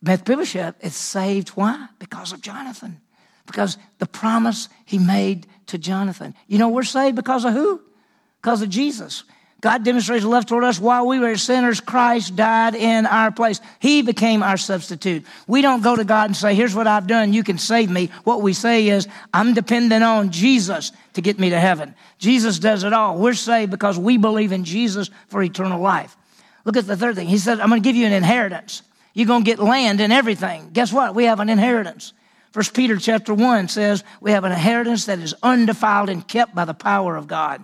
Mephibosheth 0.03 0.77
is 0.85 0.95
saved. 0.95 1.51
Why? 1.51 1.89
Because 1.99 2.33
of 2.33 2.41
Jonathan. 2.41 3.01
Because 3.47 3.79
the 3.99 4.07
promise 4.07 4.69
he 4.85 4.99
made 4.99 5.47
to 5.71 5.79
Jonathan. 5.79 6.35
You 6.47 6.59
know, 6.59 6.69
we're 6.69 6.83
saved 6.83 7.17
because 7.17 7.45
of 7.45 7.53
who? 7.53 7.81
Because 8.41 8.63
of 8.63 8.69
Jesus. 8.69 9.25
God 9.61 9.85
demonstrated 9.85 10.27
love 10.27 10.47
toward 10.47 10.65
us 10.65 10.81
while 10.81 11.07
we 11.07 11.19
were 11.19 11.37
sinners. 11.37 11.81
Christ 11.81 12.35
died 12.35 12.75
in 12.75 13.05
our 13.05 13.31
place. 13.31 13.61
He 13.79 14.01
became 14.01 14.43
our 14.43 14.57
substitute. 14.57 15.27
We 15.47 15.61
don't 15.61 15.83
go 15.83 15.95
to 15.95 16.05
God 16.05 16.31
and 16.31 16.37
say, 16.37 16.55
here's 16.55 16.75
what 16.75 16.87
I've 16.87 17.07
done. 17.07 17.35
You 17.35 17.45
can 17.45 17.59
save 17.59 17.91
me. 17.91 18.07
What 18.25 18.41
we 18.41 18.55
say 18.55 18.89
is, 18.89 19.07
I'm 19.35 19.53
dependent 19.53 20.03
on 20.03 20.31
Jesus 20.31 20.93
to 21.13 21.21
get 21.21 21.39
me 21.39 21.51
to 21.51 21.61
heaven. 21.61 21.95
Jesus 22.19 22.59
does 22.59 22.85
it 22.85 22.95
all. 22.95 23.19
We're 23.19 23.35
saved 23.35 23.71
because 23.71 23.99
we 23.99 24.17
believe 24.17 24.53
in 24.53 24.65
Jesus 24.65 25.11
for 25.29 25.43
eternal 25.43 25.81
life. 25.81 26.17
Look 26.65 26.79
at 26.79 26.87
the 26.87 26.97
third 26.97 27.17
thing. 27.17 27.29
He 27.29 27.39
said, 27.39 27.61
I'm 27.61 27.69
going 27.69 27.83
to 27.83 27.87
give 27.87 27.97
you 27.97 28.07
an 28.07 28.13
inheritance. 28.13 28.83
You're 29.13 29.27
going 29.27 29.45
to 29.45 29.51
get 29.51 29.59
land 29.59 30.01
and 30.01 30.13
everything. 30.13 30.71
Guess 30.73 30.91
what? 30.91 31.15
We 31.15 31.25
have 31.25 31.41
an 31.41 31.51
inheritance. 31.51 32.15
First 32.53 32.75
Peter 32.75 32.97
chapter 32.97 33.33
1 33.33 33.69
says 33.69 34.03
we 34.21 34.33
have 34.33 34.45
an 34.45 34.53
inheritance 34.53 35.07
that 35.07 35.21
is 35.21 35.35
undefiled 35.43 36.09
and 36.09 36.27
kept 36.27 36.55
by 36.55 36.65
the 36.65 36.75
power 36.75 37.17
of 37.17 37.27
God. 37.27 37.63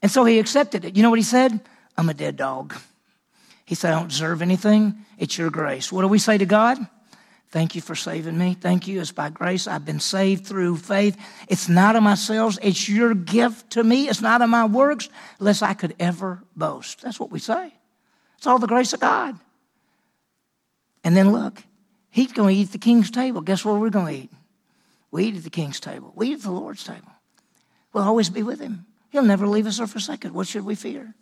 And 0.00 0.10
so 0.10 0.24
he 0.24 0.38
accepted 0.38 0.84
it. 0.84 0.96
You 0.96 1.02
know 1.02 1.10
what 1.10 1.18
he 1.18 1.24
said? 1.24 1.60
I'm 1.96 2.08
a 2.08 2.14
dead 2.14 2.36
dog. 2.36 2.74
He 3.64 3.74
said, 3.74 3.92
I 3.92 3.98
don't 3.98 4.08
deserve 4.08 4.42
anything. 4.42 5.04
It's 5.18 5.38
your 5.38 5.50
grace. 5.50 5.92
What 5.92 6.02
do 6.02 6.08
we 6.08 6.18
say 6.18 6.38
to 6.38 6.46
God? 6.46 6.78
Thank 7.50 7.74
you 7.74 7.82
for 7.82 7.94
saving 7.94 8.38
me. 8.38 8.56
Thank 8.58 8.88
you. 8.88 8.98
It's 9.00 9.12
by 9.12 9.28
grace. 9.28 9.66
I've 9.66 9.84
been 9.84 10.00
saved 10.00 10.46
through 10.46 10.78
faith. 10.78 11.18
It's 11.48 11.68
not 11.68 11.96
of 11.96 12.02
myself. 12.02 12.56
It's 12.62 12.88
your 12.88 13.14
gift 13.14 13.70
to 13.72 13.84
me. 13.84 14.08
It's 14.08 14.22
not 14.22 14.40
of 14.40 14.48
my 14.48 14.64
works, 14.64 15.10
lest 15.38 15.62
I 15.62 15.74
could 15.74 15.94
ever 16.00 16.42
boast. 16.56 17.02
That's 17.02 17.20
what 17.20 17.30
we 17.30 17.38
say. 17.38 17.74
It's 18.38 18.46
all 18.46 18.58
the 18.58 18.66
grace 18.66 18.94
of 18.94 19.00
God. 19.00 19.38
And 21.04 21.14
then 21.14 21.32
look, 21.32 21.62
he's 22.12 22.32
going 22.32 22.54
to 22.54 22.60
eat 22.60 22.66
at 22.68 22.72
the 22.72 22.78
king's 22.78 23.10
table. 23.10 23.40
Guess 23.40 23.64
what 23.64 23.80
we're 23.80 23.90
going 23.90 24.06
to 24.06 24.22
eat? 24.22 24.30
We 25.10 25.24
eat 25.24 25.36
at 25.36 25.42
the 25.42 25.50
king's 25.50 25.80
table. 25.80 26.12
We 26.14 26.28
eat 26.28 26.34
at 26.34 26.42
the 26.42 26.52
Lord's 26.52 26.84
table. 26.84 27.10
We'll 27.92 28.04
always 28.04 28.30
be 28.30 28.44
with 28.44 28.60
him. 28.60 28.86
He'll 29.10 29.22
never 29.22 29.46
leave 29.46 29.66
us 29.66 29.80
or 29.80 29.86
forsake 29.86 30.24
us. 30.24 30.30
What 30.30 30.46
should 30.46 30.64
we 30.64 30.76
fear? 30.76 31.14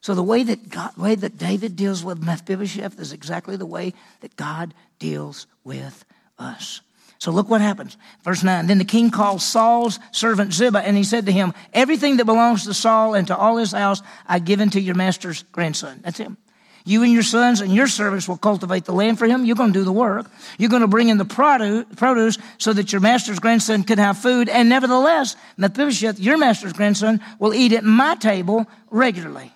So 0.00 0.14
the 0.14 0.22
way 0.22 0.42
that 0.44 0.70
God, 0.70 0.96
way 0.96 1.14
that 1.14 1.36
David 1.36 1.76
deals 1.76 2.02
with 2.02 2.22
Mephibosheth 2.22 2.98
is 2.98 3.12
exactly 3.12 3.56
the 3.56 3.66
way 3.66 3.92
that 4.20 4.36
God 4.36 4.72
deals 4.98 5.46
with 5.64 6.04
us. 6.38 6.80
So 7.18 7.30
look 7.30 7.50
what 7.50 7.60
happens. 7.60 7.98
Verse 8.24 8.42
9. 8.42 8.66
Then 8.66 8.78
the 8.78 8.84
king 8.84 9.10
called 9.10 9.42
Saul's 9.42 9.98
servant 10.10 10.54
Ziba, 10.54 10.80
and 10.80 10.96
he 10.96 11.04
said 11.04 11.26
to 11.26 11.32
him, 11.32 11.52
Everything 11.74 12.16
that 12.16 12.24
belongs 12.24 12.64
to 12.64 12.72
Saul 12.72 13.14
and 13.14 13.26
to 13.26 13.36
all 13.36 13.58
his 13.58 13.72
house 13.72 14.00
I 14.26 14.38
give 14.38 14.60
unto 14.60 14.80
your 14.80 14.94
master's 14.94 15.42
grandson. 15.52 16.00
That's 16.02 16.16
him. 16.16 16.38
You 16.84 17.02
and 17.02 17.12
your 17.12 17.22
sons 17.22 17.60
and 17.60 17.74
your 17.74 17.86
servants 17.86 18.26
will 18.26 18.38
cultivate 18.38 18.84
the 18.84 18.92
land 18.92 19.18
for 19.18 19.26
him. 19.26 19.44
You're 19.44 19.56
going 19.56 19.72
to 19.72 19.78
do 19.78 19.84
the 19.84 19.92
work. 19.92 20.30
You're 20.58 20.70
going 20.70 20.82
to 20.82 20.88
bring 20.88 21.08
in 21.08 21.18
the 21.18 21.24
produce 21.24 22.38
so 22.58 22.72
that 22.72 22.92
your 22.92 23.00
master's 23.00 23.38
grandson 23.38 23.84
can 23.84 23.98
have 23.98 24.18
food. 24.18 24.48
And 24.48 24.68
nevertheless, 24.68 25.36
Mephibosheth, 25.56 26.18
your 26.18 26.38
master's 26.38 26.72
grandson, 26.72 27.20
will 27.38 27.54
eat 27.54 27.72
at 27.72 27.84
my 27.84 28.14
table 28.14 28.66
regularly. 28.90 29.52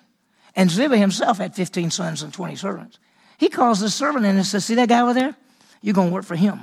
And 0.55 0.69
Ziba 0.69 0.97
himself 0.97 1.39
had 1.39 1.55
15 1.55 1.91
sons 1.91 2.21
and 2.21 2.33
20 2.33 2.55
servants. 2.55 2.99
He 3.37 3.49
calls 3.49 3.79
this 3.79 3.95
servant 3.95 4.25
in 4.25 4.35
and 4.35 4.45
says, 4.45 4.65
See 4.65 4.75
that 4.75 4.89
guy 4.89 5.01
over 5.01 5.13
there? 5.13 5.35
You're 5.81 5.93
going 5.93 6.09
to 6.09 6.13
work 6.13 6.25
for 6.25 6.35
him. 6.35 6.61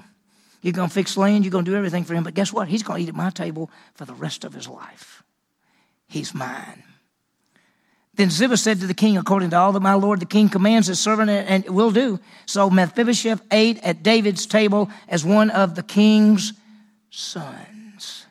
You're 0.63 0.73
going 0.73 0.89
to 0.89 0.95
fix 0.95 1.17
land. 1.17 1.45
You're 1.45 1.51
going 1.51 1.65
to 1.65 1.71
do 1.71 1.77
everything 1.77 2.05
for 2.05 2.15
him. 2.15 2.25
But 2.25 2.35
guess 2.35 2.53
what? 2.53 2.69
He's 2.69 2.83
going 2.83 2.99
to 2.99 3.03
eat 3.05 3.09
at 3.09 3.15
my 3.15 3.31
table 3.31 3.71
for 3.95 4.05
the 4.05 4.15
rest 4.15 4.45
of 4.45 4.55
his 4.55 4.69
life. 4.69 5.23
He's 6.09 6.35
mine. 6.35 6.85
Then 8.23 8.31
Ziba 8.31 8.57
said 8.57 8.79
to 8.79 8.87
the 8.87 8.95
king, 8.95 9.19
according 9.19 9.51
to 9.51 9.57
all 9.57 9.73
that 9.73 9.81
my 9.81 9.95
lord 9.95 10.21
the 10.21 10.27
king 10.27 10.49
commands 10.49 10.87
his 10.87 11.01
servant 11.01 11.29
and 11.29 11.69
will 11.69 11.91
do. 11.91 12.21
So 12.47 12.71
Mephibosheth 12.71 13.43
ate 13.51 13.83
at 13.83 14.05
David's 14.05 14.47
table 14.47 14.91
as 15.09 15.25
one 15.25 15.51
of 15.51 15.75
the 15.75 15.83
king's 15.83 16.53
sons. 17.11 18.27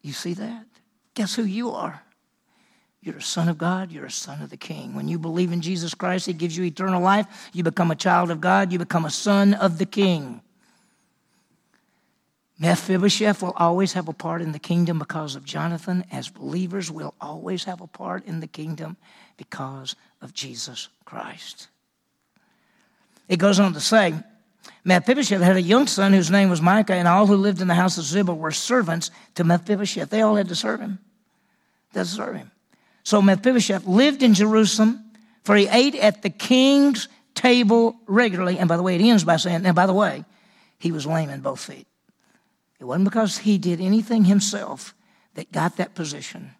You 0.00 0.12
see 0.12 0.34
that? 0.34 0.66
Guess 1.14 1.36
who 1.36 1.44
you 1.44 1.70
are? 1.70 2.02
You're 3.02 3.18
a 3.18 3.22
son 3.22 3.48
of 3.48 3.56
God. 3.56 3.92
You're 3.92 4.06
a 4.06 4.10
son 4.10 4.42
of 4.42 4.50
the 4.50 4.56
king. 4.56 4.96
When 4.96 5.06
you 5.06 5.20
believe 5.20 5.52
in 5.52 5.60
Jesus 5.60 5.94
Christ, 5.94 6.26
he 6.26 6.32
gives 6.32 6.56
you 6.56 6.64
eternal 6.64 7.00
life. 7.00 7.50
You 7.52 7.62
become 7.62 7.92
a 7.92 7.94
child 7.94 8.32
of 8.32 8.40
God. 8.40 8.72
You 8.72 8.80
become 8.80 9.04
a 9.04 9.10
son 9.10 9.54
of 9.54 9.78
the 9.78 9.86
king. 9.86 10.40
Mephibosheth 12.62 13.42
will 13.42 13.54
always 13.56 13.94
have 13.94 14.06
a 14.06 14.12
part 14.12 14.40
in 14.40 14.52
the 14.52 14.58
kingdom 14.60 15.00
because 15.00 15.34
of 15.34 15.44
Jonathan. 15.44 16.04
As 16.12 16.28
believers, 16.28 16.92
we'll 16.92 17.14
always 17.20 17.64
have 17.64 17.80
a 17.80 17.88
part 17.88 18.24
in 18.24 18.38
the 18.38 18.46
kingdom 18.46 18.96
because 19.36 19.96
of 20.20 20.32
Jesus 20.32 20.88
Christ. 21.04 21.66
It 23.28 23.40
goes 23.40 23.58
on 23.58 23.72
to 23.72 23.80
say, 23.80 24.14
Mephibosheth 24.84 25.42
had 25.42 25.56
a 25.56 25.62
young 25.62 25.88
son 25.88 26.12
whose 26.12 26.30
name 26.30 26.50
was 26.50 26.62
Micah, 26.62 26.94
and 26.94 27.08
all 27.08 27.26
who 27.26 27.34
lived 27.34 27.60
in 27.60 27.66
the 27.66 27.74
house 27.74 27.98
of 27.98 28.04
Ziba 28.04 28.32
were 28.32 28.52
servants 28.52 29.10
to 29.34 29.42
Mephibosheth. 29.42 30.10
They 30.10 30.22
all 30.22 30.36
had 30.36 30.48
to 30.48 30.54
serve 30.54 30.78
him. 30.78 31.00
They 31.94 32.04
serve 32.04 32.36
him. 32.36 32.52
So 33.02 33.20
Mephibosheth 33.20 33.88
lived 33.88 34.22
in 34.22 34.34
Jerusalem, 34.34 35.04
for 35.42 35.56
he 35.56 35.66
ate 35.66 35.96
at 35.96 36.22
the 36.22 36.30
king's 36.30 37.08
table 37.34 37.96
regularly. 38.06 38.58
And 38.60 38.68
by 38.68 38.76
the 38.76 38.84
way, 38.84 38.94
it 38.94 39.02
ends 39.02 39.24
by 39.24 39.38
saying, 39.38 39.66
and 39.66 39.74
by 39.74 39.86
the 39.86 39.92
way, 39.92 40.24
he 40.78 40.92
was 40.92 41.08
lame 41.08 41.28
in 41.28 41.40
both 41.40 41.58
feet. 41.58 41.88
It 42.82 42.86
wasn't 42.86 43.04
because 43.04 43.38
he 43.38 43.58
did 43.58 43.80
anything 43.80 44.24
himself 44.24 44.92
that 45.34 45.52
got 45.52 45.76
that 45.76 45.94
position, 45.94 46.50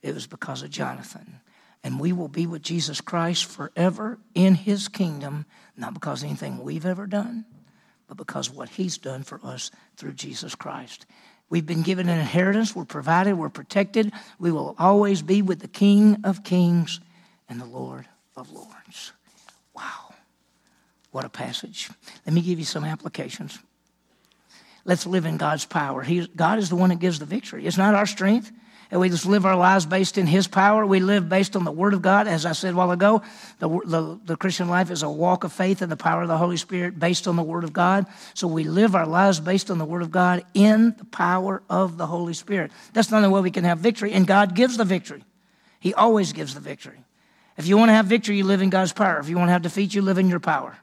it 0.00 0.14
was 0.14 0.28
because 0.28 0.62
of 0.62 0.70
Jonathan. 0.70 1.40
And 1.82 1.98
we 1.98 2.12
will 2.12 2.28
be 2.28 2.46
with 2.46 2.62
Jesus 2.62 3.00
Christ 3.00 3.46
forever 3.46 4.18
in 4.32 4.54
his 4.54 4.86
kingdom, 4.86 5.44
not 5.76 5.92
because 5.92 6.22
of 6.22 6.28
anything 6.28 6.62
we've 6.62 6.86
ever 6.86 7.08
done, 7.08 7.46
but 8.06 8.16
because 8.16 8.48
of 8.48 8.56
what 8.56 8.68
he's 8.68 8.96
done 8.96 9.24
for 9.24 9.40
us 9.42 9.72
through 9.96 10.12
Jesus 10.12 10.54
Christ. 10.54 11.04
We've 11.50 11.66
been 11.66 11.82
given 11.82 12.08
an 12.08 12.20
inheritance, 12.20 12.76
we're 12.76 12.84
provided, 12.84 13.34
we're 13.34 13.48
protected. 13.48 14.12
We 14.38 14.52
will 14.52 14.76
always 14.78 15.20
be 15.20 15.42
with 15.42 15.58
the 15.58 15.68
King 15.68 16.18
of 16.22 16.44
Kings 16.44 17.00
and 17.48 17.60
the 17.60 17.66
Lord 17.66 18.06
of 18.36 18.52
Lords. 18.52 19.12
Wow. 19.74 20.14
What 21.10 21.24
a 21.24 21.28
passage. 21.28 21.90
Let 22.24 22.34
me 22.34 22.40
give 22.40 22.60
you 22.60 22.64
some 22.64 22.84
applications. 22.84 23.58
Let's 24.86 25.04
live 25.04 25.26
in 25.26 25.36
God's 25.36 25.64
power. 25.64 26.00
He, 26.00 26.26
God 26.28 26.60
is 26.60 26.70
the 26.70 26.76
one 26.76 26.90
that 26.90 27.00
gives 27.00 27.18
the 27.18 27.26
victory. 27.26 27.66
It's 27.66 27.76
not 27.76 27.94
our 27.94 28.06
strength. 28.06 28.52
And 28.88 29.00
we 29.00 29.08
just 29.08 29.26
live 29.26 29.44
our 29.44 29.56
lives 29.56 29.84
based 29.84 30.16
in 30.16 30.28
His 30.28 30.46
power. 30.46 30.86
We 30.86 31.00
live 31.00 31.28
based 31.28 31.56
on 31.56 31.64
the 31.64 31.72
Word 31.72 31.92
of 31.92 32.02
God. 32.02 32.28
As 32.28 32.46
I 32.46 32.52
said 32.52 32.72
a 32.72 32.76
while 32.76 32.92
ago, 32.92 33.20
the, 33.58 33.68
the, 33.68 34.20
the, 34.24 34.36
Christian 34.36 34.68
life 34.68 34.92
is 34.92 35.02
a 35.02 35.10
walk 35.10 35.42
of 35.42 35.52
faith 35.52 35.82
in 35.82 35.88
the 35.88 35.96
power 35.96 36.22
of 36.22 36.28
the 36.28 36.38
Holy 36.38 36.56
Spirit 36.56 36.96
based 36.96 37.26
on 37.26 37.34
the 37.34 37.42
Word 37.42 37.64
of 37.64 37.72
God. 37.72 38.06
So 38.34 38.46
we 38.46 38.62
live 38.62 38.94
our 38.94 39.06
lives 39.06 39.40
based 39.40 39.72
on 39.72 39.78
the 39.78 39.84
Word 39.84 40.02
of 40.02 40.12
God 40.12 40.44
in 40.54 40.94
the 40.98 41.04
power 41.04 41.64
of 41.68 41.98
the 41.98 42.06
Holy 42.06 42.32
Spirit. 42.32 42.70
That's 42.92 43.08
the 43.08 43.16
only 43.16 43.28
way 43.28 43.40
we 43.40 43.50
can 43.50 43.64
have 43.64 43.78
victory. 43.78 44.12
And 44.12 44.24
God 44.24 44.54
gives 44.54 44.76
the 44.76 44.84
victory. 44.84 45.24
He 45.80 45.92
always 45.92 46.32
gives 46.32 46.54
the 46.54 46.60
victory. 46.60 46.98
If 47.56 47.66
you 47.66 47.76
want 47.76 47.88
to 47.88 47.94
have 47.94 48.06
victory, 48.06 48.36
you 48.36 48.44
live 48.44 48.62
in 48.62 48.70
God's 48.70 48.92
power. 48.92 49.18
If 49.18 49.28
you 49.28 49.36
want 49.36 49.48
to 49.48 49.52
have 49.52 49.62
defeat, 49.62 49.94
you 49.94 50.02
live 50.02 50.18
in 50.18 50.28
your 50.28 50.40
power. 50.40 50.78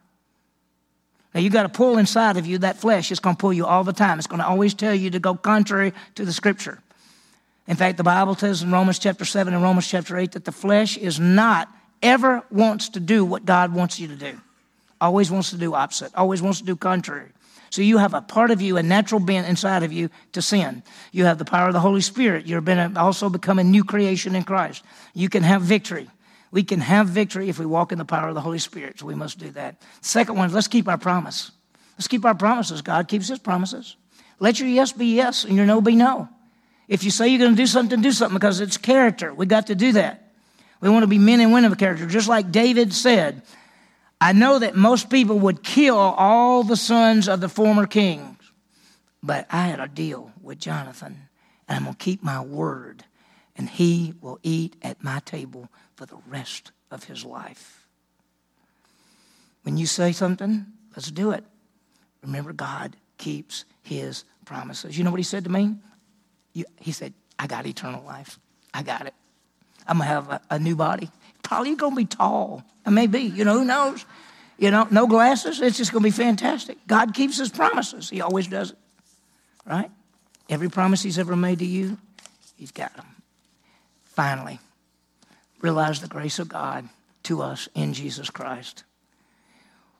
Now 1.33 1.41
you 1.41 1.49
got 1.49 1.63
to 1.63 1.69
pull 1.69 1.97
inside 1.97 2.37
of 2.37 2.45
you 2.45 2.59
that 2.59 2.77
flesh. 2.77 3.11
It's 3.11 3.19
going 3.19 3.35
to 3.35 3.39
pull 3.39 3.53
you 3.53 3.65
all 3.65 3.83
the 3.83 3.93
time. 3.93 4.19
It's 4.19 4.27
going 4.27 4.41
to 4.41 4.47
always 4.47 4.73
tell 4.73 4.93
you 4.93 5.09
to 5.11 5.19
go 5.19 5.35
contrary 5.35 5.93
to 6.15 6.25
the 6.25 6.33
scripture. 6.33 6.79
In 7.67 7.75
fact, 7.75 7.97
the 7.97 8.03
Bible 8.03 8.35
says 8.35 8.61
in 8.61 8.71
Romans 8.71 8.99
chapter 8.99 9.25
7 9.25 9.53
and 9.53 9.63
Romans 9.63 9.87
chapter 9.87 10.17
8 10.17 10.33
that 10.33 10.45
the 10.45 10.51
flesh 10.51 10.97
is 10.97 11.19
not 11.19 11.69
ever 12.01 12.43
wants 12.51 12.89
to 12.89 12.99
do 12.99 13.23
what 13.23 13.45
God 13.45 13.73
wants 13.73 13.99
you 13.99 14.07
to 14.09 14.15
do. 14.15 14.39
Always 14.99 15.31
wants 15.31 15.49
to 15.51 15.57
do 15.57 15.73
opposite. 15.73 16.13
Always 16.15 16.41
wants 16.41 16.59
to 16.59 16.65
do 16.65 16.75
contrary. 16.75 17.29
So 17.69 17.81
you 17.81 17.97
have 17.97 18.13
a 18.13 18.21
part 18.21 18.51
of 18.51 18.61
you, 18.61 18.77
a 18.77 18.83
natural 18.83 19.19
bent 19.19 19.47
inside 19.47 19.81
of 19.81 19.91
you 19.91 20.09
to 20.33 20.41
sin. 20.43 20.83
You 21.11 21.25
have 21.25 21.39
the 21.39 21.45
power 21.45 21.67
of 21.67 21.73
the 21.73 21.79
Holy 21.79 22.01
Spirit. 22.01 22.45
You're 22.45 22.61
been 22.61 22.97
also 22.97 23.29
become 23.29 23.57
a 23.57 23.63
new 23.63 23.83
creation 23.83 24.35
in 24.35 24.43
Christ. 24.43 24.83
You 25.15 25.27
can 25.27 25.41
have 25.41 25.63
victory. 25.63 26.07
We 26.53 26.61
can 26.61 26.81
have 26.81 27.07
victory 27.07 27.49
if 27.49 27.57
we 27.57 27.65
walk 27.65 27.91
in 27.91 27.97
the 27.97 28.05
power 28.05 28.29
of 28.29 28.35
the 28.35 28.41
Holy 28.41 28.59
Spirit. 28.59 28.99
So 28.99 29.07
we 29.07 29.15
must 29.15 29.39
do 29.39 29.49
that. 29.51 29.81
Second 30.01 30.37
one, 30.37 30.53
let's 30.53 30.67
keep 30.67 30.87
our 30.87 30.99
promise. 30.99 31.51
Let's 31.97 32.07
keep 32.07 32.23
our 32.25 32.35
promises. 32.35 32.83
God 32.83 33.07
keeps 33.07 33.27
his 33.27 33.39
promises. 33.39 33.95
Let 34.39 34.59
your 34.59 34.69
yes 34.69 34.91
be 34.91 35.15
yes 35.15 35.45
and 35.45 35.55
your 35.55 35.65
no 35.65 35.81
be 35.81 35.95
no. 35.95 36.29
If 36.87 37.03
you 37.03 37.09
say 37.09 37.29
you're 37.29 37.39
going 37.39 37.55
to 37.55 37.57
do 37.57 37.65
something, 37.65 38.01
do 38.01 38.11
something 38.11 38.35
because 38.35 38.59
it's 38.59 38.77
character. 38.77 39.33
We 39.33 39.47
got 39.47 39.65
to 39.67 39.75
do 39.75 39.93
that. 39.93 40.31
We 40.79 40.89
want 40.89 41.01
to 41.01 41.07
be 41.07 41.17
men 41.17 41.39
and 41.39 41.51
women 41.51 41.71
of 41.71 41.79
character. 41.79 42.05
Just 42.05 42.27
like 42.27 42.51
David 42.51 42.93
said, 42.93 43.41
I 44.21 44.33
know 44.33 44.59
that 44.59 44.75
most 44.75 45.09
people 45.09 45.39
would 45.39 45.63
kill 45.63 45.97
all 45.97 46.63
the 46.63 46.77
sons 46.77 47.27
of 47.27 47.41
the 47.41 47.49
former 47.49 47.87
kings, 47.87 48.37
but 49.23 49.47
I 49.49 49.69
had 49.69 49.79
a 49.79 49.87
deal 49.87 50.31
with 50.39 50.59
Jonathan, 50.59 51.29
and 51.67 51.77
I'm 51.77 51.83
going 51.85 51.95
to 51.95 52.03
keep 52.03 52.21
my 52.21 52.41
word, 52.41 53.05
and 53.55 53.69
he 53.69 54.13
will 54.21 54.39
eat 54.43 54.75
at 54.81 55.03
my 55.03 55.19
table 55.19 55.69
for 55.95 56.05
the 56.05 56.17
rest 56.27 56.71
of 56.91 57.05
his 57.05 57.23
life. 57.23 57.87
When 59.63 59.77
you 59.77 59.85
say 59.85 60.11
something, 60.11 60.65
let's 60.95 61.11
do 61.11 61.31
it. 61.31 61.43
Remember, 62.21 62.53
God 62.53 62.95
keeps 63.17 63.65
his 63.81 64.23
promises. 64.45 64.97
You 64.97 65.03
know 65.03 65.11
what 65.11 65.19
he 65.19 65.23
said 65.23 65.43
to 65.45 65.49
me? 65.49 65.75
he 66.79 66.91
said, 66.91 67.13
I 67.39 67.47
got 67.47 67.65
eternal 67.65 68.03
life. 68.03 68.39
I 68.73 68.83
got 68.83 69.07
it. 69.07 69.13
I'm 69.87 69.97
going 69.97 70.07
to 70.07 70.13
have 70.13 70.29
a, 70.29 70.41
a, 70.51 70.59
new 70.59 70.75
body. 70.75 71.09
You're 71.51 71.75
going 71.75 71.93
to 71.93 71.95
be 71.95 72.05
tall. 72.05 72.63
I 72.85 72.89
may 72.89 73.07
be. 73.07 73.21
You 73.21 73.43
know, 73.43 73.59
who 73.59 73.65
knows? 73.65 74.05
You 74.57 74.71
know, 74.71 74.87
no 74.91 75.07
glasses. 75.07 75.61
It's 75.61 75.77
just 75.77 75.91
going 75.91 76.03
to 76.03 76.07
be 76.07 76.11
fantastic. 76.11 76.77
God 76.87 77.13
keeps 77.13 77.37
his 77.37 77.49
promises. 77.49 78.09
He 78.09 78.21
always 78.21 78.47
does 78.47 78.71
it. 78.71 78.77
Right? 79.65 79.91
Every 80.49 80.69
promise 80.69 81.01
he's 81.01 81.19
ever 81.19 81.35
made 81.35 81.59
to 81.59 81.65
you, 81.65 81.97
he's 82.55 82.71
got 82.71 82.95
them. 82.95 83.05
Finally, 84.13 84.59
realize 85.61 86.01
the 86.01 86.07
grace 86.07 86.39
of 86.39 86.47
God 86.47 86.87
to 87.23 87.41
us 87.41 87.67
in 87.73 87.93
Jesus 87.93 88.29
Christ. 88.29 88.83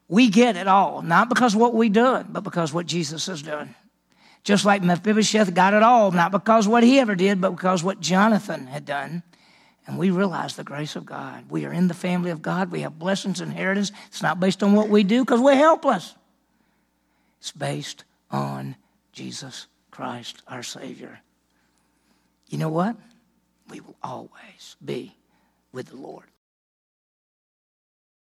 We 0.07 0.29
get 0.29 0.55
it 0.55 0.67
all, 0.67 1.01
not 1.01 1.29
because 1.29 1.55
what 1.55 1.73
we 1.73 1.89
done, 1.89 2.27
but 2.29 2.43
because 2.43 2.71
what 2.71 2.85
Jesus 2.85 3.25
has 3.25 3.41
done. 3.41 3.73
Just 4.43 4.65
like 4.65 4.83
Mephibosheth 4.83 5.53
got 5.53 5.73
it 5.73 5.81
all, 5.81 6.11
not 6.11 6.31
because 6.31 6.67
what 6.67 6.83
he 6.83 6.99
ever 6.99 7.15
did, 7.15 7.41
but 7.41 7.51
because 7.51 7.83
what 7.83 8.01
Jonathan 8.01 8.67
had 8.67 8.85
done. 8.85 9.23
And 9.87 9.97
we 9.97 10.11
realize 10.11 10.55
the 10.55 10.63
grace 10.63 10.95
of 10.95 11.05
God. 11.05 11.45
We 11.49 11.65
are 11.65 11.73
in 11.73 11.87
the 11.87 11.93
family 11.93 12.29
of 12.29 12.41
God. 12.41 12.71
We 12.71 12.81
have 12.81 12.99
blessings, 12.99 13.41
inheritance. 13.41 13.91
It's 14.07 14.21
not 14.21 14.39
based 14.39 14.61
on 14.61 14.73
what 14.73 14.89
we 14.89 15.03
do 15.03 15.25
because 15.25 15.41
we're 15.41 15.55
helpless. 15.55 16.13
It's 17.39 17.51
based 17.51 18.03
on 18.29 18.75
Jesus 19.11 19.67
Christ, 19.91 20.43
our 20.47 20.63
Savior. 20.63 21.19
You 22.49 22.59
know 22.59 22.69
what? 22.69 22.95
We 23.69 23.79
will 23.79 23.95
always 24.03 24.75
be 24.83 25.15
with 25.71 25.87
the 25.87 25.97
Lord. 25.97 26.32